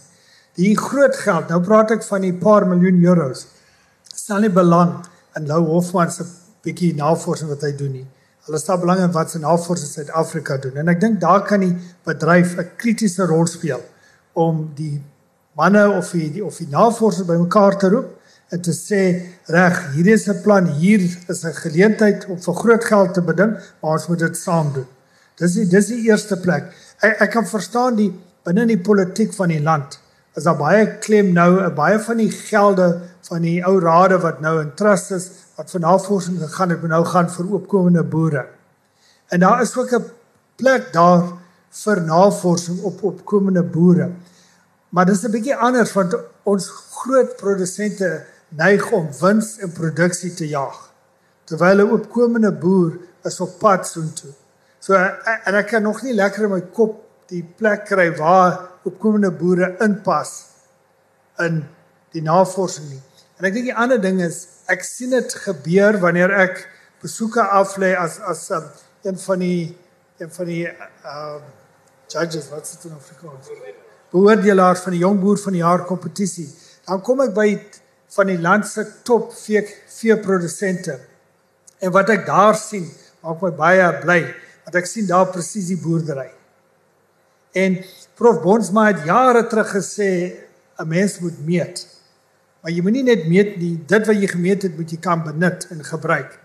Die 0.56 0.76
groot 0.76 1.16
geld, 1.16 1.48
nou 1.48 1.60
praat 1.64 1.90
ek 1.90 2.02
van 2.02 2.20
die 2.20 2.32
paar 2.32 2.66
miljoen 2.66 3.02
euros. 3.04 3.46
Stel 4.14 4.40
nie 4.40 4.50
belang 4.50 5.00
in 5.36 5.46
Lou 5.46 5.64
Hofman 5.64 6.10
se 6.10 6.24
bietjie 6.62 6.94
navorsing 6.94 7.50
wat 7.52 7.64
hy 7.66 7.72
doen 7.76 7.92
nie. 7.92 8.06
Hulle 8.46 8.58
stel 8.58 8.80
belang 8.82 9.02
in 9.04 9.12
wat 9.14 9.30
se 9.30 9.38
navorsing 9.38 9.88
in 9.88 9.94
Suid-Afrika 9.94 10.58
doen 10.62 10.80
en 10.82 10.88
ek 10.88 11.00
dink 11.00 11.20
daar 11.22 11.44
kan 11.46 11.60
die 11.60 11.74
bedryf 12.06 12.56
'n 12.58 12.70
kritiese 12.76 13.26
rol 13.26 13.46
speel 13.46 13.82
om 14.32 14.70
die 14.74 15.02
manne 15.56 15.84
of 15.90 16.10
die 16.10 16.44
of 16.44 16.56
die 16.56 16.68
navorsers 16.70 17.26
bymekaar 17.26 17.78
te 17.78 17.88
roep 17.88 18.18
en 18.52 18.60
te 18.60 18.72
sê 18.72 19.02
reg, 19.48 19.78
hier 19.94 20.12
is 20.12 20.28
'n 20.28 20.42
plan, 20.42 20.66
hier 20.66 21.00
is 21.28 21.44
'n 21.44 21.54
geleentheid 21.54 22.26
om 22.28 22.38
vir 22.38 22.54
groot 22.54 22.84
geld 22.84 23.14
te 23.14 23.22
beding, 23.22 23.56
maar 23.80 23.92
ons 23.92 24.08
moet 24.08 24.18
dit 24.18 24.36
saam 24.36 24.72
doen. 24.72 24.86
Dis 25.36 25.52
die 25.52 25.66
dis 25.66 25.86
die 25.86 26.02
eerste 26.08 26.36
plek. 26.36 26.64
Ek, 27.00 27.20
ek 27.20 27.30
kan 27.30 27.46
verstaan 27.46 27.96
die 27.96 28.12
binne 28.44 28.66
die 28.66 28.78
politiek 28.78 29.32
van 29.32 29.48
die 29.48 29.62
land 29.62 29.98
is 30.36 30.44
daar 30.44 30.56
baie 30.56 30.86
klem 30.98 31.32
nou, 31.32 31.70
baie 31.76 31.98
van 32.00 32.16
die 32.16 32.30
gelde 32.30 32.86
van 33.28 33.42
die 33.44 33.58
ou 33.68 33.78
rade 33.80 34.18
wat 34.22 34.40
nou 34.40 34.60
in 34.62 34.72
trust 34.74 35.12
is, 35.12 35.28
wat 35.56 35.70
vir 35.70 35.80
navorsing 35.80 36.38
gegaan 36.40 36.70
het, 36.70 36.82
nou 36.82 37.04
gaan 37.04 37.30
vir 37.30 37.54
opkomende 37.54 38.02
boere. 38.02 38.46
En 39.28 39.40
daar 39.40 39.62
is 39.62 39.76
ook 39.76 39.92
'n 39.92 40.04
plek 40.56 40.92
daar 40.92 41.24
vir 41.70 42.00
navorsing 42.02 42.82
op 42.82 43.02
opkomende 43.02 43.62
boere. 43.62 44.10
Maar 44.88 45.06
dis 45.06 45.24
'n 45.24 45.30
bietjie 45.30 45.56
anders 45.56 45.92
want 45.92 46.16
ons 46.42 46.68
groot 46.90 47.36
produsente 47.36 48.24
neig 48.48 48.90
om 48.90 49.08
wins 49.20 49.58
en 49.58 49.72
produksie 49.72 50.34
te 50.34 50.48
jaag 50.48 50.92
terwyl 51.44 51.78
'n 51.86 51.92
opkomende 51.92 52.52
boer 52.52 52.98
is 53.24 53.40
op 53.40 53.58
pad 53.58 53.86
soontoe. 53.86 54.30
So 54.78 54.94
en 55.44 55.54
ek 55.54 55.66
kan 55.66 55.82
nog 55.82 56.02
nie 56.02 56.14
lekker 56.14 56.44
in 56.44 56.50
my 56.50 56.60
kop 56.60 57.04
die 57.26 57.42
plek 57.56 57.84
kry 57.84 58.16
waar 58.16 58.68
opkomende 58.84 59.30
boere 59.30 59.76
inpas 59.80 60.44
in 61.38 61.62
die 62.10 62.22
navorsing 62.22 62.88
nie. 62.88 63.02
En 63.38 63.44
ek 63.44 63.52
dink 63.52 63.64
die 63.64 63.76
ander 63.76 64.00
ding 64.00 64.20
is 64.20 64.46
ek 64.72 64.84
sien 64.86 65.12
dit 65.12 65.34
gebeur 65.44 65.98
wanneer 66.00 66.32
ek 66.44 66.64
besoeke 67.02 67.44
aflê 67.60 67.92
as 67.98 68.18
as 68.30 68.48
um, 68.56 68.68
een 69.04 69.18
van 69.18 69.42
die 69.42 69.76
een 70.22 70.30
van 70.30 70.48
die 70.48 70.64
uh 70.68 71.40
judges 72.12 72.50
wat 72.52 72.66
sit 72.68 72.84
in 72.84 72.92
Afrikaans. 72.92 73.48
Beoordelaars 74.12 74.82
van 74.84 74.92
die 74.92 75.00
jong 75.00 75.16
boer 75.20 75.38
van 75.40 75.54
die 75.56 75.62
jaar 75.62 75.84
kompetisie. 75.88 76.50
Dan 76.84 77.00
kom 77.00 77.22
ek 77.24 77.32
by 77.32 77.46
van 78.12 78.28
die 78.28 78.36
land 78.36 78.68
se 78.68 78.84
top 79.06 79.30
vee 79.32 79.62
veeprodusente. 79.96 80.98
En 81.80 81.94
wat 81.94 82.12
ek 82.12 82.26
daar 82.28 82.58
sien, 82.58 82.84
maak 83.24 83.40
my 83.40 83.50
baie 83.56 83.86
bly, 84.02 84.20
want 84.66 84.76
ek 84.82 84.90
sien 84.90 85.08
daar 85.08 85.30
presies 85.32 85.70
die 85.72 85.80
boerdery. 85.80 86.28
En 87.56 87.80
Prof 88.18 88.42
Bonsma 88.44 88.90
het 88.90 89.06
jare 89.08 89.46
terug 89.48 89.72
gesê 89.78 90.10
'n 90.78 90.88
mens 90.88 91.18
moet 91.18 91.38
meet. 91.46 91.86
Maar 92.62 92.70
jy 92.70 92.82
moenie 92.86 93.02
net 93.02 93.24
meet 93.26 93.56
nie, 93.58 93.74
dit 93.90 94.04
wat 94.06 94.18
jy 94.22 94.28
gemeet 94.30 94.68
het, 94.68 94.74
moet 94.78 94.90
jy 94.94 94.98
kan 95.02 95.22
benut 95.26 95.64
en 95.74 95.82
gebruik. 95.82 96.36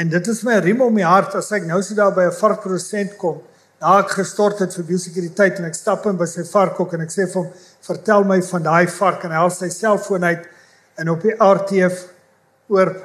En 0.00 0.08
dit 0.08 0.30
is 0.32 0.40
my 0.46 0.56
riem 0.64 0.80
om 0.80 0.94
my 0.96 1.04
hart 1.04 1.34
as 1.36 1.50
ek 1.52 1.66
nou 1.68 1.82
so 1.84 1.94
daar 1.94 2.14
by 2.16 2.24
'n 2.28 2.38
varkprodusent 2.38 3.18
kom, 3.20 3.42
na 3.80 3.98
ek 3.98 4.14
gestort 4.16 4.58
het 4.58 4.72
vir 4.74 4.84
biosekuriteit 4.84 5.58
en 5.58 5.66
ek 5.66 5.74
stap 5.74 6.06
in 6.06 6.16
by 6.16 6.24
sy 6.24 6.42
varkhok 6.42 6.94
en 6.94 7.00
ek 7.00 7.10
sê 7.10 7.26
vir 7.26 7.42
hom, 7.42 7.50
"Vertel 7.82 8.24
my 8.24 8.40
van 8.40 8.62
daai 8.62 8.86
vark" 8.86 9.24
en 9.24 9.30
hy 9.30 9.36
haal 9.36 9.50
sy 9.50 9.68
selfoon 9.68 10.24
uit 10.24 10.48
en 10.96 11.08
op 11.08 11.20
die 11.20 11.36
RTF 11.36 12.08
oor 12.68 12.96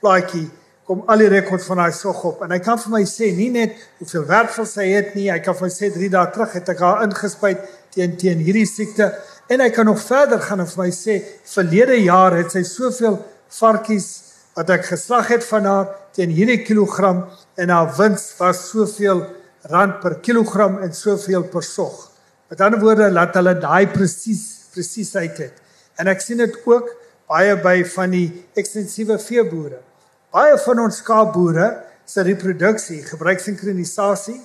plaatjie 0.00 0.50
kom 0.84 1.02
al 1.06 1.18
die 1.18 1.28
rekords 1.28 1.64
van 1.64 1.76
daai 1.76 1.92
sog 1.92 2.24
op. 2.24 2.42
En 2.42 2.50
hy 2.50 2.58
kan 2.58 2.78
vir 2.78 2.90
my 2.90 3.02
sê 3.04 3.34
nie 3.34 3.50
net 3.50 3.72
hoeveel 3.98 4.26
werksel 4.26 4.66
sy 4.66 4.92
het 4.92 5.14
nie, 5.14 5.30
hy 5.30 5.38
kan 5.38 5.54
vir 5.54 5.66
my 5.66 5.72
sê 5.72 5.90
3 5.90 6.10
dae 6.10 6.30
terug 6.30 6.52
het 6.52 6.68
ek 6.68 6.78
haar 6.78 7.02
ingespuit 7.02 7.58
teen 7.94 8.16
teen 8.16 8.38
hierdie 8.38 8.66
siekte 8.66 9.14
en 9.48 9.60
hy 9.60 9.70
kan 9.70 9.86
nog 9.86 10.00
verder 10.00 10.40
gaan 10.40 10.62
en 10.64 10.70
vir 10.70 10.82
my 10.84 10.90
sê 10.94 11.18
verlede 11.54 11.98
jaar 12.02 12.36
het 12.38 12.54
sy 12.54 12.62
soveel 12.66 13.18
varkies 13.58 14.08
wat 14.56 14.70
ek 14.70 14.86
geslag 14.88 15.30
het 15.34 15.44
van 15.46 15.68
haar 15.68 15.88
teen 16.14 16.32
hierdie 16.32 16.62
kilogram 16.64 17.24
en 17.60 17.72
haar 17.74 17.90
wins 17.98 18.28
was 18.38 18.68
soveel 18.70 19.24
rand 19.70 20.00
per 20.02 20.18
kilogram 20.24 20.78
en 20.84 20.92
soveel 20.94 21.46
per 21.50 21.64
sog. 21.64 22.10
Met 22.50 22.60
ander 22.60 22.80
woorde 22.80 23.08
laat 23.10 23.34
hulle 23.38 23.56
daai 23.58 23.86
presies 23.90 24.52
presiesheid 24.74 25.38
het. 25.38 25.58
En 26.02 26.10
ek 26.10 26.22
sien 26.22 26.40
dit 26.42 26.56
ook 26.66 26.88
baie 27.30 27.54
by 27.62 27.76
van 27.94 28.10
die 28.10 28.26
ekstensiewe 28.58 29.20
veeboere. 29.22 29.78
Baie 30.34 30.56
van 30.64 30.82
ons 30.82 30.98
skaapboere 30.98 31.68
se 32.10 32.24
reproduksie 32.26 33.00
gebruik 33.06 33.40
sinkronisasie 33.40 34.40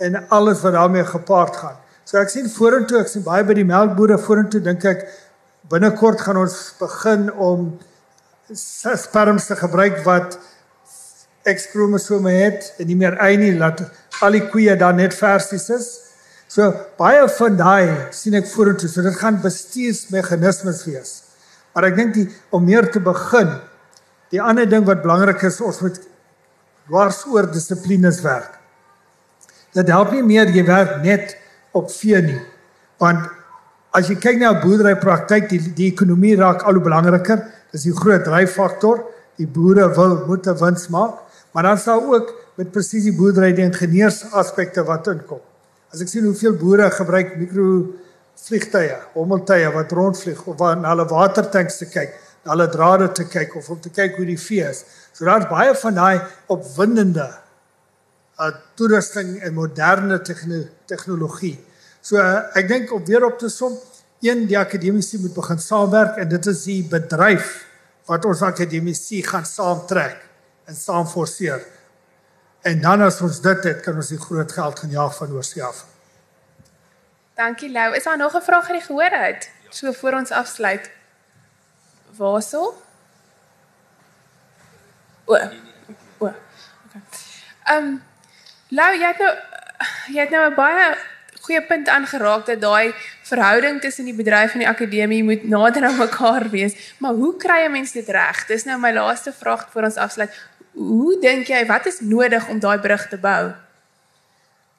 en 0.00 0.16
alles 0.32 0.62
wat 0.64 0.74
daarmee 0.78 1.04
gepaard 1.06 1.56
gaan. 1.60 1.76
So 2.14 2.20
ek 2.22 2.30
sien 2.30 2.44
vorentoe, 2.46 3.00
ek 3.02 3.08
sien 3.10 3.24
baie 3.26 3.42
by 3.42 3.56
die 3.58 3.64
melkbore 3.66 4.14
vorentoe 4.22 4.60
dink 4.62 4.84
ek 4.86 5.00
binnekort 5.66 6.20
gaan 6.22 6.38
ons 6.44 6.54
begin 6.78 7.24
om 7.42 7.64
sperms 8.54 9.48
te 9.48 9.56
gebruik 9.58 9.98
wat 10.06 10.36
X 11.50 11.66
kromosome 11.72 12.36
het 12.36 12.70
en 12.78 12.86
nie 12.92 13.00
meer 13.02 13.18
Y 13.18 13.32
nie, 13.42 13.50
laat 13.58 13.82
al 14.22 14.38
die 14.38 14.44
koeie 14.46 14.78
dan 14.78 15.02
net 15.02 15.18
versies 15.18 15.66
is. 15.74 15.90
So 16.46 16.70
baie 17.02 17.26
van 17.34 17.58
daai 17.58 18.14
sien 18.14 18.38
ek 18.38 18.46
vorentoe, 18.52 18.86
so 18.94 19.02
dit 19.02 19.18
gaan 19.18 19.42
bestuursmeganismes 19.42 20.86
wees. 20.86 21.14
Maar 21.74 21.90
ek 21.90 21.98
dink 21.98 22.14
die 22.20 22.30
om 22.54 22.62
meer 22.62 22.92
te 22.94 23.02
begin, 23.02 23.56
die 24.30 24.38
ander 24.38 24.70
ding 24.70 24.86
wat 24.86 25.02
belangrik 25.02 25.42
is, 25.50 25.58
ons 25.58 25.82
moet 25.82 25.98
dwars 26.86 27.24
oor 27.26 27.50
dissiplines 27.50 28.22
werk. 28.22 28.60
Dit 29.74 29.90
help 29.90 30.14
nie 30.14 30.22
meer 30.22 30.54
jy 30.54 30.62
werk 30.62 31.00
net 31.02 31.40
op 31.74 31.90
vee 31.92 32.22
nie. 32.22 32.40
Want 33.02 33.26
as 33.94 34.08
jy 34.10 34.16
kyk 34.22 34.40
na 34.40 34.54
boerdery 34.62 34.94
praktyk, 35.00 35.48
die 35.50 35.60
die 35.74 35.90
ekonomie 35.92 36.36
raak 36.38 36.64
al 36.66 36.78
hoe 36.78 36.84
belangriker. 36.86 37.42
Dis 37.74 37.86
die 37.88 37.94
groot 37.94 38.24
dryffaktor. 38.26 39.02
Die 39.38 39.48
boere 39.50 39.88
wil 39.96 40.24
moet 40.28 40.46
'n 40.46 40.58
wins 40.60 40.88
maak, 40.88 41.18
maar 41.52 41.62
dan 41.62 41.78
sal 41.78 42.00
ook 42.14 42.32
met 42.56 42.70
presisie 42.70 43.12
boerdery 43.12 43.52
die 43.52 43.64
ingenieurs 43.64 44.32
aspekte 44.32 44.84
wat 44.84 45.06
inkom. 45.06 45.40
As 45.92 46.00
ek 46.00 46.08
sien 46.08 46.24
hoeveel 46.24 46.54
boere 46.54 46.90
gebruik 46.90 47.36
mikro 47.36 47.94
vliegtye, 48.46 48.98
hommeltuie 49.14 49.72
wat 49.74 49.92
rondvlieg 49.92 50.46
of 50.46 50.58
waar 50.58 50.76
na 50.76 50.88
hulle 50.88 51.06
watertanks 51.10 51.78
te 51.78 51.86
kyk, 51.86 52.14
na 52.44 52.50
hulle 52.52 52.68
drade 52.68 53.12
te 53.12 53.24
kyk 53.24 53.56
of 53.56 53.70
om 53.70 53.80
te 53.80 53.90
kyk 53.90 54.16
hoe 54.16 54.26
die 54.26 54.38
vee 54.38 54.68
is. 54.68 54.84
So 55.12 55.24
daar's 55.24 55.48
baie 55.48 55.74
van 55.74 55.94
daai 55.94 56.20
opwindende 56.46 57.28
uh 58.38 58.50
toerusting 58.74 59.36
en 59.42 59.54
moderne 59.54 60.20
tegnologie. 60.86 61.58
So 62.00 62.18
uh, 62.18 62.50
ek 62.58 62.68
dink 62.68 62.92
om 62.92 63.04
weer 63.06 63.24
op 63.24 63.38
te 63.38 63.48
som, 63.48 63.76
een 64.24 64.46
die 64.48 64.58
akademici 64.58 65.18
moet 65.20 65.34
begin 65.34 65.60
saamwerk 65.60 66.18
en 66.18 66.28
dit 66.28 66.46
is 66.50 66.64
die 66.66 66.82
bedryf 66.88 67.64
wat 68.08 68.24
ons 68.24 68.42
akademici 68.42 69.22
gaan 69.22 69.46
saamtrek 69.46 70.20
en 70.68 70.76
saam 70.76 71.06
forceer. 71.06 71.62
En 72.64 72.80
dan 72.80 73.04
as 73.04 73.20
ons 73.20 73.40
dit 73.44 73.64
het, 73.68 73.82
kan 73.84 73.96
ons 74.00 74.08
die 74.08 74.20
groot 74.20 74.52
geld 74.52 74.78
gaan 74.80 74.90
jaag 74.90 75.16
van 75.16 75.32
oorsee 75.32 75.62
af. 75.64 75.84
Dankie 77.36 77.70
Lou. 77.70 77.94
Is 77.94 78.04
daar 78.04 78.16
nog 78.16 78.34
'n 78.36 78.42
vraag 78.42 78.68
wat 78.68 78.76
jy 78.76 78.82
gehoor 78.86 79.12
het? 79.26 79.50
So 79.70 79.92
voor 79.92 80.12
ons 80.12 80.30
afsluit. 80.30 80.90
Waarso? 82.16 82.82
O. 85.24 85.34
O. 85.34 85.36
Okay. 86.18 86.34
Ehm 87.64 87.84
um, 87.84 88.02
Lou, 88.68 88.92
jy 88.96 89.10
het 89.10 89.18
nou 89.18 89.34
jy 90.08 90.20
het 90.20 90.30
nou 90.30 90.50
'n 90.50 90.54
baie 90.54 90.96
goeie 91.44 91.60
punt 91.66 91.88
aangeraak 91.88 92.46
dat 92.46 92.60
daai 92.60 92.94
verhouding 93.28 93.80
tussen 93.80 94.04
die 94.08 94.14
bedryf 94.16 94.54
en 94.54 94.64
die 94.64 94.68
akademie 94.68 95.22
moet 95.24 95.44
nader 95.44 95.84
aan 95.84 95.96
mekaar 95.96 96.48
wees. 96.50 96.74
Maar 96.98 97.12
hoe 97.12 97.36
kry 97.36 97.64
'n 97.66 97.72
mens 97.72 97.92
dit 97.92 98.08
reg? 98.08 98.46
Dis 98.46 98.64
nou 98.64 98.78
my 98.80 98.92
laaste 98.92 99.32
vraag 99.32 99.68
voor 99.72 99.82
ons 99.82 99.96
afsluit. 99.96 100.30
Hoe 100.72 101.20
dink 101.20 101.46
jy 101.46 101.66
wat 101.66 101.86
is 101.86 102.00
nodig 102.00 102.48
om 102.48 102.58
daai 102.58 102.78
brug 102.78 103.08
te 103.08 103.18
bou? 103.18 103.52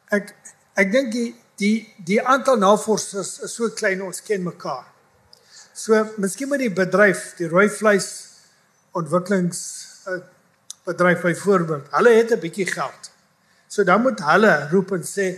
Ek 0.09 0.33
ek 0.73 0.91
dink 0.91 1.11
die 1.11 1.35
die 1.57 1.93
die 1.97 2.21
aantal 2.21 2.57
navorsers 2.57 3.39
is 3.39 3.55
so 3.55 3.69
klein 3.69 4.01
ons 4.01 4.21
ken 4.21 4.43
mekaar. 4.43 4.85
So 5.73 6.13
miskien 6.17 6.49
met 6.49 6.59
die 6.59 6.73
bedryf, 6.73 7.35
die 7.37 7.47
rooi 7.47 7.69
vleis 7.69 8.27
ontwikkelings 8.91 9.87
uh, 10.07 10.19
bedryf 10.85 11.21
byvoorbeeld. 11.21 11.87
Hulle 11.91 12.09
het 12.09 12.31
'n 12.31 12.39
bietjie 12.39 12.65
geld. 12.65 13.14
So 13.75 13.83
dan 13.83 14.01
moet 14.01 14.21
hulle 14.23 14.53
roep 14.71 14.93
en 14.95 15.01
sê 15.03 15.33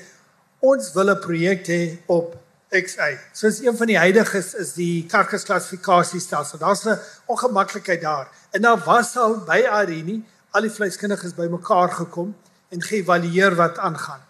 ons 0.61 0.91
wil 0.93 1.09
'n 1.09 1.21
projek 1.21 1.65
hê 1.65 1.97
op 2.05 2.35
XA. 2.69 3.07
So 3.33 3.47
is 3.47 3.61
een 3.65 3.77
van 3.77 3.87
die 3.87 3.97
huidiges 3.97 4.53
is 4.53 4.73
die 4.73 5.05
karkasklassifikasiestelsel. 5.09 6.59
Daar's 6.59 6.85
'n 6.85 6.99
ongemaklikheid 7.25 8.01
daar. 8.01 8.27
En 8.51 8.61
daar 8.61 8.77
was 8.85 9.17
al 9.17 9.37
by 9.37 9.65
Arini 9.69 10.23
al 10.51 10.61
die 10.61 10.69
vleiskundiges 10.69 11.33
bymekaar 11.33 11.89
gekom 11.91 12.35
en 12.69 12.81
geëvalueer 12.81 13.55
wat 13.55 13.77
aangaan. 13.77 14.21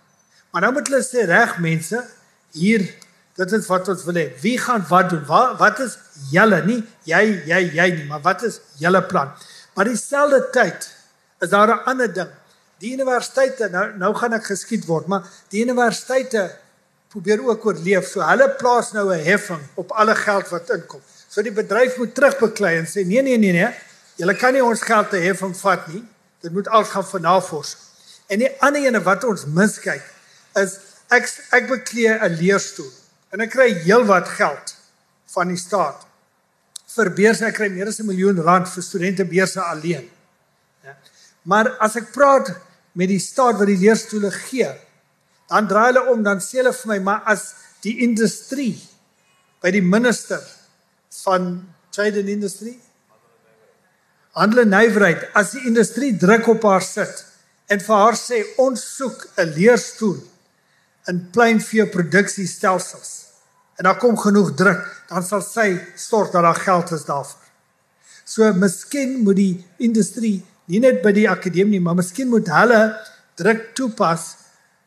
Maar 0.51 0.61
nou 0.61 0.73
moet 0.73 0.87
hulle 0.87 1.03
sê 1.03 1.25
reg 1.25 1.59
mense, 1.59 2.03
hier 2.51 2.93
dit 3.35 3.51
is 3.51 3.67
wat 3.67 3.87
ons 3.87 4.03
wil 4.03 4.15
hê. 4.15 4.31
Wie 4.41 4.57
gaan 4.57 4.85
wat 4.87 5.09
doen? 5.09 5.25
Wat 5.25 5.57
wat 5.59 5.79
is 5.79 5.97
julle 6.31 6.63
nie 6.65 6.83
jy 7.03 7.43
jy 7.45 7.61
jy 7.75 7.89
nie, 7.95 8.05
maar 8.05 8.21
wat 8.21 8.43
is 8.43 8.61
julle 8.77 9.03
plan? 9.03 9.31
Maar 9.75 9.85
dieselfde 9.85 10.49
tyd 10.51 10.95
is 11.39 11.49
daar 11.49 11.67
'n 11.67 11.83
ander 11.83 12.13
ding. 12.13 12.31
Die 12.79 12.93
universiteite 12.93 13.69
nou 13.73 13.85
nou 13.97 14.13
gaan 14.15 14.33
ek 14.37 14.49
geskied 14.51 14.85
word, 14.85 15.07
maar 15.07 15.25
die 15.49 15.63
universiteite 15.65 16.49
probeer 17.09 17.41
ook 17.41 17.65
oorleef. 17.65 18.11
So 18.11 18.21
hulle 18.21 18.49
plaas 18.59 18.91
nou 18.93 19.13
'n 19.13 19.23
heffing 19.23 19.63
op 19.75 19.91
alle 19.91 20.15
geld 20.15 20.49
wat 20.49 20.69
inkom. 20.69 21.01
So 21.29 21.41
die 21.41 21.51
bedryf 21.51 21.97
moet 21.97 22.15
terugbeklei 22.15 22.77
en 22.77 22.85
sê 22.85 23.05
nee 23.05 23.21
nee 23.21 23.37
nee 23.37 23.51
nee, 23.51 23.69
julle 24.15 24.35
kan 24.35 24.53
nie 24.53 24.63
ons 24.63 24.81
geld 24.81 25.09
te 25.09 25.17
heffing 25.17 25.57
vat 25.57 25.87
nie. 25.87 26.03
Dit 26.41 26.51
moet 26.51 26.67
al 26.67 26.83
gaan 26.83 27.05
vir 27.05 27.21
navorsing. 27.21 27.81
En 28.27 28.39
die 28.39 28.51
ander 28.61 28.81
ene 28.81 29.01
wat 29.03 29.23
ons 29.23 29.45
miskyk 29.45 30.03
is 30.55 30.79
ek 31.09 31.29
ek 31.51 31.67
beklee 31.67 32.19
'n 32.19 32.35
leerstoel 32.39 32.91
en 33.31 33.41
ek 33.41 33.51
kry 33.51 33.69
heelwat 33.85 34.27
geld 34.27 34.75
van 35.33 35.47
die 35.47 35.57
staat. 35.59 36.05
Vir 36.95 37.09
beurse 37.13 37.45
ek 37.45 37.55
kry 37.59 37.69
meer 37.69 37.87
as 37.87 37.99
'n 37.99 38.05
miljoen 38.05 38.41
rand 38.41 38.67
vir 38.69 38.83
studentebeurse 38.83 39.61
alleen. 39.61 40.09
Ja. 40.83 40.95
Maar 41.47 41.71
as 41.83 41.95
ek 41.99 42.11
praat 42.15 42.51
met 42.97 43.09
die 43.11 43.21
staat 43.23 43.59
wat 43.59 43.69
die 43.69 43.79
leerstoele 43.79 44.31
gee, 44.35 44.67
dan 45.47 45.67
draai 45.69 45.91
hulle 45.91 46.03
om 46.11 46.23
dan 46.25 46.41
sê 46.43 46.59
hulle 46.59 46.75
vir 46.75 46.91
my 46.91 46.99
maar 47.07 47.31
as 47.31 47.53
die 47.85 47.95
industrie 48.03 48.75
by 49.63 49.71
die 49.73 49.83
minister 49.83 50.43
van 51.23 51.47
trade 51.95 52.19
and 52.21 52.31
industry 52.33 52.75
handel 54.37 54.65
en 54.65 54.73
nywerheid 54.73 55.23
as 55.39 55.55
die 55.55 55.63
industrie 55.69 56.11
druk 56.19 56.49
op 56.51 56.67
haar 56.67 56.83
sit 56.85 57.23
en 57.71 57.81
vir 57.83 58.01
haar 58.03 58.17
sê 58.19 58.41
ons 58.63 58.83
soek 58.97 59.27
'n 59.37 59.53
leerstoel 59.55 60.19
in 61.09 61.23
pleinvee 61.31 61.87
produksiestelsels 61.95 63.11
en 63.77 63.87
daar 63.87 63.97
kom 63.97 64.17
genoeg 64.17 64.53
druk 64.55 64.83
dan 65.09 65.23
sal 65.23 65.41
sy 65.41 65.69
stort 65.95 66.31
dat 66.33 66.43
daar 66.43 66.59
geld 66.59 66.91
is 66.91 67.05
daarvoor. 67.05 67.45
So 68.25 68.53
miskien 68.53 69.23
moet 69.23 69.35
die 69.35 69.65
industrie 69.77 70.43
nie 70.67 70.79
net 70.79 71.01
by 71.03 71.11
die 71.11 71.29
akademie 71.29 71.79
maar 71.79 71.95
miskien 71.95 72.29
moet 72.29 72.47
hulle 72.47 72.81
druk 73.35 73.73
toepas 73.75 74.35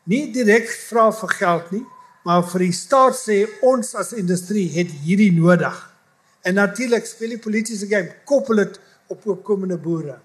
nie 0.05 0.31
direk 0.33 0.69
vra 0.89 1.09
vir 1.11 1.29
geld 1.39 1.71
nie 1.71 1.85
maar 2.23 2.43
vir 2.51 2.67
die 2.67 2.75
staat 2.75 3.17
sê 3.17 3.37
ons 3.65 3.95
as 3.97 4.13
industrie 4.17 4.67
het 4.75 4.91
hierdie 5.05 5.31
nodig. 5.33 5.77
En 6.45 6.57
natuurlik 6.57 7.05
speel 7.05 7.35
die 7.35 7.41
politieke 7.41 7.89
game 7.89 8.15
koppel 8.29 8.61
dit 8.61 8.79
op 9.13 9.25
opkomende 9.35 9.77
boere. 9.77 10.19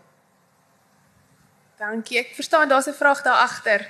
Dankie. 1.81 2.19
Ek 2.19 2.35
verstaan 2.35 2.69
daar's 2.69 2.89
'n 2.89 2.95
vraag 2.95 3.23
daar 3.23 3.41
agter. 3.49 3.81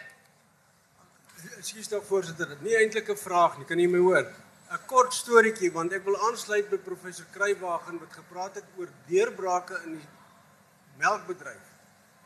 Ekskuus 1.59 1.89
tog 1.89 2.05
voorsitter, 2.05 2.49
dit 2.49 2.63
nie 2.63 2.77
eintlik 2.77 3.09
'n 3.09 3.17
vraag 3.17 3.59
nie, 3.59 3.67
kan 3.67 3.79
jy 3.79 3.87
my 3.87 3.99
hoor? 3.99 4.27
'n 4.71 4.79
Kort 4.87 5.15
storieetjie 5.15 5.73
want 5.73 5.93
ek 5.93 6.05
wil 6.05 6.17
aansluit 6.29 6.71
by 6.71 6.77
professor 6.77 7.27
Kruiwagen 7.33 7.99
wat 7.99 8.13
gepraat 8.13 8.55
het 8.55 8.65
oor 8.77 8.89
deurbrake 9.07 9.81
in 9.85 9.93
die 9.93 10.09
melkbedryf. 11.01 11.65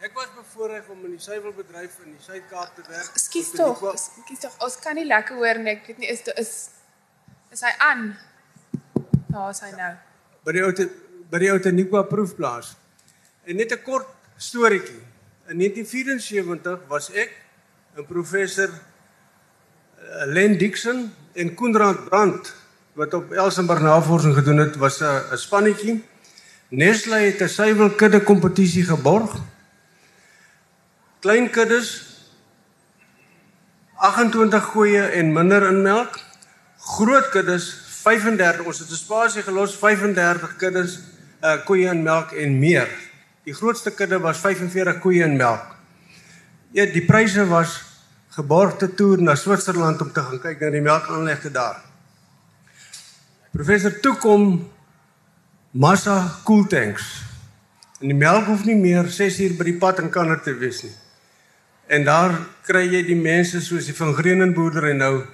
Ek 0.00 0.14
was 0.16 0.30
bevoorreg 0.32 0.86
om 0.88 1.02
in 1.04 1.16
die 1.16 1.20
suiwelbedryf 1.20 1.98
in 2.06 2.14
die 2.14 2.24
Suid-Kaap 2.24 2.72
te 2.76 2.84
werk. 2.88 3.10
Ekskuus 3.18 3.50
tog, 3.52 3.82
ekskuus 3.92 4.40
tog, 4.46 4.54
ons 4.64 4.76
kan 4.80 4.96
nie 4.96 5.04
lekker 5.04 5.36
hoor 5.36 5.60
nie. 5.60 5.74
Ek 5.74 5.90
weet 5.90 6.00
nie 6.00 6.08
is 6.08 6.24
is 6.40 6.52
is 7.52 7.64
hy 7.66 7.72
aan? 7.84 8.06
Ja, 9.28 9.50
is 9.50 9.60
hy 9.60 9.70
nou. 9.76 9.90
By 10.46 10.54
die 10.56 10.64
ou 10.64 10.72
by 11.30 11.42
die 11.42 11.50
Outeniqua 11.52 12.06
proefplaas. 12.08 12.72
En 13.44 13.60
net 13.60 13.72
'n 13.72 13.82
kort 13.84 14.08
storieetjie. 14.36 15.02
In 15.52 15.58
1974 15.60 16.88
was 16.88 17.10
ek 17.12 17.36
'n 17.98 18.06
professor 18.06 18.70
uh, 18.70 20.24
Len 20.26 20.56
Dixon 20.58 21.12
en 21.34 21.54
Koenraad 21.54 22.08
Brandt 22.08 22.54
wat 22.94 23.14
op 23.14 23.32
Elsenburg 23.32 23.80
navorsing 23.80 24.34
gedoen 24.34 24.58
het, 24.58 24.76
was 24.76 25.00
'n 25.02 25.36
spannetjie. 25.36 26.04
Nestle 26.70 27.16
het 27.16 27.40
'n 27.42 27.48
suiwelkudde 27.48 28.22
kompetisie 28.22 28.84
geborg 28.84 29.34
klein 31.20 31.50
kuddes 31.52 31.88
28 34.00 34.70
koeie 34.72 35.02
en 35.20 35.32
minder 35.32 35.66
in 35.68 35.82
melk. 35.82 36.16
Groot 36.96 37.28
kuddes 37.28 37.66
35. 38.00 38.64
Ons 38.64 38.78
het 38.78 38.90
'n 38.90 38.96
spasie 38.96 39.42
gelos 39.42 39.76
35 39.76 40.56
kuddes 40.56 40.98
uh 41.42 41.64
koeie 41.64 41.88
in 41.90 42.02
melk 42.02 42.32
en 42.32 42.58
meer. 42.58 42.88
Die 43.44 43.54
grootste 43.54 43.90
kudde 43.90 44.18
was 44.18 44.38
45 44.38 44.98
koeie 44.98 45.22
in 45.24 45.36
melk. 45.36 45.76
Ja, 46.72 46.86
die 46.86 47.04
pryse 47.04 47.46
was 47.46 47.82
geborgte 48.28 48.94
toer 48.94 49.22
na 49.22 49.34
Switserland 49.34 50.00
om 50.00 50.12
te 50.12 50.20
gaan 50.20 50.40
kyk 50.40 50.60
na 50.60 50.70
die 50.70 50.80
melkaanlegte 50.80 51.50
daar. 51.50 51.82
Professor 53.50 54.00
toekom 54.00 54.70
massa 55.70 56.16
koel 56.44 56.66
tanks. 56.66 57.06
En 58.00 58.10
die 58.10 58.16
melk 58.16 58.48
hoef 58.48 58.64
nie 58.64 58.78
meer 58.78 59.08
6 59.12 59.38
uur 59.44 59.56
by 59.58 59.68
die 59.68 59.78
pad 59.78 60.00
in 60.02 60.10
kanner 60.10 60.40
te 60.42 60.54
wees 60.56 60.82
nie. 60.86 60.94
En 61.90 62.04
daar 62.06 62.34
kry 62.66 62.86
jy 62.86 63.02
die 63.06 63.18
mense 63.18 63.60
soos 63.60 63.88
die 63.90 63.96
van 63.96 64.14
Grenen 64.14 64.54
boerdery 64.54 64.94
nou 64.96 65.24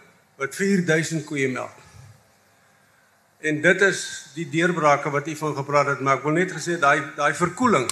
wat 0.40 0.56
4000 0.56 1.24
koeie 1.28 1.48
melk. 1.52 1.74
En 3.46 3.60
dit 3.62 3.82
is 3.86 4.00
die 4.34 4.48
deurbrake 4.50 5.12
wat 5.12 5.28
u 5.28 5.36
van 5.36 5.54
gepraat 5.56 5.92
het, 5.92 6.00
maar 6.00 6.18
ek 6.18 6.24
wil 6.26 6.36
net 6.36 6.52
gesê 6.56 6.78
daai 6.80 7.12
daai 7.16 7.32
verkoeling 7.36 7.86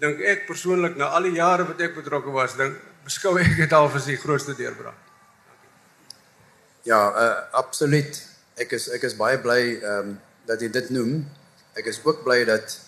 dink 0.00 0.22
ek 0.24 0.46
persoonlik 0.48 0.96
na 0.96 1.10
al 1.16 1.28
die 1.28 1.36
jare 1.36 1.66
wat 1.68 1.80
ek 1.84 1.98
betrokke 1.98 2.32
was, 2.32 2.56
dink 2.56 2.78
beskou 3.04 3.34
ek 3.40 3.52
dit 3.58 3.72
al 3.76 3.88
as 3.92 4.08
die 4.08 4.16
grootste 4.20 4.56
deurbraak. 4.56 4.96
Ja, 6.88 7.00
uh, 7.12 7.36
absoluut. 7.60 8.16
Ek 8.60 8.72
is 8.76 8.88
ek 8.96 9.04
is 9.08 9.16
baie 9.18 9.38
bly 9.40 9.60
ehm 9.76 10.10
um, 10.12 10.18
dat 10.50 10.62
jy 10.62 10.70
dit 10.74 10.90
noem. 10.94 11.20
Ek 11.78 11.86
is 11.90 12.00
ook 12.02 12.24
bly 12.26 12.42
dat 12.48 12.78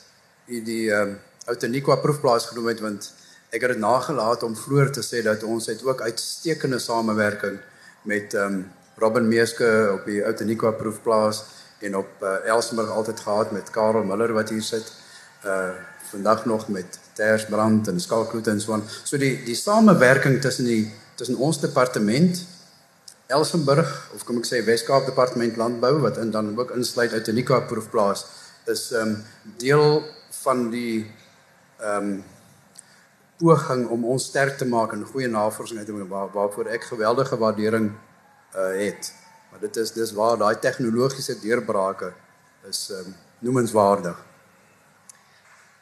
jy 0.50 0.62
die 0.66 0.86
ehm 0.90 1.14
um, 1.14 1.20
Outeniqua 1.50 1.96
proefplaas 1.98 2.44
genoem 2.46 2.68
het 2.70 2.80
want 2.80 3.08
ek 3.50 3.64
het 3.64 3.72
dit 3.74 3.80
nagelaat 3.82 4.44
om 4.46 4.52
vroeër 4.54 4.92
te 4.94 5.02
sê 5.02 5.24
dat 5.26 5.42
ons 5.42 5.66
het 5.66 5.80
ook 5.82 6.04
uitstekende 6.06 6.78
samewerking 6.78 7.58
met 8.06 8.34
ehm 8.34 8.60
um, 8.60 8.62
Robin 9.02 9.26
Meeske 9.28 9.68
op 9.94 10.06
die 10.06 10.20
Outeniqua 10.22 10.70
proefplaas 10.78 11.42
en 11.82 11.96
op 11.96 12.22
uh, 12.22 12.34
Elsenburg 12.46 12.90
altyd 12.90 13.20
gehad 13.20 13.50
met 13.52 13.70
Karel 13.70 14.04
Miller 14.04 14.32
wat 14.32 14.54
hier 14.54 14.62
sit. 14.62 14.92
Uh 15.44 15.72
vandag 16.12 16.44
nog 16.44 16.68
met 16.68 16.98
Tersbrand 17.12 17.88
en 17.88 18.00
Skalkroete 18.00 18.50
en 18.50 18.60
so 18.60 18.72
aan. 18.72 18.82
So 19.02 19.16
die 19.16 19.42
die 19.44 19.56
samewerking 19.56 20.40
tussen 20.40 20.68
die 20.68 20.92
tussen 21.14 21.36
ons 21.36 21.60
departement 21.60 22.42
Elsenburg 23.26 24.10
of 24.14 24.24
kom 24.24 24.38
ek 24.38 24.48
sê 24.48 24.62
Weskaap 24.66 25.06
Departement 25.06 25.56
Landbou 25.56 25.98
wat 26.02 26.18
in 26.18 26.30
dan 26.30 26.52
ook 26.58 26.74
insluit 26.76 27.12
uit 27.12 27.28
Unika 27.28 27.60
proefplaas 27.60 28.26
is 28.66 28.90
ehm 28.92 29.08
um, 29.08 29.24
deel 29.58 30.02
van 30.42 30.70
die 30.70 31.10
ehm 31.80 32.12
um, 32.12 32.24
poging 33.42 33.88
om 33.88 34.04
ons 34.04 34.24
sterk 34.30 34.58
te 34.58 34.66
maak 34.66 34.92
in 34.92 35.04
goeie 35.04 35.28
navorsing 35.28 35.78
uit 35.78 35.86
te 35.86 36.06
waar, 36.06 36.28
waarvoor 36.30 36.68
ek 36.70 36.84
geweldige 36.84 37.36
waardering 37.38 37.88
uh, 37.90 38.68
het. 38.78 39.12
Maar 39.50 39.60
dit 39.60 39.76
is 39.76 39.92
dis 39.92 40.12
waar 40.12 40.38
daai 40.38 40.58
tegnologiese 40.58 41.40
deurbrake 41.40 42.12
is 42.68 42.90
ehm 42.90 43.06
um, 43.06 43.16
noemenswaardig. 43.38 44.18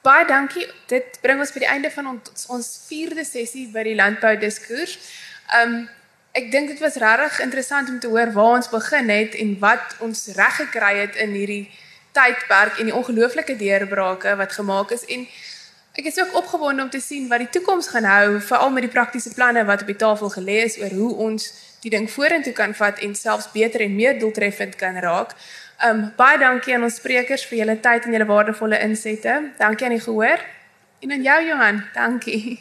Baie 0.03 0.25
dankie. 0.27 0.65
Dit 0.89 1.19
bring 1.21 1.41
ons 1.41 1.53
by 1.53 1.61
die 1.61 1.69
einde 1.69 1.91
van 1.93 2.07
ons 2.15 2.47
ons 2.49 2.69
4de 2.89 3.25
sessie 3.25 3.67
by 3.73 3.83
die 3.85 3.97
landbou 3.99 4.37
diskurs. 4.41 4.97
Ehm 5.53 5.75
um, 5.75 5.89
ek 6.33 6.51
dink 6.53 6.69
dit 6.69 6.81
was 6.81 6.99
regtig 7.03 7.41
interessant 7.41 7.89
om 7.89 7.99
te 7.99 8.09
hoor 8.09 8.33
waar 8.33 8.57
ons 8.57 8.69
begin 8.71 9.09
het 9.11 9.35
en 9.35 9.57
wat 9.59 9.97
ons 9.99 10.27
reg 10.37 10.57
gekry 10.63 10.97
het 10.99 11.17
in 11.17 11.35
hierdie 11.35 11.65
tydperk 12.13 12.79
en 12.79 12.91
die 12.91 12.95
ongelooflike 12.95 13.57
deurbrake 13.57 14.37
wat 14.37 14.53
gemaak 14.53 14.95
is 14.95 15.07
en 15.07 15.27
ek 15.99 16.07
is 16.07 16.21
ook 16.21 16.37
opgewonde 16.43 16.83
om 16.83 16.91
te 16.91 17.01
sien 17.03 17.27
wat 17.29 17.43
die 17.43 17.51
toekoms 17.59 17.91
gaan 17.95 18.07
hou 18.07 18.39
veral 18.41 18.71
met 18.71 18.87
die 18.87 18.95
praktiese 18.95 19.35
planne 19.35 19.65
wat 19.67 19.83
op 19.83 19.91
die 19.91 19.99
tafel 19.99 20.31
gelê 20.31 20.63
is 20.69 20.79
oor 20.79 20.95
hoe 21.01 21.11
ons 21.27 21.51
die 21.83 21.91
ding 21.91 22.07
vorentoe 22.11 22.53
kan 22.53 22.75
vat 22.77 23.01
en 23.05 23.15
selfs 23.15 23.51
beter 23.55 23.85
en 23.87 23.97
meer 23.97 24.19
doeltreffend 24.21 24.77
kan 24.77 24.99
raak. 25.01 25.35
Um 25.89 26.11
baie 26.17 26.39
dankie 26.39 26.77
aan 26.77 26.85
ons 26.89 27.01
sprekers 27.01 27.47
vir 27.49 27.63
julle 27.63 27.79
tyd 27.81 28.07
en 28.07 28.17
julle 28.17 28.29
waardevolle 28.29 28.83
insette. 28.85 29.37
Dankie 29.59 29.89
aan 29.89 29.97
die 29.97 30.05
gehoor. 30.05 30.45
En 31.01 31.17
aan 31.17 31.25
jou 31.25 31.41
Johan, 31.49 31.85
dankie. 31.95 32.61